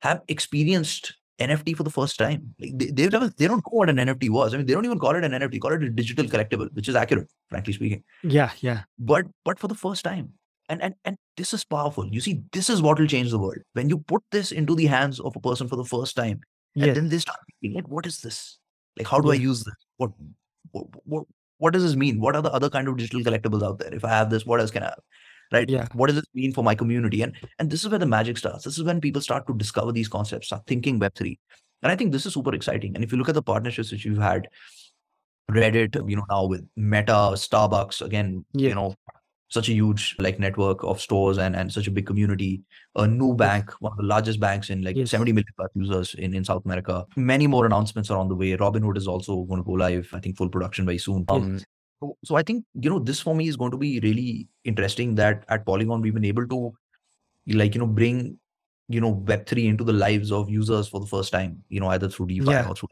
have 0.00 0.22
experienced 0.28 1.14
NFT 1.42 1.76
for 1.76 1.82
the 1.82 1.90
first 1.90 2.18
time. 2.18 2.54
Like 2.60 2.72
they, 2.74 2.86
they've 2.86 3.12
never, 3.12 3.28
they 3.28 3.46
don't 3.46 3.58
know 3.58 3.70
what 3.70 3.90
an 3.90 3.96
NFT 3.96 4.30
was. 4.30 4.54
I 4.54 4.56
mean, 4.56 4.66
they 4.66 4.72
don't 4.72 4.84
even 4.84 4.98
call 4.98 5.14
it 5.16 5.24
an 5.24 5.32
NFT, 5.32 5.60
call 5.60 5.72
it 5.72 5.82
a 5.82 5.90
digital 5.90 6.26
collectible, 6.26 6.72
which 6.74 6.88
is 6.88 6.94
accurate, 6.94 7.28
frankly 7.48 7.72
speaking. 7.72 8.02
Yeah. 8.22 8.50
Yeah. 8.60 8.82
but 8.98 9.26
but 9.44 9.58
for 9.58 9.68
the 9.68 9.74
first 9.74 10.04
time 10.04 10.32
and 10.68 10.82
and 10.82 10.94
and 11.04 11.16
this 11.36 11.52
is 11.52 11.64
powerful. 11.64 12.06
You 12.06 12.20
see 12.20 12.42
this 12.52 12.70
is 12.70 12.82
what 12.82 12.98
will 12.98 13.06
change 13.06 13.30
the 13.30 13.38
world. 13.38 13.58
When 13.74 13.88
you 13.88 13.98
put 13.98 14.22
this 14.30 14.52
into 14.52 14.74
the 14.74 14.86
hands 14.86 15.20
of 15.20 15.36
a 15.36 15.40
person 15.40 15.68
for 15.68 15.76
the 15.76 15.84
first 15.84 16.16
time 16.16 16.40
and 16.76 16.96
then 16.96 17.08
they 17.08 17.18
start 17.18 17.38
thinking 17.46 17.76
like 17.76 17.88
what 17.88 18.06
is 18.06 18.20
this? 18.20 18.58
Like 18.98 19.08
how 19.08 19.20
do 19.20 19.30
i 19.30 19.34
use 19.34 19.64
this? 19.64 19.74
What, 19.96 20.10
what 20.70 20.86
what 21.04 21.24
what 21.58 21.72
does 21.72 21.82
this 21.82 21.96
mean? 21.96 22.20
What 22.20 22.36
are 22.36 22.42
the 22.42 22.52
other 22.52 22.70
kind 22.70 22.88
of 22.88 22.96
digital 22.96 23.20
collectibles 23.20 23.62
out 23.62 23.78
there? 23.78 23.94
If 23.94 24.04
i 24.04 24.10
have 24.10 24.30
this 24.30 24.46
what 24.46 24.60
else 24.60 24.70
can 24.70 24.82
i 24.82 24.86
have 24.86 25.00
right 25.52 25.68
Yeah. 25.68 25.86
what 25.94 26.06
does 26.08 26.16
this 26.16 26.24
mean 26.34 26.52
for 26.52 26.64
my 26.64 26.74
community 26.74 27.22
and 27.22 27.34
and 27.58 27.70
this 27.70 27.84
is 27.84 27.90
where 27.90 27.98
the 28.04 28.06
magic 28.06 28.38
starts 28.38 28.64
this 28.64 28.78
is 28.78 28.84
when 28.84 29.00
people 29.00 29.20
start 29.28 29.46
to 29.46 29.54
discover 29.64 29.92
these 29.92 30.08
concepts 30.08 30.46
start 30.52 30.66
thinking 30.66 31.00
web3 31.00 31.38
and 31.82 31.92
i 31.92 31.96
think 31.96 32.12
this 32.12 32.26
is 32.26 32.34
super 32.34 32.54
exciting 32.54 32.94
and 32.94 33.04
if 33.04 33.12
you 33.12 33.18
look 33.18 33.28
at 33.28 33.34
the 33.40 33.42
partnerships 33.42 33.92
which 33.92 34.04
you've 34.04 34.18
had 34.30 34.48
reddit 35.50 35.98
you 36.08 36.16
know 36.16 36.24
now 36.30 36.44
with 36.46 36.64
meta 36.76 37.18
starbucks 37.46 38.00
again 38.02 38.44
Yeah. 38.54 38.70
you 38.70 38.74
know 38.74 38.94
such 39.56 39.68
a 39.68 39.72
huge 39.74 40.16
like 40.18 40.38
network 40.38 40.82
of 40.82 40.98
stores 40.98 41.36
and, 41.36 41.54
and 41.54 41.70
such 41.70 41.86
a 41.86 41.90
big 41.90 42.06
community. 42.06 42.62
A 42.96 43.02
Nubank, 43.02 43.72
one 43.80 43.92
of 43.92 43.98
the 43.98 44.02
largest 44.04 44.40
banks 44.40 44.70
in 44.70 44.80
like 44.80 44.96
Yes. 44.96 45.10
70 45.10 45.32
million 45.32 45.52
plus 45.58 45.68
users 45.74 46.14
in, 46.14 46.32
in 46.32 46.42
South 46.42 46.64
America. 46.64 47.04
Many 47.16 47.46
more 47.46 47.66
announcements 47.66 48.10
are 48.10 48.16
on 48.16 48.28
the 48.30 48.34
way. 48.34 48.56
Robinhood 48.56 48.96
is 48.96 49.06
also 49.06 49.42
going 49.42 49.60
to 49.60 49.66
go 49.66 49.72
live, 49.72 50.08
I 50.14 50.20
think, 50.20 50.38
full 50.38 50.48
production 50.48 50.86
very 50.86 50.96
soon. 50.96 51.26
Um, 51.28 51.52
Yes. 51.52 51.64
So, 52.02 52.16
so 52.24 52.34
I 52.36 52.42
think, 52.42 52.64
you 52.74 52.90
know, 52.90 52.98
this 52.98 53.20
for 53.20 53.34
me 53.34 53.48
is 53.48 53.56
going 53.56 53.70
to 53.70 53.76
be 53.76 54.00
really 54.00 54.48
interesting 54.64 55.14
that 55.16 55.44
at 55.48 55.64
Polygon, 55.64 56.00
we've 56.02 56.14
been 56.14 56.24
able 56.24 56.46
to 56.48 56.72
like, 57.46 57.74
you 57.74 57.80
know, 57.80 57.86
bring, 57.86 58.38
you 58.88 59.00
know, 59.00 59.14
Web3 59.14 59.66
into 59.66 59.84
the 59.84 59.92
lives 59.92 60.32
of 60.32 60.50
users 60.50 60.88
for 60.88 61.00
the 61.00 61.06
first 61.06 61.32
time, 61.32 61.62
you 61.68 61.80
know, 61.80 61.88
either 61.88 62.08
through 62.08 62.26
DeFi 62.26 62.50
Yeah. 62.50 62.68
or 62.68 62.74
through. 62.74 62.88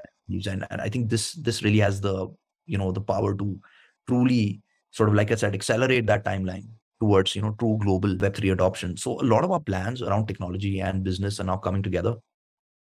And, 0.46 0.66
and 0.70 0.80
I 0.80 0.88
think 0.88 1.10
this, 1.10 1.32
this 1.32 1.62
really 1.64 1.78
has 1.80 2.00
the, 2.00 2.28
you 2.66 2.78
know, 2.78 2.92
the 2.92 3.00
power 3.00 3.34
to 3.34 3.58
truly 4.06 4.62
sort 4.92 5.08
of 5.08 5.14
like 5.14 5.32
I 5.32 5.34
said, 5.34 5.54
accelerate 5.54 6.06
that 6.06 6.24
timeline 6.24 6.68
towards 7.00 7.34
you 7.34 7.42
know 7.42 7.54
true 7.58 7.78
global 7.80 8.14
Web3 8.14 8.52
adoption. 8.52 8.96
So 8.96 9.20
a 9.20 9.24
lot 9.24 9.42
of 9.42 9.50
our 9.50 9.60
plans 9.60 10.02
around 10.02 10.26
technology 10.26 10.80
and 10.80 11.02
business 11.02 11.40
are 11.40 11.44
now 11.44 11.56
coming 11.56 11.82
together. 11.82 12.16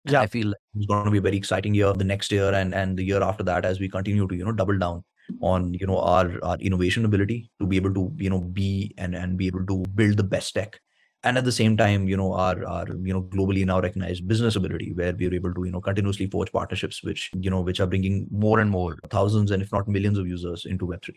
Yeah. 0.05 0.21
I 0.21 0.27
feel 0.27 0.53
it's 0.75 0.87
going 0.87 1.07
to 1.07 1.11
be 1.11 1.19
a 1.19 1.23
very 1.23 1.37
exciting 1.37 1.75
year 1.75 1.93
the 1.95 2.05
next 2.05 2.31
year 2.31 2.53
and 2.53 2.75
and 2.75 2.97
the 2.97 3.03
year 3.03 3.23
after 3.23 3.43
that 3.45 3.65
as 3.65 3.81
we 3.81 3.89
continue 3.89 4.29
to 4.29 4.37
you 4.37 4.45
know 4.45 4.53
double 4.53 4.79
down 4.79 5.03
on 5.41 5.73
you 5.75 5.87
know 5.87 5.99
our 5.99 6.39
our 6.43 6.57
innovation 6.59 7.05
ability 7.05 7.51
to 7.61 7.67
be 7.67 7.77
able 7.77 7.95
to 7.95 8.13
you 8.17 8.31
know 8.31 8.41
be 8.41 8.93
and 8.99 9.15
and 9.15 9.37
be 9.39 9.47
able 9.47 9.65
to 9.67 9.85
build 9.95 10.17
the 10.17 10.23
best 10.25 10.55
tech 10.55 10.81
and 11.23 11.39
at 11.39 11.45
the 11.45 11.53
same 11.53 11.77
time 11.77 12.07
you 12.09 12.17
know 12.17 12.33
our 12.33 12.65
our 12.67 12.87
you 13.03 13.13
know 13.13 13.23
globally 13.23 13.65
now 13.65 13.81
recognized 13.81 14.27
business 14.29 14.57
ability 14.57 14.93
where 14.95 15.15
we're 15.15 15.35
able 15.35 15.55
to 15.55 15.65
you 15.65 15.73
know 15.73 15.81
continuously 15.81 16.27
forge 16.27 16.53
partnerships 16.53 17.03
which 17.03 17.31
you 17.35 17.51
know 17.51 17.61
which 17.61 17.81
are 17.81 17.87
bringing 17.87 18.27
more 18.31 18.61
and 18.61 18.71
more 18.71 18.97
thousands 19.11 19.51
and 19.51 19.63
if 19.63 19.73
not 19.73 19.89
millions 19.89 20.19
of 20.19 20.27
users 20.27 20.65
into 20.67 20.87
web3 20.87 21.15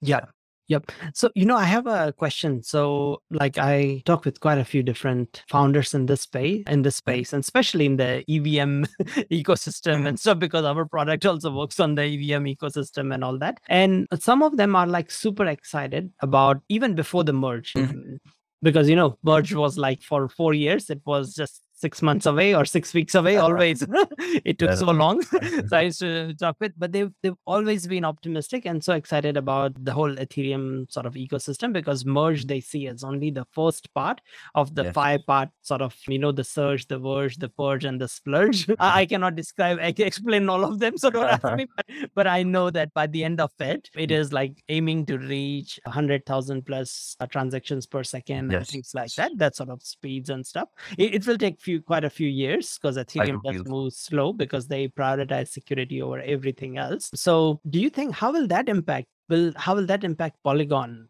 Yeah. 0.00 0.26
Yep. 0.68 0.92
So, 1.12 1.30
you 1.34 1.44
know, 1.44 1.56
I 1.56 1.64
have 1.64 1.86
a 1.86 2.12
question. 2.16 2.62
So, 2.62 3.20
like, 3.30 3.58
I 3.58 4.02
talk 4.06 4.24
with 4.24 4.40
quite 4.40 4.56
a 4.56 4.64
few 4.64 4.82
different 4.82 5.42
founders 5.50 5.92
in 5.92 6.06
this 6.06 6.22
space, 6.22 6.64
in 6.68 6.80
this 6.82 6.96
space, 6.96 7.34
and 7.34 7.42
especially 7.42 7.84
in 7.84 7.96
the 7.96 8.24
EVM 8.28 8.84
ecosystem 9.30 10.06
and 10.08 10.18
stuff, 10.18 10.38
because 10.38 10.64
our 10.64 10.86
product 10.86 11.26
also 11.26 11.50
works 11.54 11.80
on 11.80 11.96
the 11.96 12.04
EVM 12.04 12.44
ecosystem 12.46 13.12
and 13.12 13.22
all 13.22 13.36
that. 13.38 13.60
And 13.68 14.06
some 14.18 14.42
of 14.42 14.56
them 14.56 14.74
are 14.74 14.86
like 14.86 15.10
super 15.10 15.44
excited 15.46 16.10
about 16.20 16.62
even 16.70 16.94
before 16.94 17.24
the 17.24 17.34
merge, 17.34 17.74
Mhm. 17.74 17.92
mm, 17.94 18.18
because 18.62 18.88
you 18.88 18.96
know, 18.96 19.18
merge 19.22 19.52
was 19.54 19.76
like 19.76 20.00
for 20.02 20.30
four 20.30 20.54
years, 20.54 20.88
it 20.88 21.02
was 21.04 21.34
just 21.34 21.62
six 21.84 22.02
months 22.08 22.26
away 22.32 22.48
or 22.58 22.64
six 22.64 22.94
weeks 22.98 23.14
away. 23.14 23.36
Always, 23.36 23.84
it 24.50 24.58
took 24.58 24.72
so 24.82 24.90
long. 25.02 25.22
so 25.68 25.76
I 25.76 25.82
used 25.82 26.00
to 26.00 26.34
talk 26.34 26.56
with, 26.60 26.72
but 26.78 26.92
they've 26.92 27.12
they've 27.22 27.40
always 27.46 27.86
been 27.94 28.04
optimistic 28.12 28.66
and 28.66 28.82
so 28.88 28.94
excited 28.94 29.36
about 29.36 29.72
the 29.84 29.92
whole 29.92 30.14
Ethereum 30.24 30.66
sort 30.96 31.06
of 31.06 31.14
ecosystem 31.14 31.72
because 31.72 32.04
merge 32.18 32.46
they 32.46 32.60
see 32.60 32.86
as 32.88 33.04
only 33.04 33.30
the 33.30 33.46
first 33.58 33.92
part 33.94 34.20
of 34.54 34.74
the 34.74 34.84
Yeah. 34.84 34.92
five 34.92 35.20
part 35.26 35.50
sort 35.62 35.82
of 35.82 35.94
you 36.14 36.18
know 36.18 36.32
the 36.32 36.44
surge, 36.44 36.86
the 36.94 36.98
verge, 36.98 37.36
the 37.44 37.48
purge, 37.48 37.84
and 37.84 38.00
the 38.00 38.08
splurge. 38.08 38.68
I, 38.78 38.90
I 39.00 39.06
cannot 39.06 39.34
describe, 39.36 39.78
I 39.80 39.92
can 39.92 40.06
explain 40.06 40.48
all 40.48 40.64
of 40.64 40.78
them, 40.78 40.96
so 40.96 41.10
don't 41.10 41.28
ask 41.36 41.44
me. 41.60 41.66
But, 41.76 41.86
but 42.14 42.26
I 42.26 42.42
know 42.42 42.70
that 42.70 42.92
by 42.94 43.06
the 43.06 43.24
end 43.24 43.40
of 43.40 43.52
it, 43.60 43.90
it 43.94 44.10
is 44.10 44.32
like 44.32 44.62
aiming 44.68 45.06
to 45.06 45.18
reach 45.18 45.78
hundred 45.86 46.24
thousand 46.26 46.64
plus 46.66 47.16
uh, 47.20 47.26
transactions 47.26 47.86
per 47.86 48.02
second 48.04 48.52
and 48.54 48.66
things 48.66 48.92
like 48.94 49.12
that. 49.14 49.32
That 49.36 49.56
sort 49.56 49.70
of 49.70 49.82
speeds 49.82 50.30
and 50.30 50.46
stuff. 50.46 50.68
It, 50.98 51.14
it 51.16 51.26
will 51.26 51.38
take 51.38 51.60
few 51.60 51.73
quite 51.80 52.04
a 52.04 52.10
few 52.10 52.28
years 52.28 52.78
because 52.78 52.96
Ethereum 52.96 53.42
do 53.42 53.52
does 53.52 53.62
feel- 53.62 53.72
move 53.72 53.92
slow 53.92 54.32
because 54.32 54.66
they 54.68 54.88
prioritize 54.88 55.48
security 55.48 56.00
over 56.02 56.20
everything 56.20 56.78
else. 56.78 57.10
So, 57.14 57.60
do 57.70 57.80
you 57.80 57.90
think 57.90 58.14
how 58.14 58.32
will 58.32 58.46
that 58.48 58.68
impact? 58.68 59.06
Will 59.28 59.52
how 59.56 59.74
will 59.74 59.86
that 59.86 60.04
impact 60.04 60.36
Polygon? 60.44 61.08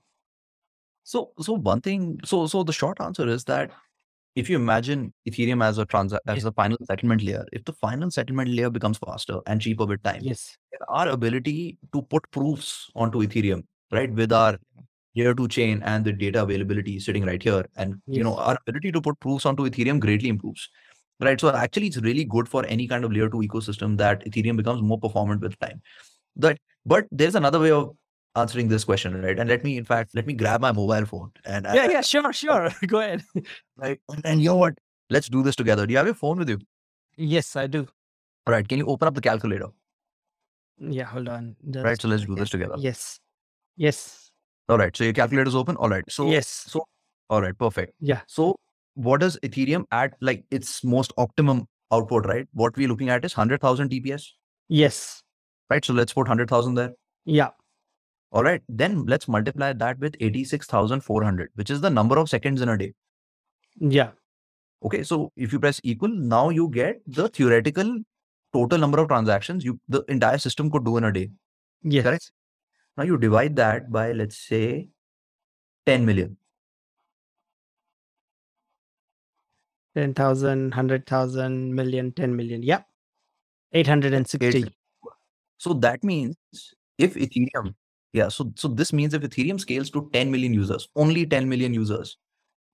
So, 1.03 1.33
so 1.41 1.55
one 1.55 1.81
thing, 1.81 2.21
so 2.25 2.47
so 2.47 2.63
the 2.63 2.73
short 2.73 3.01
answer 3.01 3.29
is 3.29 3.45
that 3.45 3.71
if 4.35 4.49
you 4.51 4.57
imagine 4.57 5.13
Ethereum 5.29 5.63
as 5.65 5.79
a 5.79 5.85
trans 5.85 6.13
as 6.27 6.45
a 6.45 6.53
final 6.53 6.79
settlement 6.85 7.23
layer, 7.23 7.45
if 7.53 7.65
the 7.65 7.73
final 7.73 8.11
settlement 8.11 8.49
layer 8.51 8.71
becomes 8.71 8.99
faster 8.99 9.41
and 9.47 9.61
cheaper 9.61 9.87
with 9.87 10.03
time, 10.03 10.21
Yes. 10.23 10.57
our 10.89 11.09
ability 11.09 11.79
to 11.93 12.03
put 12.03 12.29
proofs 12.31 12.91
onto 12.97 13.19
Ethereum, 13.19 13.65
right, 13.93 14.13
with 14.13 14.33
our 14.33 14.59
layer 15.17 15.35
two 15.35 15.49
chain 15.49 15.83
and 15.85 16.05
the 16.05 16.13
data 16.13 16.43
availability 16.43 16.99
sitting 16.99 17.25
right 17.25 17.43
here, 17.43 17.65
and 17.77 18.01
you 18.07 18.23
know 18.23 18.37
our 18.37 18.59
ability 18.67 18.93
to 18.93 19.01
put 19.01 19.19
proofs 19.21 19.47
onto 19.47 19.69
Ethereum 19.69 20.01
greatly 20.01 20.29
improves. 20.29 20.69
Right. 21.21 21.41
So 21.41 21.55
actually 21.55 21.87
it's 21.87 21.99
really 21.99 22.25
good 22.25 22.49
for 22.49 22.67
any 22.67 22.89
kind 22.89 23.05
of 23.05 23.13
layer 23.13 23.29
two 23.29 23.39
ecosystem 23.39 23.97
that 23.99 24.25
Ethereum 24.25 24.57
becomes 24.57 24.83
more 24.83 24.99
performant 24.99 25.41
with 25.41 25.59
time. 25.61 25.81
That 26.37 26.59
but 26.85 27.07
there's 27.11 27.37
another 27.37 27.61
way 27.61 27.71
of 27.71 27.97
answering 28.37 28.69
this 28.69 28.85
question, 28.85 29.21
right? 29.23 29.39
And 29.39 29.49
let 29.49 29.65
me, 29.65 29.77
in 29.77 29.85
fact, 29.85 30.11
let 30.15 30.27
me 30.27 30.35
grab 30.35 30.61
my 30.61 30.73
mobile 30.73 31.07
phone 31.07 31.31
and 31.45 31.67
Yeah, 31.67 31.89
yeah, 31.89 32.01
sure, 32.01 32.33
sure. 32.33 32.71
Go 32.87 33.01
ahead. 33.01 33.23
Right. 33.77 34.01
And, 34.09 34.27
and 34.27 34.43
you 34.43 34.49
know 34.49 34.57
what? 34.57 34.75
Let's 35.11 35.29
do 35.29 35.43
this 35.43 35.57
together. 35.57 35.87
Do 35.87 35.93
you 35.93 35.99
have 35.99 36.07
your 36.07 36.15
phone 36.15 36.39
with 36.39 36.49
you? 36.49 36.59
Yes, 37.17 37.55
I 37.57 37.67
do. 37.67 37.87
All 38.47 38.53
right. 38.53 38.67
Can 38.67 38.79
you 38.79 38.87
open 38.87 39.07
up 39.09 39.15
the 39.15 39.21
calculator? 39.21 39.69
Yeah, 40.79 41.05
hold 41.05 41.29
on. 41.29 41.57
Right. 41.65 42.01
So 42.01 42.09
let's 42.09 42.25
do 42.25 42.35
this 42.35 42.51
together. 42.51 42.75
Yes. 42.79 43.21
Yes. 43.77 44.24
All 44.69 44.79
right. 44.79 44.97
So 44.97 45.05
your 45.05 45.13
calculator 45.13 45.49
is 45.49 45.55
open. 45.55 45.77
All 45.77 45.89
right. 45.89 46.05
So 46.09 46.31
yes. 46.31 46.47
So 46.49 46.85
all 47.31 47.43
right. 47.43 47.57
Perfect. 47.59 47.95
Yeah. 48.01 48.21
So 48.27 48.57
what 48.95 49.21
does 49.21 49.39
Ethereum 49.43 49.85
at 49.91 50.15
like 50.21 50.45
its 50.51 50.83
most 50.85 51.13
optimum 51.19 51.67
output? 51.93 52.27
Right. 52.27 52.47
What 52.53 52.77
we're 52.77 52.89
looking 52.89 53.11
at 53.11 53.25
is 53.25 53.33
hundred 53.33 53.61
thousand 53.61 53.91
TPS. 53.91 54.27
Yes. 54.69 55.23
Right. 55.71 55.85
So 55.85 55.93
let's 55.93 56.13
put 56.13 56.27
hundred 56.27 56.49
thousand 56.49 56.75
there. 56.75 56.93
Yeah. 57.25 57.51
All 58.33 58.43
right. 58.43 58.63
Then 58.69 59.05
let's 59.07 59.29
multiply 59.29 59.73
that 59.73 59.99
with 59.99 60.17
eighty 60.21 60.45
six 60.45 60.67
thousand 60.67 61.03
four 61.03 61.23
hundred, 61.23 61.51
which 61.55 61.71
is 61.71 61.81
the 61.81 61.91
number 61.91 62.19
of 62.19 62.29
seconds 62.29 62.61
in 62.61 62.69
a 62.69 62.79
day. 62.79 62.95
Yeah. 63.79 64.11
Okay, 64.85 65.03
so 65.03 65.33
if 65.35 65.53
you 65.53 65.59
press 65.59 65.81
equal, 65.83 66.11
now 66.11 66.51
you 66.51 66.69
get 66.69 67.01
the 67.07 67.29
theoretical 67.29 68.01
total 68.53 68.79
number 68.79 68.99
of 68.99 69.09
transactions 69.09 69.65
you 69.65 69.81
the 69.89 70.05
entire 70.09 70.39
system 70.39 70.71
could 70.71 70.85
do 70.85 70.97
in 70.99 71.05
a 71.05 71.13
day. 71.13 71.31
Yes. 71.83 72.05
Correct. 72.05 72.31
Now 72.97 73.05
you 73.05 73.19
divide 73.19 73.57
that 73.57 73.91
by 73.91 74.13
let's 74.13 74.39
say 74.39 74.89
10 75.87 76.05
million. 76.07 76.37
10,000, 79.97 80.71
100,000, 80.71 81.75
million, 81.75 82.13
10 82.13 82.37
million. 82.37 82.63
Yep. 82.63 82.87
860. 83.73 84.75
So 85.59 85.73
that 85.75 86.03
means 86.03 86.37
if 86.99 87.15
Ethereum, 87.15 87.75
yeah, 88.13 88.29
so 88.29 88.53
so 88.57 88.69
this 88.69 88.93
means 88.93 89.15
if 89.15 89.23
Ethereum 89.23 89.59
scales 89.61 89.91
to 89.91 90.11
10 90.13 90.31
million 90.31 90.53
users, 90.53 90.89
only 90.97 91.27
10 91.27 91.49
million 91.49 91.73
users, 91.75 92.17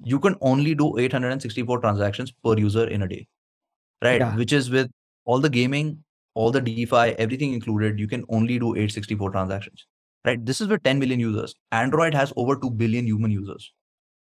you 0.03 0.19
can 0.19 0.37
only 0.41 0.75
do 0.75 0.99
864 0.99 1.81
transactions 1.81 2.33
per 2.33 2.57
user 2.57 2.87
in 2.87 3.03
a 3.03 3.09
day. 3.09 3.27
Right? 4.03 4.21
Yeah. 4.21 4.35
Which 4.37 4.53
is 4.53 4.71
with 4.71 4.91
all 5.25 5.41
the 5.41 5.51
gaming, 5.51 6.03
all 6.35 6.51
the 6.51 6.61
DeFi, 6.61 7.15
everything 7.19 7.53
included, 7.53 7.99
you 7.99 8.09
can 8.09 8.25
only 8.29 8.59
do 8.59 8.75
864 8.75 9.31
transactions. 9.31 9.87
Right? 10.25 10.45
This 10.45 10.61
is 10.61 10.69
with 10.69 10.83
10 10.83 10.99
million 10.99 11.19
users. 11.21 11.55
Android 11.73 12.15
has 12.15 12.33
over 12.37 12.55
2 12.57 12.71
billion 12.71 13.07
human 13.07 13.31
users 13.31 13.73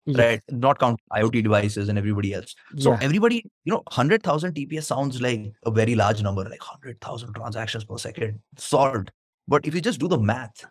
Yes. 0.08 0.18
right? 0.18 0.42
Not 0.52 0.78
count 0.80 1.00
IoT 1.14 1.44
devices 1.44 1.90
and 1.90 1.98
everybody 1.98 2.34
else. 2.34 2.54
So 2.78 2.92
Yeah. 2.92 3.00
everybody, 3.02 3.38
you 3.64 3.72
know, 3.74 3.82
100,000 3.88 4.54
TPS 4.54 4.86
sounds 4.86 5.20
like 5.22 5.52
a 5.66 5.72
very 5.72 5.96
large 5.96 6.22
number, 6.22 6.44
like 6.44 6.62
100,000 6.62 7.34
transactions 7.34 7.86
per 7.86 7.98
second 7.98 8.40
solved. 8.58 9.12
But 9.48 9.66
if 9.66 9.74
you 9.74 9.82
just 9.82 10.00
do 10.00 10.08
the 10.08 10.20
math, 10.20 10.66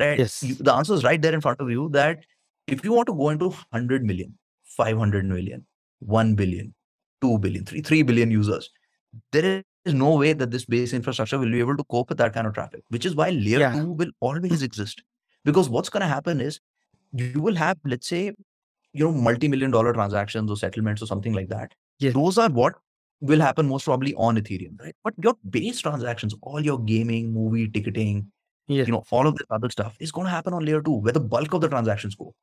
right? 0.00 0.18
Yes. 0.18 0.42
You, 0.42 0.54
the 0.56 0.72
answer 0.74 0.94
is 0.94 1.04
right 1.04 1.20
there 1.22 1.32
in 1.34 1.40
front 1.40 1.60
of 1.60 1.70
you 1.70 1.90
that 1.90 2.24
if 2.66 2.84
you 2.84 2.92
want 2.92 3.06
to 3.06 3.14
go 3.14 3.28
into 3.28 3.50
100 3.50 4.04
million, 4.04 4.36
500 4.64 5.26
million, 5.26 5.64
1 6.00 6.34
billion, 6.34 6.74
2 7.20 7.38
billion, 7.38 7.64
3, 7.64 7.82
3 7.82 8.02
billion 8.02 8.30
users, 8.32 8.68
there 9.30 9.62
is 9.84 9.94
no 9.94 10.16
way 10.16 10.32
that 10.32 10.50
this 10.50 10.64
base 10.64 10.92
infrastructure 10.92 11.38
will 11.38 11.50
be 11.50 11.60
able 11.60 11.76
to 11.76 11.84
cope 11.84 12.08
with 12.08 12.18
that 12.18 12.32
kind 12.32 12.46
of 12.46 12.54
traffic, 12.54 12.82
which 12.88 13.04
is 13.06 13.14
why 13.14 13.30
layer 13.30 13.58
Yeah. 13.60 13.72
2 13.72 13.92
will 13.92 14.10
always 14.20 14.62
exist. 14.62 15.02
Because 15.44 15.68
what's 15.68 15.88
going 15.88 16.02
to 16.02 16.06
happen 16.06 16.40
is 16.40 16.60
you 17.12 17.40
will 17.40 17.54
have, 17.56 17.78
let's 17.84 18.06
say, 18.08 18.32
you 18.92 19.04
know, 19.04 19.12
multi-million 19.12 19.70
dollar 19.70 19.92
transactions 19.92 20.50
or 20.50 20.56
settlements 20.56 21.02
or 21.02 21.06
something 21.06 21.32
like 21.32 21.48
that. 21.48 21.74
Yes. 21.98 22.14
Those 22.14 22.38
are 22.38 22.48
what 22.50 22.74
will 23.20 23.40
happen 23.40 23.68
most 23.68 23.84
probably 23.84 24.14
on 24.14 24.36
Ethereum, 24.36 24.80
right? 24.80 24.94
But 25.02 25.14
your 25.22 25.34
base 25.50 25.80
transactions, 25.80 26.34
all 26.42 26.60
your 26.60 26.78
gaming, 26.78 27.32
movie 27.32 27.68
ticketing, 27.68 28.30
Yes. 28.68 28.86
you 28.86 28.92
know, 28.92 29.02
all 29.10 29.26
of 29.26 29.36
this 29.36 29.46
other 29.50 29.68
stuff 29.70 29.96
is 29.98 30.12
going 30.12 30.26
to 30.26 30.30
happen 30.30 30.54
on 30.54 30.64
layer 30.64 30.80
two, 30.80 30.92
where 30.94 31.12
the 31.12 31.20
bulk 31.20 31.52
of 31.52 31.60
the 31.60 31.68
transactions 31.68 32.14
go. 32.14 32.34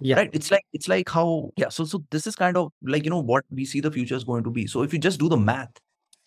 Yeah. 0.00 0.16
Right. 0.16 0.30
It's 0.32 0.50
like 0.50 0.64
it's 0.72 0.88
like 0.88 1.08
how 1.08 1.50
yeah. 1.56 1.68
So 1.68 1.84
so 1.84 2.04
this 2.10 2.26
is 2.26 2.34
kind 2.34 2.56
of 2.56 2.72
like 2.82 3.04
you 3.04 3.10
know 3.10 3.20
what 3.20 3.44
we 3.50 3.64
see 3.64 3.80
the 3.80 3.90
future 3.92 4.16
is 4.16 4.24
going 4.24 4.42
to 4.44 4.50
be. 4.50 4.66
So 4.66 4.82
if 4.82 4.92
you 4.92 4.98
just 4.98 5.20
do 5.20 5.28
the 5.28 5.36
math, 5.36 5.70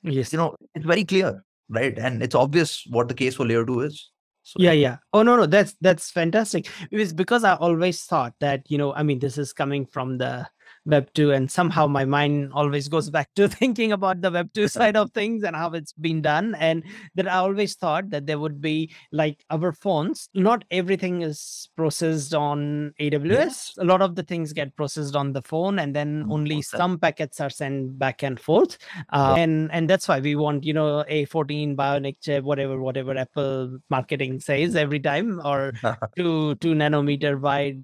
Yes. 0.04 0.32
you 0.32 0.38
know, 0.38 0.56
it's 0.76 0.86
very 0.86 1.04
clear, 1.04 1.43
right? 1.70 1.98
And 1.98 2.22
it's 2.22 2.36
obvious 2.36 2.84
what 2.89 3.08
the 3.08 3.14
case 3.14 3.36
for 3.36 3.45
layer 3.45 3.66
two 3.66 3.82
is. 3.82 4.10
So 4.43 4.56
yeah 4.60 4.72
yeah 4.72 4.98
oh 5.12 5.24
no 5.24 5.36
no 5.36 5.45
that's 5.45 5.76
that's 5.82 6.10
fantastic 6.10 6.70
it 6.89 6.95
was 6.95 7.12
because 7.12 7.43
i 7.43 7.56
always 7.56 8.06
thought 8.06 8.34
that 8.39 8.62
you 8.72 8.78
know 8.78 8.93
i 8.93 9.04
mean 9.04 9.20
this 9.20 9.38
is 9.38 9.52
coming 9.52 9.86
from 9.86 10.18
the 10.18 10.48
web 10.88 11.08
2 11.14 11.32
and 11.32 11.52
somehow 11.52 11.86
my 11.86 12.06
mind 12.06 12.52
always 12.54 12.88
goes 12.88 13.10
back 13.10 13.30
to 13.36 13.48
thinking 13.60 13.92
about 13.92 14.22
the 14.22 14.32
web 14.32 14.52
2 14.54 14.68
side 14.70 14.96
of 14.98 15.12
things 15.12 15.44
and 15.44 15.56
how 15.56 15.70
it's 15.74 15.94
been 15.94 16.22
done. 16.22 16.56
And 16.56 16.84
that 17.16 17.28
i 17.28 17.36
always 17.38 17.76
thought 17.76 18.10
that 18.12 18.26
there 18.26 18.40
would 18.40 18.62
be 18.62 18.94
like 19.12 19.44
our 19.52 19.72
phones. 19.74 20.30
Not 20.34 20.64
everything 20.72 21.22
is 21.22 21.70
processed 21.76 22.34
on 22.34 22.94
aws 23.00 23.30
Yes. 23.30 23.74
a 23.78 23.84
lot 23.84 24.02
of 24.02 24.16
the 24.16 24.24
things 24.24 24.54
get 24.54 24.76
processed 24.76 25.16
on 25.16 25.34
the 25.34 25.42
phone 25.42 25.80
and 25.80 25.96
then 25.96 26.08
Mm, 26.24 26.32
only 26.32 26.62
some 26.62 26.98
packets 26.98 27.40
are 27.42 27.50
sent 27.50 28.00
back 28.00 28.24
and 28.24 28.40
forth. 28.40 28.78
Uh, 29.12 29.36
Yeah. 29.38 29.44
and 29.44 29.72
and 29.74 29.90
that's 29.90 30.08
why 30.08 30.20
we 30.22 30.36
want 30.36 30.64
you 30.64 30.74
know 30.74 31.04
A14 31.10 31.76
Bionic 31.76 32.18
chip 32.22 32.44
whatever 32.44 32.80
whatever 32.82 33.18
apple 33.18 33.78
marketing 33.90 34.40
says 34.40 34.76
every 34.76 35.00
time 35.00 35.42
or 35.46 35.74
two 36.18 36.56
two 36.56 36.74
nanometer 36.74 37.40
wide 37.40 37.84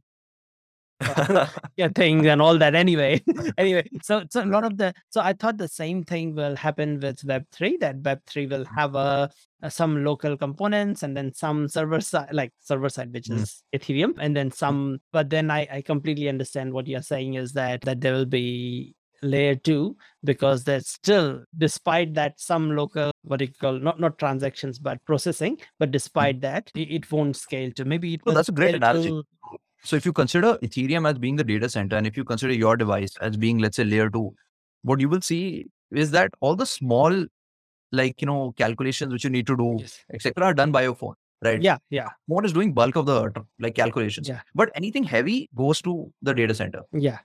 yeah 1.78 1.88
things 1.95 2.26
and 2.28 2.41
all 2.41 2.58
that 2.58 2.76
anyway 2.76 3.22
anyway 3.58 3.84
so 4.01 4.24
so 4.30 4.43
a 4.43 4.45
lot 4.45 4.64
of 4.64 4.78
the 4.78 4.93
so 5.10 5.22
i 5.22 5.34
thought 5.34 5.58
the 5.58 5.68
same 5.68 6.04
thing 6.04 6.34
will 6.36 6.56
happen 6.56 6.99
with 6.99 7.20
web3 7.22 7.80
that 7.80 8.01
web3 8.01 8.49
will 8.49 8.66
have 8.66 8.95
a, 8.95 9.30
a 9.62 9.72
some 9.72 10.04
local 10.04 10.36
components 10.38 11.04
and 11.04 11.16
then 11.16 11.34
some 11.34 11.68
server 11.68 12.01
side 12.01 12.30
like 12.32 12.51
server 12.60 12.89
side 12.89 13.12
which 13.14 13.28
Mm. 13.28 13.41
is 13.41 13.64
ethereum 13.76 14.14
and 14.20 14.36
then 14.36 14.51
some 14.51 14.99
but 15.12 15.30
then 15.30 15.49
i 15.49 15.68
i 15.72 15.82
completely 15.82 16.28
understand 16.30 16.72
what 16.74 16.88
you're 16.88 17.01
saying 17.14 17.36
is 17.36 17.54
that 17.54 17.82
that 17.82 18.01
there 18.01 18.14
will 18.14 18.26
be 18.26 18.93
layer 19.22 19.56
2 19.56 19.95
because 20.26 20.66
there's 20.66 20.89
still 20.89 21.43
despite 21.58 22.14
that 22.16 22.38
some 22.38 22.76
local 22.76 23.10
what 23.24 23.39
do 23.39 23.45
you 23.45 23.54
call 23.62 23.80
not 23.80 23.97
not 23.97 24.18
transactions 24.20 24.78
but 24.78 24.97
processing 25.06 25.58
but 25.80 25.91
despite 25.91 26.41
that 26.41 26.70
it, 26.76 26.91
it 26.91 27.10
won't 27.12 27.38
scale 27.38 27.72
to 27.72 27.86
maybe 27.86 28.16
it 28.16 28.22
No, 28.26 28.32
will 28.32 28.36
that's 28.36 28.49
a 28.49 28.51
great 28.51 28.76
analogy. 28.76 29.10
to- 29.10 29.24
So 29.84 29.97
if 29.97 30.05
you 30.05 30.13
consider 30.13 30.57
Ethereum 30.63 31.09
as 31.09 31.17
being 31.17 31.36
the 31.36 31.43
data 31.43 31.67
center, 31.69 31.97
and 31.97 32.07
if 32.07 32.15
you 32.15 32.23
consider 32.23 32.53
your 32.53 32.77
device 32.77 33.17
as 33.19 33.36
being, 33.36 33.57
let's 33.57 33.75
say, 33.75 33.84
layer 33.84 34.09
two, 34.09 34.34
what 34.84 34.99
you 35.01 35.09
will 35.09 35.21
see 35.21 35.65
is 35.91 36.11
that 36.11 36.31
all 36.39 36.55
the 36.55 36.65
small, 36.65 37.25
like 37.91 38.21
you 38.21 38.25
know, 38.25 38.53
calculations 38.57 39.11
which 39.11 39.25
you 39.25 39.29
need 39.29 39.45
to 39.47 39.57
do, 39.57 39.75
yes. 39.79 39.99
etc., 40.13 40.45
are 40.45 40.53
done 40.53 40.71
by 40.71 40.84
your 40.84 40.95
phone, 40.95 41.15
right? 41.43 41.61
yeah 41.61 41.77
yeah 41.89 42.07
Phone 42.29 42.45
is 42.45 42.53
doing 42.53 42.73
bulk 42.73 42.95
of 42.95 43.05
the 43.05 43.31
like 43.59 43.75
calculations. 43.75 44.29
Yeah. 44.29 44.39
But 44.55 44.71
anything 44.75 45.03
heavy 45.03 45.49
goes 45.55 45.81
to 45.81 46.11
the 46.21 46.34
data 46.34 46.53
center, 46.55 46.81
yeah 46.93 47.19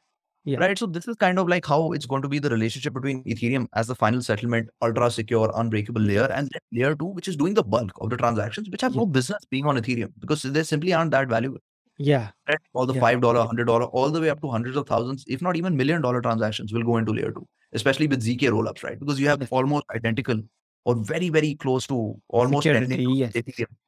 Yeah. 0.44 0.59
right? 0.59 0.76
So 0.76 0.86
this 0.86 1.06
is 1.06 1.16
kind 1.16 1.38
of 1.38 1.48
like 1.48 1.64
how 1.64 1.92
it's 1.92 2.06
going 2.06 2.22
to 2.22 2.28
be 2.28 2.40
the 2.40 2.50
relationship 2.50 2.92
between 2.92 3.22
Ethereum 3.24 3.68
as 3.74 3.86
the 3.86 3.94
final 3.94 4.20
settlement, 4.20 4.68
ultra 4.82 5.11
secure, 5.12 5.52
unbreakable 5.54 6.02
layer, 6.02 6.28
and 6.32 6.50
layer 6.72 6.94
two, 6.96 7.06
which 7.06 7.28
is 7.28 7.36
doing 7.36 7.54
the 7.54 7.62
bulk 7.62 7.92
of 8.00 8.11
the 8.11 8.16
transactions, 8.16 8.68
which 8.68 8.80
have 8.80 8.96
no 8.96 9.06
business 9.06 9.44
being 9.48 9.66
on 9.66 9.76
Ethereum 9.76 10.12
because 10.18 10.42
they 10.42 10.64
simply 10.64 10.92
aren't 10.92 11.12
that 11.12 11.28
valuable 11.28 11.61
yeah 11.99 12.30
right? 12.49 12.59
All 12.72 12.86
the 12.86 12.94
Yeah. 12.94 13.01
five 13.01 13.20
dollar, 13.20 13.44
hundred 13.46 13.66
dollar, 13.66 13.84
all 13.86 14.11
the 14.11 14.20
way 14.20 14.30
up 14.30 14.40
to 14.42 14.49
hundreds 14.49 14.76
of 14.76 14.86
thousands, 14.86 15.24
if 15.28 15.42
not 15.42 15.57
even 15.57 15.76
million 15.76 16.01
dollar 16.01 16.20
transactions 16.22 16.72
will 16.72 16.82
go 16.82 16.96
into 16.96 17.12
layer 17.12 17.32
two, 17.32 17.46
especially 17.72 18.07
with 18.07 18.22
ZK 18.22 18.51
rollups, 18.51 18.82
right? 18.82 18.99
Because 18.99 19.20
you 19.20 19.28
have 19.28 19.46
almost 19.53 19.84
identical 19.94 20.40
or 20.84 20.94
very, 20.96 21.28
very 21.28 21.55
close 21.57 21.86
to 21.88 22.20
almost 22.28 22.64
Security, 22.64 23.05
yes. 23.05 23.34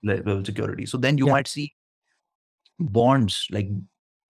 Level 0.02 0.44
security. 0.44 0.84
So 0.86 0.98
then 0.98 1.16
you 1.16 1.26
Yeah. 1.26 1.32
might 1.32 1.48
see 1.48 1.72
bonds 2.78 3.46
like 3.50 3.68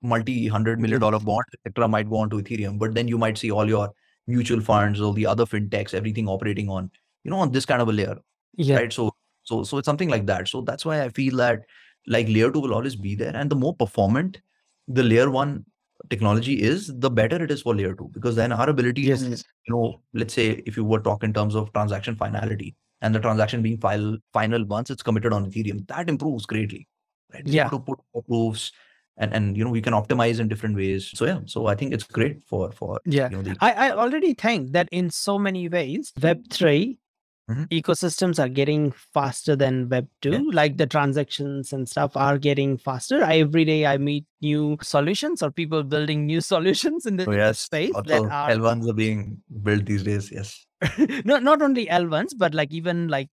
multi 0.02 0.46
hundred 0.48 0.80
million 0.80 1.00
dollar 1.00 1.18
bonds, 1.18 1.48
etc., 1.54 1.88
might 1.88 2.08
go 2.08 2.16
onto 2.16 2.40
Ethereum, 2.40 2.78
but 2.78 2.94
then 2.94 3.08
you 3.08 3.18
might 3.18 3.38
see 3.38 3.50
all 3.50 3.68
your 3.68 3.90
mutual 4.26 4.60
funds, 4.60 5.00
all 5.00 5.12
the 5.12 5.26
other 5.26 5.44
fintechs, 5.44 5.94
everything 5.94 6.28
operating 6.28 6.68
on, 6.68 6.90
you 7.24 7.30
know, 7.30 7.38
on 7.38 7.50
this 7.52 7.66
kind 7.66 7.82
of 7.82 7.88
a 7.88 7.92
layer 7.92 8.16
yeah 8.56 8.76
right 8.76 8.92
so 8.92 9.12
so 9.44 9.62
so 9.62 9.78
it's 9.78 9.86
something 9.86 10.08
like 10.08 10.26
that 10.26 10.48
so 10.48 10.60
that's 10.60 10.84
why 10.84 11.02
i 11.04 11.08
feel 11.08 11.36
that 11.36 11.60
like 12.06 12.28
layer 12.28 12.50
2 12.50 12.60
will 12.60 12.74
always 12.74 12.96
be 12.96 13.14
there. 13.14 13.34
And 13.34 13.50
the 13.50 13.56
more 13.56 13.74
performant 13.74 14.40
the 14.88 15.02
layer 15.02 15.30
1 15.30 15.64
technology 16.08 16.62
is 16.62 16.90
the 16.98 17.10
better 17.10 17.42
it 17.44 17.50
is 17.50 17.62
for 17.62 17.74
layer 17.74 17.94
2 17.94 18.10
because 18.12 18.34
then 18.34 18.52
our 18.52 18.70
ability 18.70 19.02
yes. 19.02 19.20
to 19.20 19.28
you 19.28 19.74
know 19.74 20.00
let's 20.14 20.32
say 20.32 20.62
if 20.64 20.76
you 20.76 20.84
were 20.84 20.98
talk 20.98 21.22
in 21.22 21.32
terms 21.32 21.54
of 21.54 21.70
transaction 21.74 22.16
finality 22.16 22.74
and 23.02 23.14
the 23.14 23.20
transaction 23.20 23.60
being 23.60 23.78
final 23.78 24.16
final 24.32 24.64
once 24.64 24.90
it's 24.90 25.02
committed 25.02 25.32
on 25.32 25.44
ethereum 25.50 25.86
that 25.88 26.08
improves 26.08 26.46
greatly 26.46 26.88
right? 27.34 27.46
Yeah. 27.46 27.68
to 27.68 27.78
put 27.78 27.98
proofs 28.26 28.72
and 29.18 29.34
and 29.34 29.56
you 29.56 29.64
know 29.64 29.70
we 29.70 29.82
can 29.82 29.92
optimize 29.92 30.40
in 30.40 30.48
different 30.48 30.76
ways. 30.76 31.10
So 31.14 31.26
yeah. 31.26 31.40
So 31.46 31.66
i 31.66 31.74
think 31.74 31.92
it's 31.92 32.04
great 32.04 32.42
for 32.48 32.72
for 32.72 33.00
yeah. 33.04 33.28
you 33.30 33.36
know 33.36 33.42
the 33.42 33.56
I, 33.60 33.72
I 33.72 33.90
already 33.92 34.34
think 34.34 34.72
that 34.72 34.88
in 34.90 35.10
so 35.10 35.38
many 35.38 35.68
ways 35.68 36.12
web3 36.18 36.98
Mhm. 37.50 37.66
ecosystems 37.76 38.38
are 38.42 38.48
getting 38.48 38.82
faster 39.16 39.54
than 39.62 39.88
web2 39.92 40.32
Yeah. 40.32 40.42
like 40.58 40.76
the 40.76 40.86
transactions 40.86 41.72
and 41.72 41.88
stuff 41.92 42.16
are 42.16 42.38
getting 42.38 42.76
faster 42.78 43.18
I, 43.24 43.38
every 43.38 43.64
day 43.70 43.78
i 43.86 43.94
meet 43.98 44.24
new 44.40 44.78
solutions 44.82 45.42
or 45.42 45.50
people 45.50 45.82
building 45.94 46.26
new 46.26 46.40
solutions 46.52 47.06
in 47.06 47.16
the 47.16 47.24
so 47.24 47.32
yes 47.32 47.60
space 47.70 47.92
that 48.12 48.22
are 48.40 48.50
l1s 48.50 48.88
are 48.92 48.98
being 49.00 49.24
built 49.70 49.84
these 49.86 50.04
days 50.04 50.30
yes 50.38 50.54
not 51.30 51.42
not 51.42 51.60
only 51.60 51.88
L1s, 51.90 52.32
but 52.42 52.54
like 52.54 52.72
even 52.72 53.08
like 53.08 53.28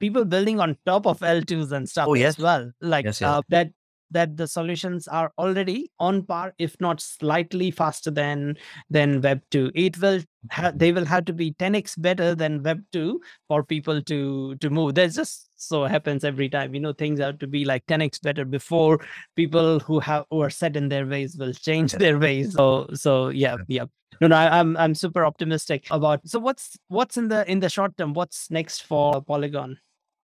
people 0.00 0.24
building 0.24 0.58
on 0.58 0.76
top 0.86 1.06
of 1.06 1.22
L2s 1.22 1.70
and 1.70 1.88
stuff 1.88 2.08
Oh, 2.08 2.14
as 2.14 2.20
yes. 2.20 2.38
well. 2.38 2.70
Like 2.80 3.04
Yes, 3.04 3.20
yes. 3.20 3.28
uh, 3.30 3.42
that 3.48 3.68
that 4.12 4.36
the 4.36 4.46
solutions 4.46 5.08
are 5.08 5.32
already 5.38 5.90
on 5.98 6.22
par, 6.24 6.54
if 6.58 6.76
not 6.80 7.00
slightly 7.00 7.70
faster 7.70 8.10
than 8.10 8.56
than 8.90 9.20
Web 9.20 9.42
2. 9.50 9.72
It 9.74 10.00
will 10.00 10.20
ha- 10.50 10.72
they 10.74 10.92
will 10.92 11.04
have 11.04 11.24
to 11.26 11.32
be 11.32 11.52
10x 11.52 12.00
better 12.00 12.34
than 12.34 12.62
Web 12.62 12.82
2 12.92 13.20
for 13.48 13.62
people 13.64 14.02
to 14.02 14.54
to 14.56 14.70
move. 14.70 14.94
There's 14.94 15.16
just 15.16 15.48
so 15.56 15.84
happens 15.84 16.24
every 16.24 16.48
time. 16.48 16.74
You 16.74 16.80
know, 16.80 16.92
things 16.92 17.20
have 17.20 17.38
to 17.38 17.46
be 17.46 17.64
like 17.64 17.86
10x 17.86 18.22
better 18.22 18.44
before 18.44 19.00
people 19.36 19.78
who 19.80 20.00
have 20.00 20.24
who 20.30 20.40
are 20.42 20.50
set 20.50 20.76
in 20.76 20.88
their 20.88 21.06
ways 21.06 21.36
will 21.36 21.52
change 21.52 21.92
their 21.92 22.18
ways. 22.18 22.52
So 22.54 22.88
so 22.94 23.28
yeah, 23.28 23.56
yeah. 23.68 23.86
No, 24.20 24.28
no, 24.28 24.36
I, 24.36 24.60
I'm 24.60 24.76
I'm 24.76 24.94
super 24.94 25.24
optimistic 25.24 25.86
about. 25.90 26.28
So 26.28 26.38
what's 26.38 26.76
what's 26.88 27.16
in 27.16 27.28
the 27.28 27.50
in 27.50 27.60
the 27.60 27.68
short 27.68 27.96
term? 27.96 28.12
What's 28.12 28.50
next 28.50 28.82
for 28.84 29.22
Polygon? 29.22 29.78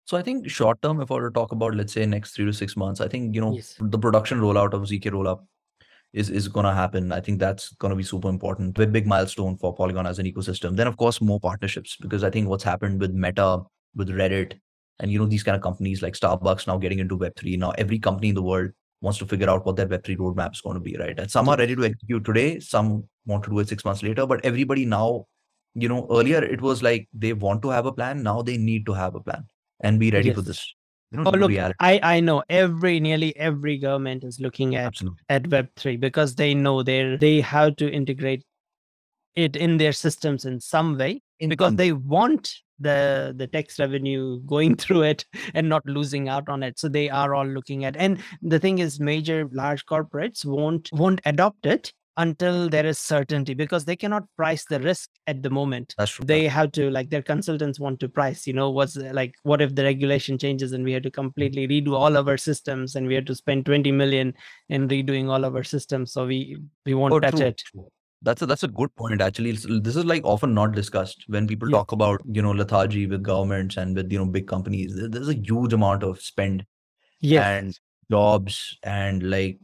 So 0.10 0.18
I 0.18 0.24
think 0.24 0.50
short 0.50 0.82
term, 0.82 1.02
if 1.02 1.12
I 1.12 1.14
were 1.14 1.30
to 1.30 1.34
talk 1.34 1.52
about, 1.52 1.76
let's 1.76 1.94
say 1.94 2.04
next 2.04 2.32
three 2.32 2.46
to 2.46 2.52
six 2.52 2.76
months, 2.76 3.00
I 3.00 3.08
think 3.08 3.36
you 3.36 3.42
know 3.42 3.54
Yes. 3.54 3.76
the 3.80 4.00
production 4.06 4.40
rollout 4.44 4.74
of 4.78 4.88
ZK 4.92 5.12
rollup 5.16 5.42
is 6.22 6.32
is 6.40 6.48
going 6.48 6.66
to 6.70 6.72
happen. 6.78 7.12
I 7.18 7.20
think 7.28 7.38
that's 7.44 7.68
going 7.84 7.92
to 7.92 7.96
be 8.00 8.08
super 8.12 8.28
important. 8.28 8.80
A 8.80 8.88
big 8.88 9.06
milestone 9.12 9.58
for 9.58 9.72
Polygon 9.82 10.08
as 10.12 10.18
an 10.24 10.26
ecosystem. 10.30 10.80
Then 10.80 10.88
of 10.92 10.98
course 11.04 11.22
more 11.22 11.40
partnerships 11.44 11.96
because 12.06 12.24
I 12.30 12.32
think 12.32 12.50
what's 12.54 12.68
happened 12.70 13.00
with 13.06 13.14
Meta, 13.26 13.60
with 14.02 14.10
Reddit, 14.22 14.56
and 15.00 15.12
you 15.12 15.20
know 15.20 15.28
these 15.36 15.44
kind 15.44 15.60
of 15.60 15.62
companies 15.68 16.02
like 16.08 16.18
Starbucks 16.22 16.66
now 16.72 16.80
getting 16.88 17.04
into 17.06 17.20
Web 17.26 17.36
three. 17.44 17.56
Now 17.66 17.70
every 17.86 18.00
company 18.08 18.30
in 18.30 18.40
the 18.42 18.48
world 18.50 18.72
wants 19.02 19.20
to 19.20 19.30
figure 19.36 19.52
out 19.56 19.68
what 19.68 19.76
their 19.76 19.92
Web 19.94 20.04
three 20.10 20.18
roadmap 20.24 20.58
is 20.60 20.62
going 20.62 20.82
to 20.82 20.86
be, 20.90 20.98
right? 21.04 21.20
And 21.20 21.30
some 21.30 21.48
are 21.50 21.62
ready 21.64 21.76
to 21.76 21.86
execute 21.92 22.26
today, 22.26 22.50
some 22.72 23.04
want 23.28 23.44
to 23.44 23.52
do 23.52 23.60
it 23.60 23.70
six 23.76 23.86
months 23.86 24.02
later, 24.10 24.26
but 24.26 24.44
everybody 24.44 24.90
now, 24.98 25.28
you 25.76 25.88
know, 25.96 26.02
earlier 26.10 26.44
it 26.58 26.68
was 26.72 26.82
like 26.82 27.08
they 27.14 27.34
want 27.48 27.62
to 27.70 27.78
have 27.78 27.86
a 27.86 27.98
plan. 28.02 28.24
Now 28.24 28.42
they 28.42 28.58
need 28.58 28.88
to 28.88 29.00
have 29.04 29.14
a 29.14 29.26
plan 29.30 29.46
and 29.82 30.00
be 30.00 30.12
ready 30.12 30.34
for 30.34 30.42
this. 30.42 30.74
You 31.12 31.20
know, 31.20 31.32
Oh, 31.32 31.32
look, 31.32 31.50
reality. 31.50 31.76
I, 31.80 32.00
I 32.04 32.20
know 32.20 32.44
every 32.50 33.00
nearly 33.00 33.36
every 33.36 33.78
government 33.78 34.24
is 34.24 34.40
looking 34.40 34.76
at 34.76 34.86
Absolutely. 34.86 35.20
at 35.30 35.48
Web 35.48 35.70
three 35.76 35.98
because 35.98 36.36
they 36.36 36.54
know 36.54 36.84
they 36.84 37.16
they 37.16 37.42
have 37.42 37.78
to 37.78 37.90
integrate 37.92 38.44
it 39.36 39.56
in 39.56 39.78
their 39.78 39.94
systems 39.94 40.46
in 40.46 40.60
some 40.60 40.98
way 40.98 41.22
In 41.40 41.50
because 41.50 41.76
they 41.76 41.94
want 41.94 42.54
the 42.80 43.34
the 43.36 43.48
tax 43.48 43.80
revenue 43.80 44.40
going 44.42 44.76
through 44.84 45.04
it 45.04 45.26
and 45.54 45.68
not 45.68 45.86
losing 45.86 46.30
out 46.30 46.48
on 46.48 46.64
it 46.64 46.80
so 46.80 46.88
they 46.88 47.10
are 47.10 47.36
all 47.36 47.46
looking 47.46 47.86
at 47.86 47.96
and 47.98 48.20
the 48.42 48.60
thing 48.60 48.80
is 48.80 49.00
major 49.00 49.50
large 49.52 49.86
corporates 49.86 50.46
won't 50.46 50.90
won't 50.94 51.22
adopt 51.26 51.66
it 51.66 51.94
until 52.20 52.68
there 52.70 52.86
is 52.86 53.00
certainty 53.00 53.54
because 53.54 53.86
they 53.86 53.96
cannot 53.96 54.24
price 54.36 54.66
the 54.70 54.80
risk 54.82 55.10
at 55.26 55.42
the 55.42 55.50
moment 55.50 55.96
that's 55.98 56.12
true. 56.12 56.26
they 56.26 56.48
have 56.48 56.72
to 56.74 56.90
like 56.92 57.10
their 57.10 57.22
consultants 57.22 57.80
want 57.80 58.00
to 58.00 58.10
price 58.10 58.46
you 58.46 58.52
know 58.52 58.70
what's 58.70 58.98
uh, 58.98 59.10
like 59.14 59.34
what 59.44 59.62
if 59.62 59.74
the 59.74 59.84
regulation 59.84 60.38
changes 60.38 60.74
and 60.74 60.84
we 60.84 60.92
have 60.92 61.02
to 61.02 61.10
mm. 61.10 61.14
completely 61.22 61.66
redo 61.68 61.94
all 61.94 62.18
of 62.18 62.28
our 62.28 62.38
systems 62.38 62.96
and 62.96 63.08
we 63.08 63.16
have 63.16 63.24
to 63.26 63.34
spend 63.34 63.66
20 63.66 63.92
million 63.94 64.34
in 64.68 64.88
redoing 64.90 65.30
all 65.30 65.46
of 65.46 65.56
our 65.56 65.64
systems 65.64 66.12
so 66.12 66.26
we 66.26 66.58
we 66.86 66.94
won't 66.94 67.14
Oh, 67.14 67.20
touch 67.22 67.36
true, 67.36 67.46
it. 67.46 67.64
That's 68.22 68.42
a 68.42 68.46
that's 68.46 68.64
a 68.64 68.68
good 68.68 68.94
point. 68.98 69.22
Actually, 69.22 69.52
It's- 69.52 69.82
this 69.82 69.96
is 69.96 70.04
like 70.04 70.26
often 70.26 70.54
not 70.54 70.74
discussed 70.74 71.24
when 71.28 71.48
people 71.48 71.70
Yeah. 71.70 71.78
talk 71.78 71.94
about 71.94 72.22
you 72.26 72.42
know 72.42 72.52
lethargy 72.52 73.06
with 73.08 73.24
governments 73.24 73.78
and 73.78 73.96
with 73.96 74.12
you 74.12 74.20
know 74.20 74.26
big 74.26 74.46
companies. 74.46 75.00
There's 75.14 75.30
a 75.30 75.36
huge 75.36 75.72
amount 75.72 76.04
of 76.04 76.20
spend 76.22 76.66
yeah 77.22 77.50
and 77.50 77.80
jobs 78.12 78.78
and 78.84 79.24
like 79.24 79.58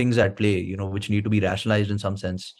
things 0.00 0.18
at 0.26 0.36
play, 0.42 0.56
you 0.72 0.76
know, 0.82 0.86
which 0.96 1.08
need 1.14 1.24
to 1.30 1.30
be 1.36 1.40
rationalized 1.46 1.90
in 1.96 1.98
some 2.08 2.18
sense 2.26 2.50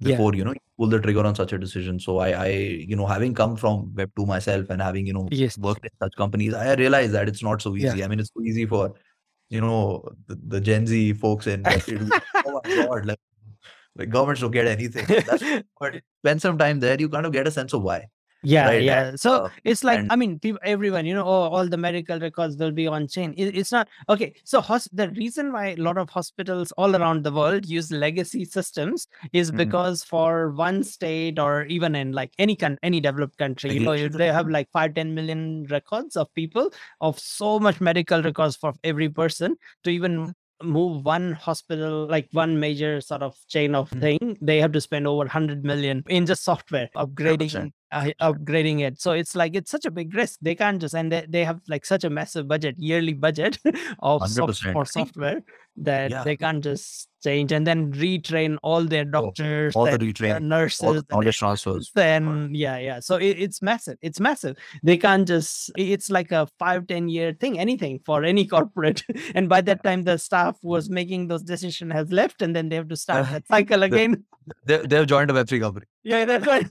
Yeah. 0.00 0.12
before 0.12 0.30
you 0.40 0.44
know 0.48 0.52
you 0.56 0.60
pull 0.82 0.90
the 0.92 0.98
trigger 1.06 1.24
on 1.30 1.34
such 1.38 1.52
a 1.56 1.58
decision. 1.64 1.98
So 2.04 2.18
I, 2.26 2.28
I, 2.44 2.48
you 2.92 2.96
know, 3.00 3.06
having 3.12 3.34
come 3.40 3.56
from 3.62 3.80
Web 4.00 4.12
two 4.20 4.26
myself 4.30 4.70
and 4.74 4.80
having 4.88 5.06
you 5.12 5.16
know 5.18 5.24
Yes. 5.42 5.58
worked 5.68 5.84
in 5.90 5.94
such 6.04 6.14
companies, 6.24 6.54
I 6.54 6.74
realize 6.82 7.12
that 7.18 7.28
it's 7.32 7.42
not 7.48 7.64
so 7.66 7.74
Yeah. 7.74 7.88
easy. 7.92 8.04
I 8.04 8.08
mean, 8.12 8.20
it's 8.24 8.32
so 8.36 8.42
easy 8.52 8.66
for 8.74 8.84
you 9.56 9.60
know 9.60 9.76
the, 10.28 10.38
the 10.54 10.60
Gen 10.70 10.86
Z 10.86 10.98
folks 11.24 11.44
three 11.44 11.98
oh 12.46 12.60
my 12.64 12.74
god, 12.80 13.06
like, 13.12 13.18
like 13.96 14.10
governments 14.16 14.40
don't 14.46 14.50
get 14.58 14.66
anything. 14.76 15.06
That's 15.32 15.44
but 15.80 16.00
spend 16.24 16.42
some 16.48 16.58
time 16.64 16.80
there, 16.80 16.96
you 17.04 17.08
kind 17.08 17.26
of 17.26 17.32
get 17.32 17.46
a 17.46 17.50
sense 17.50 17.72
of 17.80 17.82
why. 17.90 18.00
Yeah 18.42 18.66
right, 18.68 18.82
yeah. 18.82 19.16
So 19.16 19.44
uh, 19.44 19.48
it's 19.64 19.84
like 19.84 19.98
and- 20.00 20.12
i 20.12 20.16
mean 20.16 20.38
people 20.38 20.60
everyone 20.64 21.04
you 21.06 21.14
know 21.14 21.24
oh, 21.24 21.42
all 21.54 21.66
the 21.68 21.76
medical 21.76 22.18
records 22.18 22.56
will 22.56 22.70
be 22.72 22.86
on 22.86 23.06
chain. 23.06 23.34
It, 23.36 23.56
it's 23.56 23.70
not 23.72 23.88
okay 24.08 24.34
so 24.44 24.60
hos- 24.60 24.88
the 24.92 25.10
reason 25.10 25.52
why 25.52 25.66
a 25.68 25.76
lot 25.76 25.98
of 25.98 26.08
hospitals 26.10 26.72
all 26.72 26.96
around 26.96 27.22
the 27.24 27.32
world 27.32 27.66
use 27.66 27.90
legacy 27.92 28.44
systems 28.44 29.06
is 29.32 29.50
Mhm. 29.52 29.56
because 29.58 30.04
for 30.04 30.50
one 30.52 30.82
state 30.84 31.38
or 31.38 31.64
even 31.66 31.94
in 31.94 32.12
like 32.12 32.32
any 32.38 32.56
con- 32.56 32.78
any 32.82 33.00
developed 33.00 33.36
country 33.38 33.72
you 33.74 33.80
know 33.80 33.92
you- 33.92 34.08
they 34.08 34.28
have 34.38 34.48
like 34.48 34.68
5 34.72 34.94
10 34.94 35.14
million 35.14 35.66
records 35.70 36.16
of 36.16 36.32
people 36.34 36.72
of 37.00 37.18
so 37.18 37.58
much 37.58 37.80
medical 37.80 38.22
records 38.22 38.56
for 38.56 38.72
every 38.84 39.08
person 39.08 39.56
to 39.84 39.90
even 39.90 40.32
move 40.62 41.04
one 41.04 41.32
hospital 41.32 42.06
like 42.06 42.28
one 42.32 42.60
major 42.60 43.00
sort 43.00 43.22
of 43.22 43.34
chain 43.48 43.74
of 43.74 43.90
Mhm. 43.90 44.00
thing 44.00 44.38
they 44.42 44.60
have 44.60 44.72
to 44.72 44.80
spend 44.80 45.06
over 45.06 45.24
100 45.24 45.64
million 45.64 46.02
in 46.08 46.26
just 46.26 46.44
software 46.44 46.88
upgrading 46.96 47.72
uh, 47.92 48.10
upgrading 48.20 48.80
it. 48.80 49.00
So 49.00 49.12
it's 49.12 49.34
like 49.34 49.54
it's 49.54 49.70
such 49.70 49.84
a 49.86 49.90
big 49.90 50.14
risk. 50.14 50.38
They 50.42 50.54
can't 50.54 50.80
just 50.80 50.94
and 50.94 51.10
they, 51.12 51.26
they 51.28 51.44
have 51.44 51.60
like 51.68 51.84
such 51.84 52.04
a 52.04 52.10
massive 52.10 52.46
budget 52.48 52.76
yearly 52.78 53.12
budget 53.14 53.58
of 54.00 54.28
soft, 54.28 54.62
for 54.72 54.84
software 54.84 55.42
that 55.76 56.10
Yeah. 56.10 56.24
they 56.24 56.36
can't 56.36 56.62
just 56.62 57.08
change 57.22 57.52
and 57.52 57.66
then 57.66 57.92
retrain 57.92 58.56
all 58.62 58.82
their 58.84 59.04
doctors 59.04 59.76
all 59.76 59.84
the 59.84 59.98
retrain, 59.98 60.40
nurses 60.42 61.02
all 61.12 61.22
the 61.22 61.32
transfers. 61.32 61.90
then 61.94 62.50
yeah 62.54 62.78
yeah. 62.78 62.98
So 63.00 63.16
it, 63.16 63.36
it's 63.38 63.60
massive 63.62 63.96
it's 64.02 64.20
massive. 64.20 64.56
They 64.82 64.96
can't 64.96 65.26
just 65.28 65.70
it's 65.76 66.10
like 66.10 66.32
a 66.32 66.48
five 66.58 66.86
ten 66.86 67.08
year 67.08 67.32
thing 67.38 67.58
anything 67.58 68.00
for 68.04 68.24
any 68.32 68.46
corporate. 68.46 69.02
And 69.34 69.48
by 69.48 69.60
that 69.62 69.82
time 69.84 70.02
the 70.04 70.16
staff 70.18 70.56
was 70.62 70.90
making 70.90 71.28
those 71.28 71.42
decisions 71.42 71.92
has 71.92 72.10
left 72.10 72.42
and 72.42 72.54
then 72.56 72.68
they 72.68 72.76
have 72.76 72.88
to 72.88 72.96
start 72.96 73.26
that 73.30 73.46
cycle 73.46 73.82
again. 73.82 74.24
They, 74.64 74.78
they've 74.78 75.06
joined 75.06 75.30
a 75.30 75.34
Web3 75.34 75.60
company. 75.60 75.86
yeah 76.02 76.24
that's 76.24 76.46
right 76.46 76.66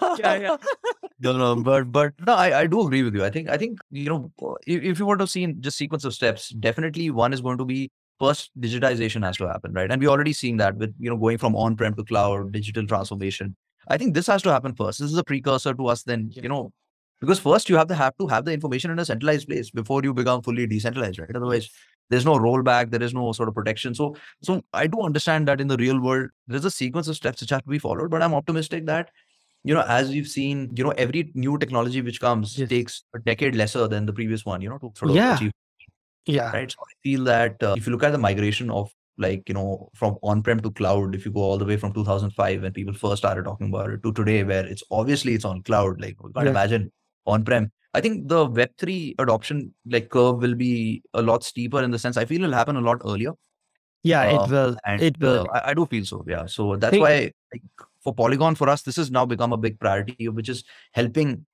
yeah 0.18 0.34
yeah 0.34 0.56
No, 1.20 1.32
no, 1.38 1.56
but 1.62 1.90
but 1.92 2.14
no, 2.26 2.34
I, 2.34 2.60
I 2.60 2.66
do 2.66 2.82
agree 2.86 3.02
with 3.02 3.14
you. 3.14 3.24
I 3.24 3.30
think 3.30 3.48
I 3.48 3.56
think 3.56 3.78
you 3.90 4.08
know 4.08 4.32
if, 4.66 4.82
if 4.82 4.98
you 4.98 5.06
want 5.06 5.20
to 5.20 5.26
see 5.26 5.42
in 5.44 5.60
just 5.62 5.78
sequence 5.78 6.04
of 6.04 6.14
steps, 6.14 6.50
definitely 6.50 7.10
one 7.10 7.32
is 7.32 7.40
going 7.40 7.58
to 7.58 7.64
be 7.64 7.90
first 8.20 8.50
digitization 8.60 9.24
has 9.24 9.36
to 9.38 9.48
happen, 9.48 9.72
right? 9.72 9.90
And 9.90 10.00
we're 10.02 10.10
already 10.10 10.32
seeing 10.32 10.56
that 10.58 10.76
with 10.76 10.94
you 10.98 11.10
know 11.10 11.16
going 11.16 11.38
from 11.38 11.56
on-prem 11.56 11.94
to 11.96 12.04
cloud, 12.04 12.52
digital 12.52 12.86
transformation. 12.86 13.56
I 13.88 13.98
think 13.98 14.14
this 14.14 14.26
has 14.28 14.42
to 14.42 14.52
happen 14.52 14.74
first. 14.74 14.98
This 15.00 15.12
is 15.12 15.18
a 15.18 15.24
precursor 15.24 15.74
to 15.74 15.86
us 15.88 16.02
then, 16.04 16.30
Yeah. 16.32 16.42
you 16.44 16.48
know, 16.48 16.72
because 17.20 17.38
first 17.38 17.68
you 17.68 17.76
have 17.76 17.88
to 17.88 17.94
have 17.94 18.16
to 18.18 18.26
have 18.28 18.44
the 18.44 18.52
information 18.52 18.90
in 18.90 18.98
a 18.98 19.04
centralized 19.04 19.48
place 19.48 19.70
before 19.70 20.02
you 20.02 20.14
become 20.14 20.42
fully 20.42 20.66
decentralized, 20.66 21.18
right? 21.18 21.34
Otherwise, 21.34 21.70
there's 22.10 22.24
no 22.24 22.34
rollback, 22.36 22.90
there 22.90 23.02
is 23.02 23.14
no 23.14 23.32
sort 23.32 23.48
of 23.48 23.54
protection. 23.54 23.94
So 23.94 24.16
so 24.42 24.62
I 24.72 24.86
do 24.86 25.00
understand 25.02 25.48
that 25.48 25.60
in 25.60 25.68
the 25.68 25.76
real 25.76 26.00
world, 26.00 26.30
there's 26.46 26.64
a 26.64 26.70
sequence 26.70 27.08
of 27.08 27.16
steps 27.16 27.40
which 27.40 27.50
have 27.50 27.62
to 27.64 27.68
be 27.70 27.78
followed, 27.78 28.10
but 28.10 28.22
I'm 28.22 28.34
optimistic 28.34 28.86
that 28.86 29.10
you 29.64 29.74
know, 29.74 29.82
as 29.88 30.10
we've 30.10 30.28
seen, 30.28 30.70
you 30.76 30.84
know, 30.84 30.90
every 31.04 31.30
new 31.34 31.56
technology 31.58 32.00
which 32.02 32.20
comes 32.20 32.58
Yes. 32.58 32.68
takes 32.68 33.02
a 33.14 33.18
decade 33.18 33.54
lesser 33.56 33.88
than 33.88 34.06
the 34.06 34.12
previous 34.12 34.44
one, 34.44 34.60
you 34.60 34.68
know, 34.68 34.78
to 34.78 34.90
sort 34.94 35.10
of 35.10 35.16
Yeah. 35.16 35.36
achieve, 35.36 35.52
yeah 36.26 36.50
right? 36.52 36.70
So 36.70 36.78
I 36.90 36.92
feel 37.02 37.24
that 37.24 37.62
uh, 37.62 37.74
if 37.78 37.86
you 37.86 37.92
look 37.92 38.02
at 38.02 38.12
the 38.12 38.18
migration 38.18 38.70
of 38.70 38.90
like, 39.16 39.48
you 39.48 39.54
know, 39.54 39.88
from 39.94 40.16
on-prem 40.22 40.60
to 40.60 40.70
cloud, 40.72 41.14
if 41.14 41.24
you 41.24 41.30
go 41.32 41.40
all 41.40 41.56
the 41.56 41.64
way 41.64 41.76
from 41.76 41.92
2005 41.92 42.62
when 42.62 42.72
people 42.72 42.92
first 42.94 43.18
started 43.18 43.44
talking 43.44 43.68
about 43.68 43.90
it 43.90 44.02
to 44.02 44.12
today, 44.12 44.42
where 44.44 44.66
it's 44.66 44.82
obviously 44.90 45.34
it's 45.34 45.44
on 45.44 45.62
cloud, 45.62 46.00
like 46.00 46.16
we 46.22 46.32
can't 46.32 46.46
Yeah. 46.46 46.50
imagine 46.50 46.92
on-prem. 47.26 47.70
I 47.94 48.00
think 48.00 48.28
the 48.28 48.46
Web3 48.46 49.14
adoption 49.20 49.72
like 49.86 50.08
curve 50.10 50.42
will 50.42 50.56
be 50.56 51.02
a 51.14 51.22
lot 51.22 51.44
steeper 51.44 51.82
in 51.82 51.90
the 51.92 51.98
sense 51.98 52.16
I 52.16 52.24
feel 52.24 52.42
it'll 52.42 52.54
happen 52.62 52.76
a 52.76 52.80
lot 52.90 53.00
earlier. 53.04 53.32
yeah 54.02 54.22
Uh, 54.22 54.32
it 54.44 54.50
will 54.54 54.72
And 54.84 55.02
it 55.08 55.18
will 55.20 55.46
uh, 55.50 55.58
I, 55.58 55.70
I 55.70 55.74
do 55.74 55.86
feel 55.92 56.04
so. 56.04 56.22
Yeah. 56.26 56.44
So 56.54 56.76
that's 56.76 56.90
Think- 56.90 57.02
why 57.04 57.14
like, 57.52 57.62
for 58.04 58.14
Polygon, 58.14 58.54
for 58.54 58.68
us, 58.68 58.82
this 58.82 58.96
has 58.96 59.10
now 59.10 59.26
become 59.26 59.52
a 59.52 59.56
big 59.56 59.80
priority, 59.80 60.28
which 60.28 60.48
is 60.48 60.62
helping 60.92 61.44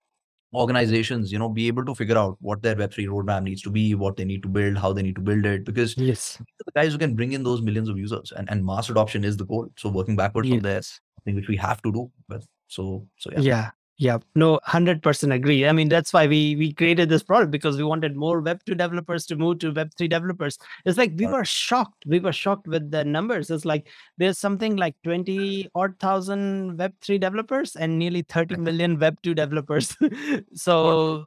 organizations, 0.53 1.31
you 1.31 1.39
know, 1.39 1.49
be 1.49 1.69
able 1.69 1.85
to 1.85 1.95
figure 1.95 2.19
out 2.19 2.37
what 2.41 2.61
their 2.61 2.75
Web3 2.75 3.07
roadmap 3.07 3.45
needs 3.45 3.63
to 3.63 3.71
be, 3.71 3.95
what 3.95 4.17
they 4.17 4.25
need 4.25 4.43
to 4.43 4.49
build, 4.49 4.77
how 4.77 4.93
they 4.93 5.03
need 5.03 5.15
to 5.15 5.21
build 5.21 5.47
it. 5.47 5.65
Because 5.65 5.97
yes 5.97 6.39
the 6.67 6.73
guys 6.73 6.93
who 6.93 6.99
can 6.99 7.15
bring 7.15 7.33
in 7.33 7.45
those 7.45 7.63
millions 7.63 7.89
of 7.89 7.97
users 7.97 8.33
and, 8.37 8.51
and 8.51 8.67
mass 8.67 8.91
adoption 8.91 9.25
is 9.25 9.37
the 9.37 9.47
goal. 9.47 9.69
So 9.79 9.89
working 9.89 10.17
backwards 10.17 10.49
from 10.49 10.61
there, 10.61 10.77
yes 10.77 11.01
something 11.21 11.37
which 11.37 11.49
we 11.49 11.57
have 11.57 11.81
to 11.83 11.93
do. 11.93 12.11
But 12.29 12.43
so 12.67 13.07
so 13.17 13.31
yeah. 13.33 13.41
yeah 13.41 13.71
yeah 14.01 14.17
no 14.35 14.59
100% 14.67 15.33
agree 15.33 15.67
i 15.67 15.73
mean 15.73 15.89
that's 15.91 16.13
why 16.13 16.27
we 16.27 16.57
we 16.57 16.73
created 16.73 17.09
this 17.11 17.23
product 17.23 17.51
because 17.51 17.77
we 17.77 17.85
wanted 17.85 18.17
more 18.17 18.41
web 18.41 18.61
2 18.65 18.75
developers 18.75 19.27
to 19.27 19.37
move 19.37 19.59
to 19.59 19.73
web 19.73 19.91
3 19.99 20.09
developers 20.09 20.59
it's 20.87 20.97
like 20.97 21.13
we 21.17 21.27
were 21.27 21.45
shocked 21.45 22.07
we 22.07 22.19
were 22.19 22.33
shocked 22.33 22.67
with 22.67 22.91
the 22.91 23.05
numbers 23.05 23.51
it's 23.51 23.67
like 23.67 23.89
there's 24.17 24.39
something 24.39 24.77
like 24.77 24.97
20 25.05 25.69
odd 25.75 25.99
thousand 26.01 26.79
web 26.79 26.95
3 27.03 27.19
developers 27.19 27.77
and 27.77 27.99
nearly 27.99 28.23
thirty 28.23 28.57
million 28.57 28.99
web 28.99 29.21
2 29.23 29.35
developers 29.35 29.95
so 30.55 31.27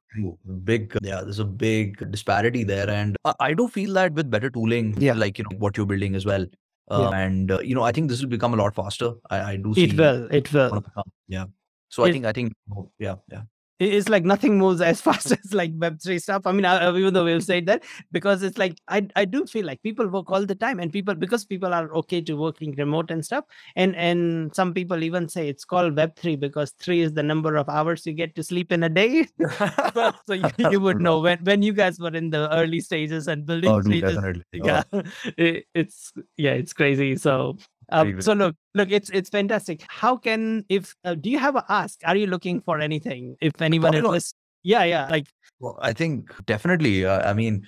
Big, 0.64 0.96
yeah, 1.02 1.22
there's 1.22 1.40
a 1.40 1.46
big 1.46 2.12
disparity 2.12 2.64
there. 2.64 2.90
And 2.90 3.18
I, 3.40 3.54
do 3.54 3.68
feel 3.68 3.94
that 3.94 4.14
with 4.14 4.30
better 4.30 4.50
tooling, 4.50 4.96
Yeah. 5.00 5.14
like, 5.14 5.40
you 5.40 5.44
know, 5.46 5.58
what 5.58 5.76
you're 5.76 5.88
building 5.88 6.16
as 6.16 6.26
well. 6.26 6.46
Uh, 6.92 7.10
And, 7.10 7.52
uh, 7.52 7.60
you 7.62 7.74
know, 7.74 7.82
I 7.82 7.92
think 7.92 8.10
this 8.10 8.22
will 8.22 8.30
become 8.30 8.54
a 8.54 8.58
lot 8.58 8.76
faster. 8.76 9.14
I, 9.30 9.54
I 9.54 9.56
do 9.58 9.74
see 9.74 9.86
it 9.86 9.98
will 9.98 10.28
it 10.32 10.54
will 10.54 10.84
Yeah. 11.28 11.46
So 11.94 12.04
I 12.06 12.12
think, 12.12 12.26
I 12.26 12.32
think, 12.32 12.54
oh, 12.76 12.90
yeah, 12.98 13.16
yeah. 13.32 13.44
it's 13.80 14.08
like 14.10 14.24
nothing 14.24 14.58
moves 14.58 14.82
as 14.82 15.02
fast 15.08 15.32
as 15.32 15.54
like 15.54 15.74
web3 15.78 16.18
stuff 16.22 16.48
i 16.48 16.52
mean 16.52 16.66
I, 16.66 16.74
I- 16.86 16.98
even 16.98 17.14
though 17.14 17.26
we've 17.26 17.44
said 17.44 17.66
that 17.66 17.84
because 18.12 18.44
it's 18.48 18.58
like 18.58 18.76
I, 18.88 19.00
I 19.16 19.26
do 19.26 19.46
feel 19.46 19.66
like 19.66 19.82
people 19.84 20.08
work 20.08 20.32
all 20.32 20.46
the 20.52 20.56
time 20.56 20.80
and 20.80 20.92
people 20.92 21.16
because 21.16 21.44
people 21.46 21.74
are 21.80 21.94
okay 22.02 22.22
to 22.22 22.36
working 22.44 22.74
remote 22.78 23.12
and 23.16 23.26
stuff 23.30 23.46
and 23.76 23.96
and 23.96 24.56
some 24.56 24.74
people 24.74 25.04
even 25.04 25.28
say 25.28 25.50
it's 25.50 25.66
called 25.66 25.96
web3 25.96 26.36
because 26.46 26.72
three 26.80 27.02
is 27.02 27.14
the 27.14 27.24
number 27.32 27.56
of 27.58 27.68
hours 27.68 28.06
you 28.06 28.14
get 28.14 28.36
to 28.36 28.44
sleep 28.44 28.72
in 28.72 28.84
a 28.84 28.90
day 28.90 29.28
so 30.28 30.34
you, 30.34 30.50
you 30.72 30.80
would 30.80 31.02
know 31.02 31.20
when 31.20 31.40
when 31.52 31.62
you 31.62 31.74
guys 31.74 32.00
were 32.00 32.16
in 32.24 32.30
the 32.30 32.44
early 32.62 32.80
stages 32.80 33.28
and 33.28 33.44
oh, 33.44 33.46
building 33.52 33.74
Oh, 33.76 33.82
stages 33.82 34.16
definitely. 34.16 34.44
yeah 34.72 34.84
it, 35.38 35.66
it's 35.74 36.14
yeah 36.38 36.52
it's 36.64 36.74
crazy 36.74 37.16
so 37.18 37.58
um, 37.94 38.22
so 38.22 38.34
look 38.34 38.56
look 38.74 38.90
it's 38.92 39.10
it's 39.12 39.30
fantastic 39.30 39.84
how 39.88 40.16
can 40.18 40.66
if 40.70 40.94
uh, 41.06 41.16
do 41.16 41.30
you 41.30 41.40
have 41.40 41.56
a 41.56 41.64
ask 41.70 42.00
are 42.06 42.16
you 42.16 42.28
looking 42.28 42.60
for 42.62 42.80
anything 42.80 43.36
if 43.42 43.62
anyone 43.62 43.96
is 44.16 44.34
yeah 44.64 44.84
yeah 44.84 45.08
like 45.16 45.28
Well, 45.64 45.78
I 45.88 45.94
think 45.94 46.32
definitely. 46.46 47.06
Uh, 47.06 47.20
I 47.30 47.34
mean, 47.34 47.66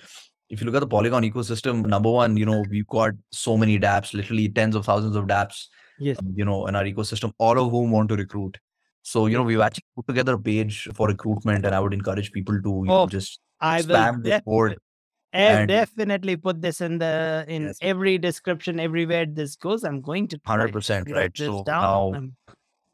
if 0.54 0.60
you 0.60 0.66
look 0.66 0.74
at 0.78 0.80
the 0.84 0.88
Polygon 0.94 1.22
ecosystem, 1.28 1.84
number 1.92 2.10
one, 2.10 2.36
you 2.40 2.46
know, 2.48 2.58
we've 2.72 2.86
got 2.94 3.12
so 3.32 3.56
many 3.62 3.78
dApps, 3.84 4.12
literally 4.18 4.48
tens 4.58 4.76
of 4.80 4.84
thousands 4.88 5.16
of 5.20 5.24
dApps, 5.30 5.60
Yes. 5.98 6.18
um, 6.18 6.34
you 6.40 6.44
know, 6.48 6.58
in 6.66 6.76
our 6.80 6.84
ecosystem, 6.90 7.32
all 7.38 7.58
of 7.62 7.70
whom 7.76 7.94
want 7.96 8.10
to 8.10 8.16
recruit. 8.16 8.58
So, 9.12 9.24
you 9.32 9.38
know, 9.38 9.44
we've 9.50 9.64
actually 9.68 9.86
put 10.00 10.06
together 10.12 10.34
a 10.34 10.42
page 10.50 10.88
for 10.98 11.08
recruitment, 11.14 11.64
and 11.64 11.74
I 11.78 11.80
would 11.86 11.94
encourage 12.00 12.30
people 12.32 12.60
to, 12.68 12.74
you 12.84 12.90
know, 12.90 13.00
Oh, 13.02 13.06
just 13.06 13.40
I 13.60 13.80
will 13.80 13.96
spam 13.96 14.22
the 14.28 14.42
board. 14.44 14.76
Eh, 15.32 15.58
and- 15.60 15.68
definitely 15.68 16.36
put 16.36 16.60
this 16.62 16.80
in 16.80 16.98
the 16.98 17.44
in 17.48 17.62
Yes. 17.64 17.78
every 17.82 18.18
description 18.18 18.80
everywhere 18.80 19.26
this 19.26 19.56
goes. 19.56 19.84
I'm 19.84 20.00
going 20.00 20.28
to 20.28 20.38
try 20.38 20.52
Hundred 20.54 20.68
to 20.68 20.72
percent, 20.72 21.10
write 21.10 21.16
right? 21.16 21.34
this 21.34 21.46
So 21.48 21.64
down. 21.64 21.82
now, 21.82 22.12
I'm 22.14 22.36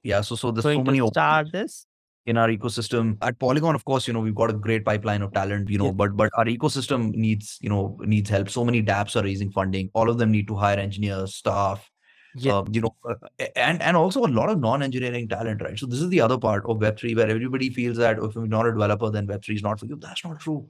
yeah, 0.03 0.21
so 0.21 0.35
so 0.37 0.51
there's 0.51 0.65
so 0.65 0.75
going 0.75 0.85
many 0.87 0.99
to 0.99 1.05
options 1.05 1.15
start 1.15 1.53
this. 1.53 1.87
in 2.27 2.37
our 2.37 2.49
ecosystem. 2.49 3.17
At 3.23 3.39
Polygon, 3.39 3.75
of 3.75 3.85
course, 3.85 4.07
you 4.09 4.13
know, 4.15 4.21
we've 4.21 4.35
got 4.35 4.51
a 4.51 4.55
great 4.55 4.85
pipeline 4.85 5.23
of 5.23 5.33
talent, 5.33 5.69
you 5.71 5.79
know, 5.79 5.93
but 5.93 6.17
but 6.17 6.31
our 6.37 6.45
ecosystem 6.47 7.13
needs, 7.15 7.59
you 7.61 7.69
know, 7.69 7.97
needs 8.05 8.31
help. 8.31 8.49
So 8.49 8.65
many 8.65 8.83
dApps 8.83 9.17
are 9.21 9.25
raising 9.25 9.51
funding. 9.53 9.91
All 9.95 10.09
of 10.11 10.19
them 10.19 10.31
need 10.33 10.49
to 10.49 10.55
hire 10.57 10.79
engineers, 10.79 11.35
staff, 11.37 11.89
Yeah. 12.37 12.59
um, 12.59 12.67
you 12.73 12.81
know, 12.81 12.95
uh, 13.09 13.15
and 13.57 13.83
and 13.83 13.97
also 13.97 14.25
a 14.25 14.33
lot 14.41 14.49
of 14.51 14.59
non-engineering 14.61 15.29
talent, 15.29 15.63
right? 15.63 15.79
So 15.79 15.87
this 15.87 16.01
is 16.01 16.09
the 16.11 16.21
other 16.21 16.39
part 16.39 16.65
of 16.67 16.79
Web3 16.79 17.17
where 17.17 17.29
everybody 17.29 17.71
feels 17.71 17.97
that 17.99 18.19
if 18.19 18.35
you're 18.35 18.47
not 18.47 18.67
a 18.67 18.73
developer, 18.73 19.11
then 19.11 19.27
Web3 19.27 19.57
is 19.57 19.63
not 19.63 19.79
for 19.81 19.87
you. 19.87 19.97
That's 19.97 20.25
not 20.25 20.41
true, 20.41 20.69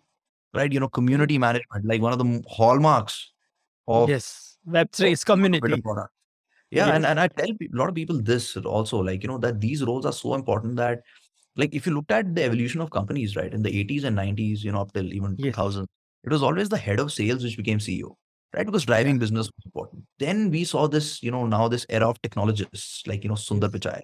right? 0.54 0.72
You 0.72 0.80
know, 0.80 0.88
community 0.88 1.38
management, 1.38 1.84
like 1.84 2.00
one 2.00 2.12
of 2.12 2.18
the 2.18 2.42
hallmarks 2.48 3.32
of 3.86 4.08
yes. 4.08 4.58
Web3 4.68 5.12
is 5.12 5.24
community. 5.24 5.80
Product. 5.80 6.10
Yeah, 6.70 6.94
and, 6.94 7.02
Yes. 7.02 7.10
and 7.10 7.20
I 7.20 7.28
tell 7.28 7.50
a 7.50 7.68
lot 7.72 7.88
of 7.90 7.94
people 7.94 8.22
this 8.22 8.56
also, 8.56 8.98
like, 8.98 9.22
you 9.22 9.28
know, 9.28 9.38
that 9.38 9.60
these 9.60 9.84
roles 9.84 10.06
are 10.06 10.12
so 10.12 10.34
important 10.34 10.76
that, 10.76 11.02
like, 11.56 11.74
if 11.74 11.86
you 11.86 11.92
looked 11.92 12.10
at 12.10 12.34
the 12.34 12.44
evolution 12.44 12.80
of 12.80 12.90
companies, 12.90 13.36
right, 13.36 13.52
in 13.52 13.62
the 13.62 13.70
80s 13.70 14.04
and 14.04 14.16
90s, 14.16 14.64
you 14.64 14.72
know, 14.72 14.80
up 14.80 14.92
till 14.92 15.12
even 15.12 15.36
Yes. 15.38 15.54
2000, 15.54 15.86
it 16.24 16.30
was 16.32 16.42
always 16.42 16.70
the 16.70 16.78
head 16.78 16.98
of 16.98 17.12
sales 17.12 17.42
which 17.42 17.58
became 17.58 17.78
CEO, 17.78 18.14
right? 18.54 18.64
Because 18.64 18.84
driving 18.84 19.18
business 19.18 19.48
was 19.48 19.66
important. 19.66 20.04
Then 20.18 20.50
we 20.50 20.64
saw 20.64 20.86
this, 20.86 21.22
you 21.22 21.30
know, 21.30 21.44
now 21.46 21.68
this 21.68 21.84
era 21.90 22.08
of 22.08 22.22
technologists, 22.22 23.06
like, 23.06 23.22
you 23.22 23.28
know, 23.28 23.34
Sundar 23.34 23.68
Pichai, 23.68 24.00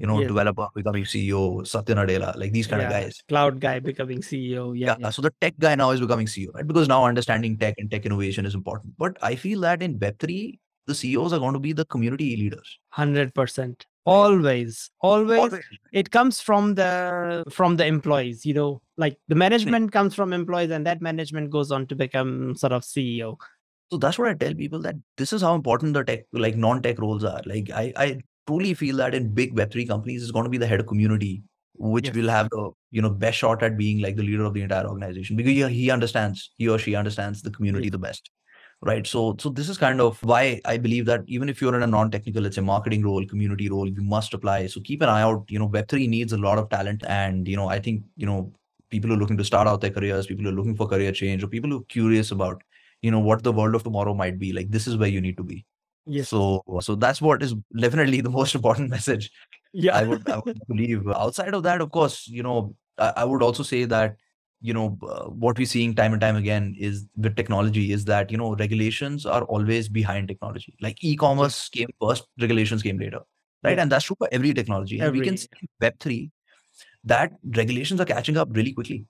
you 0.00 0.06
know, 0.06 0.18
Yes. 0.20 0.28
developer 0.28 0.66
becoming 0.74 1.04
CEO, 1.04 1.66
Satya 1.66 1.94
Nadella, 1.94 2.34
like 2.36 2.52
these 2.52 2.66
kind 2.66 2.82
of 2.82 2.90
guys. 2.90 3.22
Cloud 3.28 3.60
guy 3.60 3.78
becoming 3.78 4.22
CEO. 4.22 4.72
Yeah. 4.76 4.96
Yeah, 4.98 5.10
so 5.10 5.22
the 5.22 5.32
tech 5.40 5.54
guy 5.58 5.74
now 5.74 5.90
is 5.90 6.00
becoming 6.00 6.26
CEO, 6.26 6.54
right? 6.54 6.66
Because 6.66 6.88
now 6.88 7.04
understanding 7.04 7.58
tech 7.58 7.74
and 7.78 7.90
tech 7.90 8.06
innovation 8.06 8.46
is 8.46 8.54
important. 8.54 8.94
But 8.98 9.18
I 9.22 9.34
feel 9.34 9.60
that 9.60 9.82
in 9.82 9.98
Web3, 9.98 10.58
the 10.86 10.94
CEOs 10.94 11.32
are 11.34 11.38
going 11.38 11.52
to 11.52 11.60
be 11.60 11.72
the 11.72 11.84
community 11.84 12.36
leaders. 12.36 12.78
Hundred 12.88 13.34
percent. 13.34 13.86
Always. 14.06 14.90
Always. 15.02 15.38
Always. 15.38 15.64
It 15.92 16.10
comes 16.10 16.40
from 16.40 16.74
the 16.74 17.44
from 17.50 17.76
the 17.76 17.84
employees, 17.86 18.46
you 18.46 18.54
know, 18.54 18.80
like 18.96 19.18
the 19.28 19.34
management 19.34 19.92
comes 19.92 20.14
from 20.14 20.32
employees 20.32 20.70
and 20.70 20.86
that 20.86 21.02
management 21.02 21.50
goes 21.50 21.70
on 21.70 21.86
to 21.88 21.94
become 21.94 22.56
sort 22.56 22.72
of 22.72 22.82
CEO. 22.82 23.36
So 23.92 23.98
that's 23.98 24.18
what 24.18 24.28
I 24.28 24.34
tell 24.34 24.54
people 24.54 24.80
that 24.82 24.94
this 25.18 25.32
is 25.32 25.42
how 25.42 25.54
important 25.54 25.94
the 25.94 26.04
tech, 26.04 26.20
like 26.32 26.56
non-tech 26.56 26.98
roles 26.98 27.24
are. 27.24 27.42
Like 27.44 27.70
I, 27.74 27.92
I 27.96 28.20
truly 28.50 28.74
feel 28.74 28.96
that 28.96 29.14
in 29.14 29.32
big 29.32 29.54
Web3 29.54 29.86
companies, 29.86 30.22
it's 30.22 30.32
going 30.32 30.44
to 30.44 30.50
be 30.50 30.58
the 30.58 30.66
head 30.66 30.80
of 30.80 30.86
community, 30.86 31.42
which 31.74 32.06
Yes. 32.06 32.14
will 32.16 32.28
have 32.28 32.50
the, 32.50 32.70
you 32.90 33.02
know, 33.02 33.10
best 33.10 33.38
shot 33.38 33.62
at 33.62 33.76
being 33.78 34.00
like 34.00 34.16
the 34.16 34.22
leader 34.22 34.44
of 34.44 34.54
the 34.54 34.62
entire 34.62 34.86
organization 34.86 35.36
because 35.36 35.52
he, 35.52 35.68
he 35.68 35.90
understands, 35.90 36.50
he 36.58 36.68
or 36.68 36.78
she 36.78 36.94
understands 36.94 37.42
the 37.42 37.50
community 37.50 37.86
Yes. 37.86 37.92
the 37.92 37.98
best. 37.98 38.30
Right. 38.82 39.06
So, 39.06 39.36
so 39.38 39.50
this 39.50 39.68
is 39.68 39.76
kind 39.76 40.00
of 40.00 40.22
why 40.22 40.60
I 40.64 40.78
believe 40.78 41.04
that 41.06 41.20
even 41.26 41.50
if 41.50 41.60
you're 41.60 41.76
in 41.76 41.82
a 41.82 41.86
non-technical, 41.86 42.42
let's 42.42 42.56
say 42.56 42.62
marketing 42.62 43.02
role, 43.04 43.26
community 43.26 43.68
role, 43.68 43.86
you 43.86 44.02
must 44.02 44.32
apply. 44.32 44.68
So 44.68 44.80
keep 44.80 45.02
an 45.02 45.10
eye 45.10 45.20
out. 45.20 45.44
You 45.48 45.58
know, 45.58 45.68
Web3 45.68 46.08
needs 46.08 46.32
a 46.32 46.38
lot 46.38 46.58
of 46.58 46.70
talent. 46.70 47.02
And, 47.06 47.46
you 47.46 47.56
know, 47.56 47.68
I 47.68 47.78
think, 47.78 48.04
you 48.16 48.24
know, 48.24 48.52
people 48.88 49.10
who 49.10 49.16
are 49.16 49.18
looking 49.18 49.36
to 49.36 49.44
start 49.44 49.68
out 49.68 49.82
their 49.82 49.90
careers, 49.90 50.26
people 50.26 50.44
who 50.44 50.50
are 50.50 50.54
looking 50.54 50.76
for 50.76 50.88
career 50.88 51.12
change, 51.12 51.44
or 51.44 51.48
people 51.48 51.70
who 51.70 51.80
are 51.80 51.84
curious 51.84 52.30
about 52.30 52.62
you 53.02 53.10
know 53.10 53.20
what 53.20 53.42
the 53.42 53.52
world 53.52 53.74
of 53.74 53.82
tomorrow 53.82 54.14
might 54.14 54.38
be 54.38 54.52
like 54.52 54.70
this 54.70 54.86
is 54.86 54.96
where 54.96 55.08
you 55.08 55.20
need 55.22 55.36
to 55.36 55.42
be 55.42 55.64
Yes. 56.06 56.28
so 56.28 56.62
so 56.80 56.94
that's 56.94 57.20
what 57.22 57.42
is 57.42 57.54
definitely 57.78 58.20
the 58.20 58.30
most 58.38 58.54
important 58.54 58.90
message 58.90 59.30
yeah. 59.72 59.96
i 59.96 60.02
would 60.04 60.28
i 60.28 60.38
would 60.44 60.58
believe 60.68 61.06
outside 61.08 61.54
of 61.54 61.62
that 61.62 61.80
of 61.80 61.90
course 61.90 62.26
you 62.26 62.42
know 62.42 62.74
i, 62.98 63.12
I 63.18 63.24
would 63.24 63.42
also 63.42 63.62
say 63.62 63.84
that 63.84 64.16
you 64.62 64.74
know 64.74 64.98
uh, 65.08 65.24
what 65.26 65.58
we're 65.58 65.66
seeing 65.66 65.94
time 65.94 66.12
and 66.12 66.20
time 66.20 66.36
again 66.36 66.74
is 66.78 67.06
with 67.16 67.36
technology 67.36 67.92
is 67.92 68.04
that 68.06 68.30
you 68.30 68.38
know 68.38 68.54
regulations 68.56 69.26
are 69.26 69.44
always 69.44 69.88
behind 69.88 70.28
technology 70.28 70.74
like 70.80 71.02
e-commerce 71.04 71.68
came 71.68 71.88
first 72.00 72.26
regulations 72.40 72.82
came 72.82 72.98
later 72.98 73.20
right 73.62 73.76
Yeah. 73.76 73.82
and 73.82 73.92
that's 73.92 74.04
true 74.06 74.16
for 74.18 74.28
every 74.32 74.52
technology 74.54 74.98
and 75.00 75.12
we 75.12 75.20
can 75.20 75.36
see 75.36 75.48
web3 75.82 76.30
that 77.04 77.32
regulations 77.56 78.00
are 78.00 78.04
catching 78.06 78.36
up 78.36 78.48
really 78.52 78.72
quickly 78.72 79.06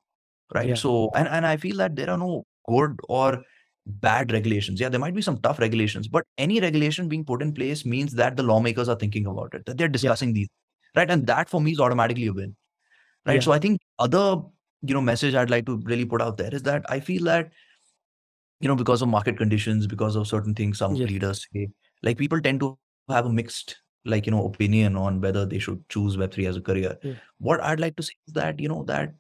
right 0.55 0.69
Yeah. 0.69 0.75
so 0.75 1.11
and, 1.15 1.29
and 1.29 1.47
i 1.47 1.57
feel 1.57 1.77
that 1.79 1.97
there 1.97 2.11
are 2.11 2.19
no 2.19 2.45
good 2.69 2.99
or 3.09 3.43
bad 3.91 4.33
regulations 4.33 4.81
yeah 4.81 4.89
there 4.89 5.01
might 5.01 5.15
be 5.15 5.23
some 5.23 5.39
tough 5.39 5.59
regulations 5.59 6.09
but 6.09 6.25
any 6.39 6.61
regulation 6.61 7.09
being 7.09 7.25
put 7.25 7.43
in 7.43 7.53
place 7.53 7.85
means 7.85 8.15
that 8.15 8.37
the 8.37 8.43
lawmakers 8.43 8.89
are 8.89 8.97
thinking 8.97 9.27
about 9.27 9.53
it 9.55 9.65
that 9.67 9.77
they're 9.79 9.89
discussing 9.89 10.33
these 10.33 10.49
right 10.97 11.11
and 11.11 11.27
that 11.27 11.49
for 11.49 11.61
me 11.61 11.73
is 11.73 11.81
automatically 11.81 12.27
a 12.27 12.33
win 12.33 12.55
right 13.27 13.35
Yeah. 13.35 13.41
so 13.41 13.53
i 13.53 13.59
think 13.59 13.81
other 13.99 14.25
you 14.83 14.95
know 14.95 15.01
message 15.01 15.35
i'd 15.35 15.51
like 15.51 15.67
to 15.67 15.77
really 15.93 16.05
put 16.05 16.23
out 16.23 16.37
there 16.39 16.55
is 16.55 16.63
that 16.63 16.85
i 16.89 17.01
feel 17.01 17.25
that 17.25 17.51
you 18.61 18.69
know 18.69 18.77
because 18.77 19.03
of 19.03 19.09
market 19.09 19.37
conditions 19.39 19.87
because 19.87 20.17
of 20.17 20.27
certain 20.27 20.55
things 20.55 20.79
some 20.79 20.95
Yes. 20.95 21.09
leaders 21.11 21.47
say 21.53 21.69
like 22.03 22.19
people 22.19 22.41
tend 22.41 22.61
to 22.61 22.79
have 23.09 23.27
a 23.27 23.33
mixed 23.33 23.77
like 24.05 24.27
you 24.27 24.33
know 24.33 24.45
opinion 24.47 24.97
on 24.97 25.21
whether 25.21 25.45
they 25.47 25.59
should 25.59 25.87
choose 25.89 26.17
web3 26.17 26.49
as 26.49 26.57
a 26.57 26.61
career 26.61 26.97
Yeah. 27.03 27.15
what 27.39 27.63
i'd 27.63 27.81
like 27.81 27.97
to 27.97 28.03
say 28.03 28.15
is 28.27 28.35
that 28.35 28.61
you 28.61 28.69
know 28.69 28.83
that 28.85 29.15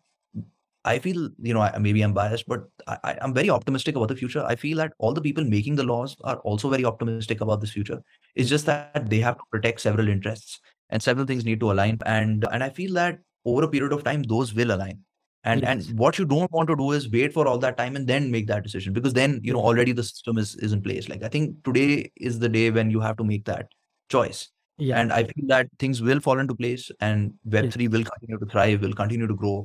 i 0.84 0.98
feel 0.98 1.28
you 1.38 1.52
know 1.52 1.60
I, 1.60 1.76
maybe 1.78 2.02
i'm 2.02 2.12
biased 2.12 2.46
but 2.48 2.62
I, 2.86 3.18
i'm 3.20 3.34
very 3.34 3.50
optimistic 3.50 3.96
about 3.96 4.08
the 4.08 4.16
future. 4.16 4.44
I 4.46 4.56
feel 4.56 4.78
that 4.78 4.92
all 4.98 5.12
the 5.12 5.20
people 5.20 5.44
making 5.44 5.76
the 5.76 5.84
laws 5.84 6.16
are 6.24 6.36
also 6.38 6.70
very 6.70 6.84
optimistic 6.84 7.40
about 7.42 7.60
this 7.60 7.72
future. 7.72 8.02
It's 8.34 8.48
just 8.48 8.66
that 8.66 9.10
they 9.10 9.20
have 9.20 9.36
to 9.36 9.44
protect 9.50 9.80
several 9.80 10.08
interests 10.08 10.58
and 10.88 11.02
several 11.02 11.26
things 11.26 11.44
need 11.44 11.60
to 11.60 11.72
align 11.72 11.98
and 12.06 12.46
and 12.50 12.64
i 12.64 12.70
feel 12.70 12.94
that 12.94 13.18
over 13.44 13.64
a 13.64 13.68
period 13.68 13.92
of 13.92 14.04
time 14.04 14.22
those 14.22 14.54
will 14.54 14.72
align. 14.72 15.00
And 15.44 15.62
Yes. 15.62 15.88
and 15.88 15.98
what 15.98 16.18
you 16.18 16.24
don't 16.26 16.52
want 16.52 16.68
to 16.68 16.76
do 16.76 16.92
is 16.92 17.10
wait 17.10 17.32
for 17.32 17.46
all 17.46 17.58
that 17.58 17.76
time 17.78 17.96
and 17.96 18.06
then 18.06 18.30
make 18.30 18.46
that 18.48 18.62
decision 18.62 18.92
because 18.92 19.14
then 19.14 19.40
you 19.42 19.52
know 19.52 19.60
already 19.60 19.92
the 19.92 20.02
system 20.02 20.38
is 20.38 20.56
is 20.56 20.72
in 20.72 20.82
place. 20.82 21.08
Like 21.08 21.22
i 21.22 21.28
think 21.28 21.62
today 21.64 22.10
is 22.16 22.38
the 22.38 22.48
day 22.48 22.70
when 22.70 22.90
you 22.90 23.00
have 23.00 23.16
to 23.18 23.24
make 23.24 23.44
that 23.52 23.68
choice. 24.08 24.48
Yeah. 24.88 24.98
and 24.98 25.12
i 25.14 25.24
feel 25.30 25.46
that 25.48 25.66
things 25.82 25.98
will 26.04 26.20
fall 26.26 26.38
into 26.42 26.54
place 26.58 26.84
and 27.06 27.32
web3 27.54 27.88
will 27.94 28.04
continue 28.10 28.38
to 28.42 28.46
thrive 28.52 28.80
will 28.86 28.94
continue 29.00 29.26
to 29.26 29.34
grow. 29.34 29.56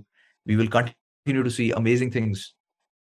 We 0.45 0.57
will 0.61 0.67
continue 0.67 1.04
to 1.25 1.49
see 1.49 1.71
amazing 1.71 2.11
things 2.11 2.53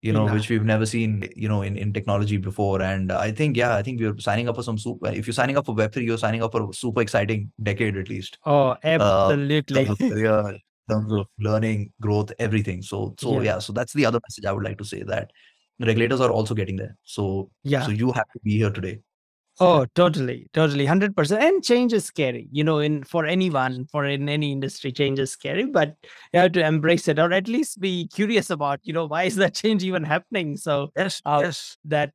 you 0.01 0.11
know 0.13 0.26
Yeah. 0.26 0.34
which 0.34 0.49
we've 0.49 0.63
never 0.65 0.86
seen 0.86 1.28
you 1.36 1.47
know 1.47 1.61
in, 1.61 1.78
in 1.78 1.93
technology 1.93 2.38
before 2.38 2.82
and 2.82 3.11
i 3.11 3.32
think 3.32 3.57
yeah 3.57 3.76
i 3.76 3.84
think 3.84 3.99
we're 3.99 4.18
signing 4.20 4.47
up 4.49 4.55
for 4.55 4.63
some 4.63 4.78
super 4.78 5.07
if 5.09 5.28
you're 5.28 5.34
signing 5.34 5.57
up 5.57 5.65
for 5.65 5.76
web3 5.76 6.03
you're 6.03 6.18
signing 6.18 6.43
up 6.43 6.51
for 6.51 6.70
a 6.70 6.74
super 6.74 7.01
exciting 7.01 7.51
decade 7.63 7.97
at 7.97 8.09
least 8.09 8.38
oh, 8.45 8.70
uh, 8.70 8.76
absolutely. 8.84 9.86
terms 9.86 9.89
of 9.89 9.97
career 9.97 10.49
in 10.49 10.59
terms 10.95 11.11
of 11.13 11.26
learning 11.39 11.91
growth 12.01 12.32
everything 12.39 12.82
so 12.82 13.15
so 13.20 13.34
Yeah. 13.36 13.41
yeah 13.53 13.59
so 13.59 13.74
that's 13.74 13.93
the 13.93 14.05
other 14.05 14.20
message 14.28 14.45
i 14.45 14.51
would 14.51 14.63
like 14.63 14.78
to 14.80 14.86
say 14.86 15.03
that 15.03 15.32
regulators 15.80 16.22
are 16.22 16.32
also 16.32 16.53
getting 16.55 16.76
there 16.76 16.95
so 17.03 17.49
yeah. 17.63 17.84
so 17.86 17.91
you 17.91 18.11
have 18.11 18.26
to 18.34 18.39
be 18.43 18.57
here 18.57 18.72
today 18.72 18.99
Oh, 19.60 19.86
totally, 19.95 20.47
totally, 20.53 20.86
hundred 20.86 21.16
percent. 21.16 21.41
And 21.41 21.64
change 21.64 21.91
is 21.91 22.05
scary, 22.05 22.47
you 22.51 22.64
know. 22.64 22.78
In 22.78 23.03
for 23.03 23.26
anyone, 23.26 23.88
for 23.91 24.05
in 24.05 24.30
any 24.30 24.51
industry, 24.51 24.91
change 24.91 25.18
is 25.18 25.32
scary. 25.32 25.66
But 25.66 25.95
you 26.32 26.39
have 26.41 26.51
to 26.51 26.64
embrace 26.66 27.08
it, 27.08 27.18
or 27.18 27.34
at 27.34 27.47
least 27.47 27.80
be 27.80 28.08
curious 28.14 28.51
about, 28.51 28.80
you 28.84 28.93
know, 28.93 29.05
why 29.08 29.24
is 29.24 29.36
that 29.38 29.55
change 29.62 29.84
even 29.84 30.03
happening? 30.03 30.58
So 30.58 30.91
yes 30.95 31.22
Uh, 31.26 31.39
yes 31.43 31.78
that 31.86 32.14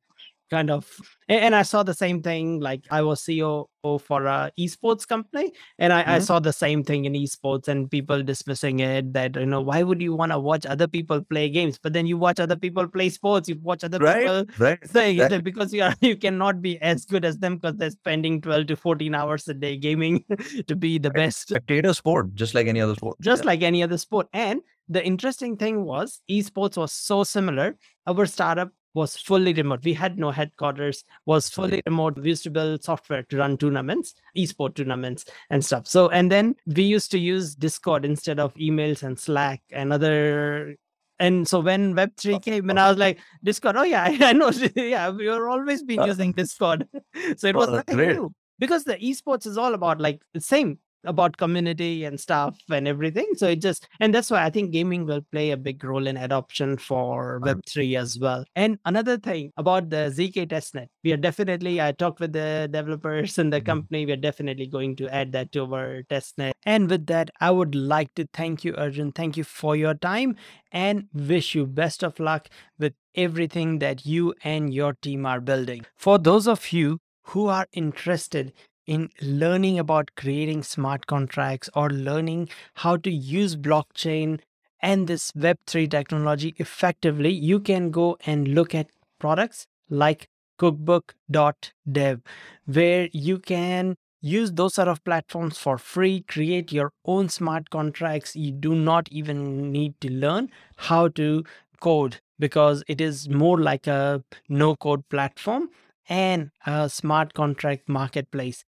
kind 0.53 0.69
of, 0.71 0.87
and 1.27 1.55
I 1.59 1.63
saw 1.63 1.83
the 1.83 1.93
same 1.99 2.21
thing. 2.21 2.59
Like 2.67 2.85
I 2.91 3.01
was 3.09 3.21
CEO 3.21 3.67
for 4.07 4.19
a 4.33 4.51
esports 4.63 5.05
company, 5.11 5.51
and 5.79 5.91
I, 5.97 6.01
I 6.15 6.17
Mhm. 6.19 6.25
saw 6.27 6.39
the 6.47 6.53
same 6.57 6.83
thing 6.89 7.05
in 7.09 7.13
esports, 7.21 7.67
and 7.73 7.89
people 7.95 8.23
dismissing 8.29 8.79
it. 8.87 9.11
That 9.17 9.35
you 9.43 9.45
know, 9.53 9.61
why 9.69 9.79
would 9.83 10.01
you 10.07 10.13
want 10.21 10.31
to 10.35 10.39
watch 10.49 10.65
other 10.75 10.87
people 10.97 11.21
play 11.33 11.49
games? 11.57 11.79
But 11.87 11.93
then 11.97 12.05
you 12.11 12.17
watch 12.25 12.39
other 12.45 12.55
people 12.65 12.87
play 12.97 13.09
sports. 13.17 13.49
You 13.53 13.57
watch 13.71 13.83
other 13.89 13.99
right 14.05 14.19
people 14.21 14.45
right 14.67 14.87
saying 14.97 15.17
Right. 15.25 15.43
because 15.49 15.73
you 15.79 15.83
are 15.89 15.95
you 16.09 16.15
cannot 16.27 16.61
be 16.67 16.75
as 16.93 17.05
good 17.15 17.25
as 17.31 17.39
them 17.47 17.57
because 17.57 17.75
they're 17.81 17.97
spending 17.97 18.39
12 18.47 18.67
to 18.73 18.75
14 18.85 19.15
hours 19.23 19.47
a 19.55 19.57
day 19.65 19.73
gaming 19.87 20.23
to 20.71 20.75
be 20.85 20.93
the 21.09 21.11
best 21.19 21.47
spectator 21.49 21.93
sport 22.03 22.33
just 22.43 22.53
like 22.59 22.67
any 22.75 22.85
other 22.87 22.95
sport 23.01 23.17
just 23.31 23.43
Yeah. 23.43 23.51
like 23.51 23.61
any 23.71 23.83
other 23.89 23.97
sport 24.05 24.27
and 24.33 24.61
the 24.97 25.03
interesting 25.11 25.57
thing 25.57 25.83
was 25.89 26.21
esports 26.37 26.77
was 26.83 26.91
so 26.93 27.23
similar 27.23 27.67
our 28.13 28.25
startup 28.25 28.71
was 28.93 29.17
fully 29.17 29.53
remote. 29.53 29.83
We 29.83 29.93
had 29.93 30.17
no 30.19 30.31
headquarters 30.31 31.03
was 31.25 31.49
fully 31.49 31.81
remote. 31.85 32.17
We 32.17 32.29
used 32.29 32.43
to 32.43 32.49
build 32.51 32.83
software 32.83 33.23
to 33.23 33.37
run 33.37 33.57
tournaments 33.57 34.13
esport 34.37 34.75
tournaments 34.75 35.25
and 35.49 35.63
stuff. 35.63 35.87
So 35.87 36.09
and 36.09 36.31
then 36.31 36.55
we 36.65 36.83
used 36.83 37.11
to 37.11 37.19
use 37.19 37.55
discord 37.55 38.05
instead 38.05 38.39
of 38.39 38.53
emails 38.55 39.03
and 39.03 39.19
slack 39.19 39.61
and 39.71 39.91
other 39.93 40.75
and 41.19 41.47
so 41.47 41.59
when 41.59 41.93
web3 41.93 42.41
came 42.41 42.69
and 42.71 42.79
i 42.79 42.89
was 42.89 42.97
like 42.97 43.19
discord 43.43 43.75
oh 43.77 43.83
yeah 43.83 44.03
i, 44.21 44.33
know 44.33 44.49
yeah 44.75 45.09
we've 45.11 45.31
always 45.31 45.83
been 45.83 45.99
Uh, 45.99 46.07
using 46.07 46.31
discord. 46.31 46.87
So 47.37 47.47
it 47.47 47.55
Oh, 47.55 47.59
was 47.59 47.69
nothing 47.69 47.95
great. 47.97 48.15
new 48.15 48.33
because 48.59 48.83
the 48.83 48.95
esports 48.97 49.45
is 49.45 49.57
all 49.57 49.73
about 49.75 50.01
like 50.01 50.21
the 50.33 50.41
same 50.41 50.79
about 51.03 51.37
community 51.37 52.03
and 52.05 52.19
stuff 52.19 52.57
and 52.69 52.87
everything. 52.87 53.27
So 53.35 53.47
it 53.47 53.61
just, 53.61 53.87
and 53.99 54.13
that's 54.13 54.31
why 54.31 54.43
I 54.43 54.49
think 54.49 54.71
gaming 54.71 55.05
will 55.05 55.21
play 55.31 55.51
a 55.51 55.57
big 55.57 55.83
role 55.83 56.07
in 56.07 56.17
adoption 56.17 56.77
for 56.77 57.39
Uh-huh. 57.43 57.55
Web3 57.55 57.95
as 57.95 58.17
well. 58.19 58.45
And 58.55 58.79
another 58.85 59.17
thing 59.17 59.51
about 59.57 59.89
the 59.89 60.09
ZK 60.11 60.45
testnet, 60.45 60.87
we 61.03 61.11
are 61.13 61.17
definitely, 61.17 61.81
I 61.81 61.91
talked 61.91 62.19
with 62.19 62.33
the 62.33 62.69
developers 62.71 63.37
and 63.37 63.51
the 63.51 63.61
Mhm. 63.61 63.65
company, 63.65 64.05
we're 64.05 64.15
definitely 64.17 64.67
going 64.67 64.95
to 64.97 65.13
add 65.13 65.31
that 65.33 65.51
to 65.53 65.63
our 65.73 66.03
testnet. 66.09 66.53
And 66.65 66.89
with 66.89 67.05
that, 67.07 67.29
I 67.39 67.51
would 67.51 67.75
like 67.75 68.13
to 68.15 68.27
thank 68.33 68.63
you, 68.63 68.75
Arjun. 68.75 69.11
Thank 69.11 69.37
you 69.37 69.43
for 69.43 69.75
your 69.75 69.93
time 69.95 70.35
and 70.71 71.07
wish 71.13 71.55
you 71.55 71.65
best 71.65 72.03
of 72.03 72.19
luck 72.19 72.49
with 72.79 72.93
everything 73.15 73.79
that 73.79 74.05
you 74.05 74.33
and 74.43 74.73
your 74.73 74.93
team 74.93 75.25
are 75.25 75.41
building. 75.41 75.85
For 75.95 76.17
those 76.17 76.47
of 76.47 76.71
you 76.71 76.99
who 77.27 77.47
are 77.47 77.67
interested 77.73 78.53
in 78.87 79.09
learning 79.21 79.79
about 79.79 80.11
creating 80.15 80.63
smart 80.63 81.07
contracts 81.07 81.69
or 81.75 81.89
learning 81.89 82.49
how 82.75 82.97
to 82.97 83.11
use 83.11 83.55
blockchain 83.55 84.39
and 84.81 85.07
this 85.07 85.31
Web3 85.31 85.89
technology 85.89 86.53
effectively, 86.57 87.31
you 87.31 87.59
can 87.59 87.89
go 87.89 88.17
and 88.25 88.49
look 88.49 88.75
at 88.75 88.87
products 89.19 89.65
like 89.89 90.27
cookbook.dev, 90.57 92.21
where 92.65 93.09
you 93.13 93.39
can 93.39 93.95
use 94.21 94.51
those 94.53 94.75
sort 94.75 94.87
of 94.87 95.03
platforms 95.03 95.57
for 95.57 95.77
free, 95.77 96.21
create 96.21 96.71
your 96.71 96.91
own 97.05 97.29
smart 97.29 97.69
contracts. 97.69 98.35
You 98.35 98.51
do 98.51 98.75
not 98.75 99.09
even 99.11 99.71
need 99.71 99.99
to 100.01 100.09
learn 100.11 100.49
how 100.77 101.09
to 101.09 101.43
code 101.79 102.17
because 102.39 102.83
it 102.87 103.01
is 103.01 103.29
more 103.29 103.59
like 103.59 103.87
a 103.87 104.23
no 104.49 104.75
code 104.75 105.07
platform 105.09 105.69
and 106.09 106.51
a 106.65 106.89
smart 106.89 107.33
contract 107.33 107.87
marketplace. 107.87 108.63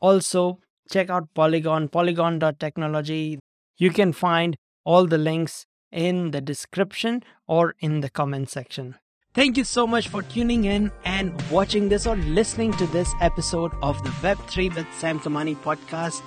Also, 0.00 0.58
check 0.90 1.10
out 1.10 1.28
Polygon, 1.34 1.88
polygon.technology. 1.88 3.38
You 3.76 3.90
can 3.90 4.12
find 4.12 4.56
all 4.84 5.06
the 5.06 5.18
links 5.18 5.66
in 5.92 6.30
the 6.30 6.40
description 6.40 7.22
or 7.46 7.74
in 7.80 8.00
the 8.00 8.10
comment 8.10 8.50
section. 8.50 8.96
Thank 9.34 9.58
you 9.58 9.64
so 9.64 9.86
much 9.86 10.08
for 10.08 10.22
tuning 10.22 10.64
in 10.64 10.90
and 11.04 11.34
watching 11.50 11.90
this 11.90 12.06
or 12.06 12.16
listening 12.16 12.72
to 12.74 12.86
this 12.86 13.12
episode 13.20 13.72
of 13.82 14.02
the 14.02 14.10
Web3 14.10 14.74
with 14.74 14.86
Sam 14.94 15.20
Kamani 15.20 15.56
podcast. 15.56 16.22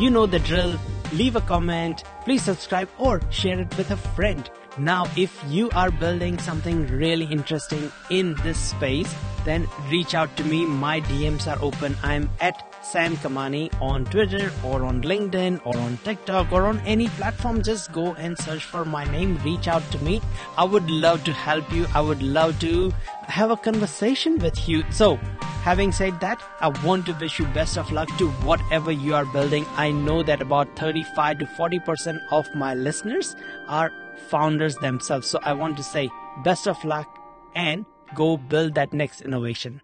You 0.00 0.10
know 0.10 0.26
the 0.26 0.40
drill. 0.40 0.76
Leave 1.12 1.36
a 1.36 1.40
comment, 1.40 2.02
please 2.24 2.42
subscribe 2.42 2.88
or 2.98 3.20
share 3.30 3.60
it 3.60 3.76
with 3.76 3.92
a 3.92 3.96
friend. 3.96 4.50
Now, 4.76 5.06
if 5.16 5.32
you 5.48 5.70
are 5.70 5.92
building 5.92 6.36
something 6.38 6.88
really 6.88 7.26
interesting 7.26 7.92
in 8.10 8.34
this 8.42 8.58
space, 8.58 9.12
then 9.44 9.68
reach 9.88 10.14
out 10.14 10.36
to 10.36 10.44
me. 10.44 10.66
My 10.66 11.00
DMs 11.02 11.46
are 11.46 11.62
open. 11.62 11.96
I'm 12.02 12.28
at 12.40 12.74
Sam 12.84 13.16
Kamani 13.18 13.72
on 13.80 14.04
Twitter 14.06 14.50
or 14.64 14.84
on 14.84 15.00
LinkedIn 15.02 15.60
or 15.64 15.76
on 15.76 15.96
TikTok 15.98 16.50
or 16.50 16.66
on 16.66 16.80
any 16.80 17.06
platform. 17.08 17.62
Just 17.62 17.92
go 17.92 18.14
and 18.14 18.36
search 18.36 18.64
for 18.64 18.84
my 18.84 19.04
name. 19.12 19.38
Reach 19.44 19.68
out 19.68 19.88
to 19.92 19.98
me. 20.02 20.20
I 20.58 20.64
would 20.64 20.90
love 20.90 21.22
to 21.24 21.32
help 21.32 21.72
you. 21.72 21.86
I 21.94 22.00
would 22.00 22.22
love 22.22 22.58
to 22.60 22.92
have 23.28 23.52
a 23.52 23.56
conversation 23.56 24.38
with 24.38 24.68
you. 24.68 24.82
So, 24.90 25.16
having 25.62 25.92
said 25.92 26.18
that, 26.20 26.42
I 26.60 26.68
want 26.84 27.06
to 27.06 27.12
wish 27.14 27.38
you 27.38 27.46
best 27.46 27.78
of 27.78 27.92
luck 27.92 28.08
to 28.18 28.28
whatever 28.42 28.90
you 28.90 29.14
are 29.14 29.24
building. 29.26 29.64
I 29.76 29.92
know 29.92 30.24
that 30.24 30.42
about 30.42 30.76
35 30.76 31.38
to 31.38 31.46
40% 31.46 32.18
of 32.32 32.52
my 32.56 32.74
listeners 32.74 33.36
are 33.68 33.92
founders 34.28 34.76
themselves. 34.76 35.28
So 35.28 35.38
I 35.42 35.52
want 35.52 35.76
to 35.76 35.82
say 35.82 36.08
best 36.42 36.66
of 36.66 36.82
luck 36.84 37.08
and 37.54 37.84
go 38.14 38.36
build 38.36 38.74
that 38.74 38.92
next 38.92 39.22
innovation. 39.22 39.80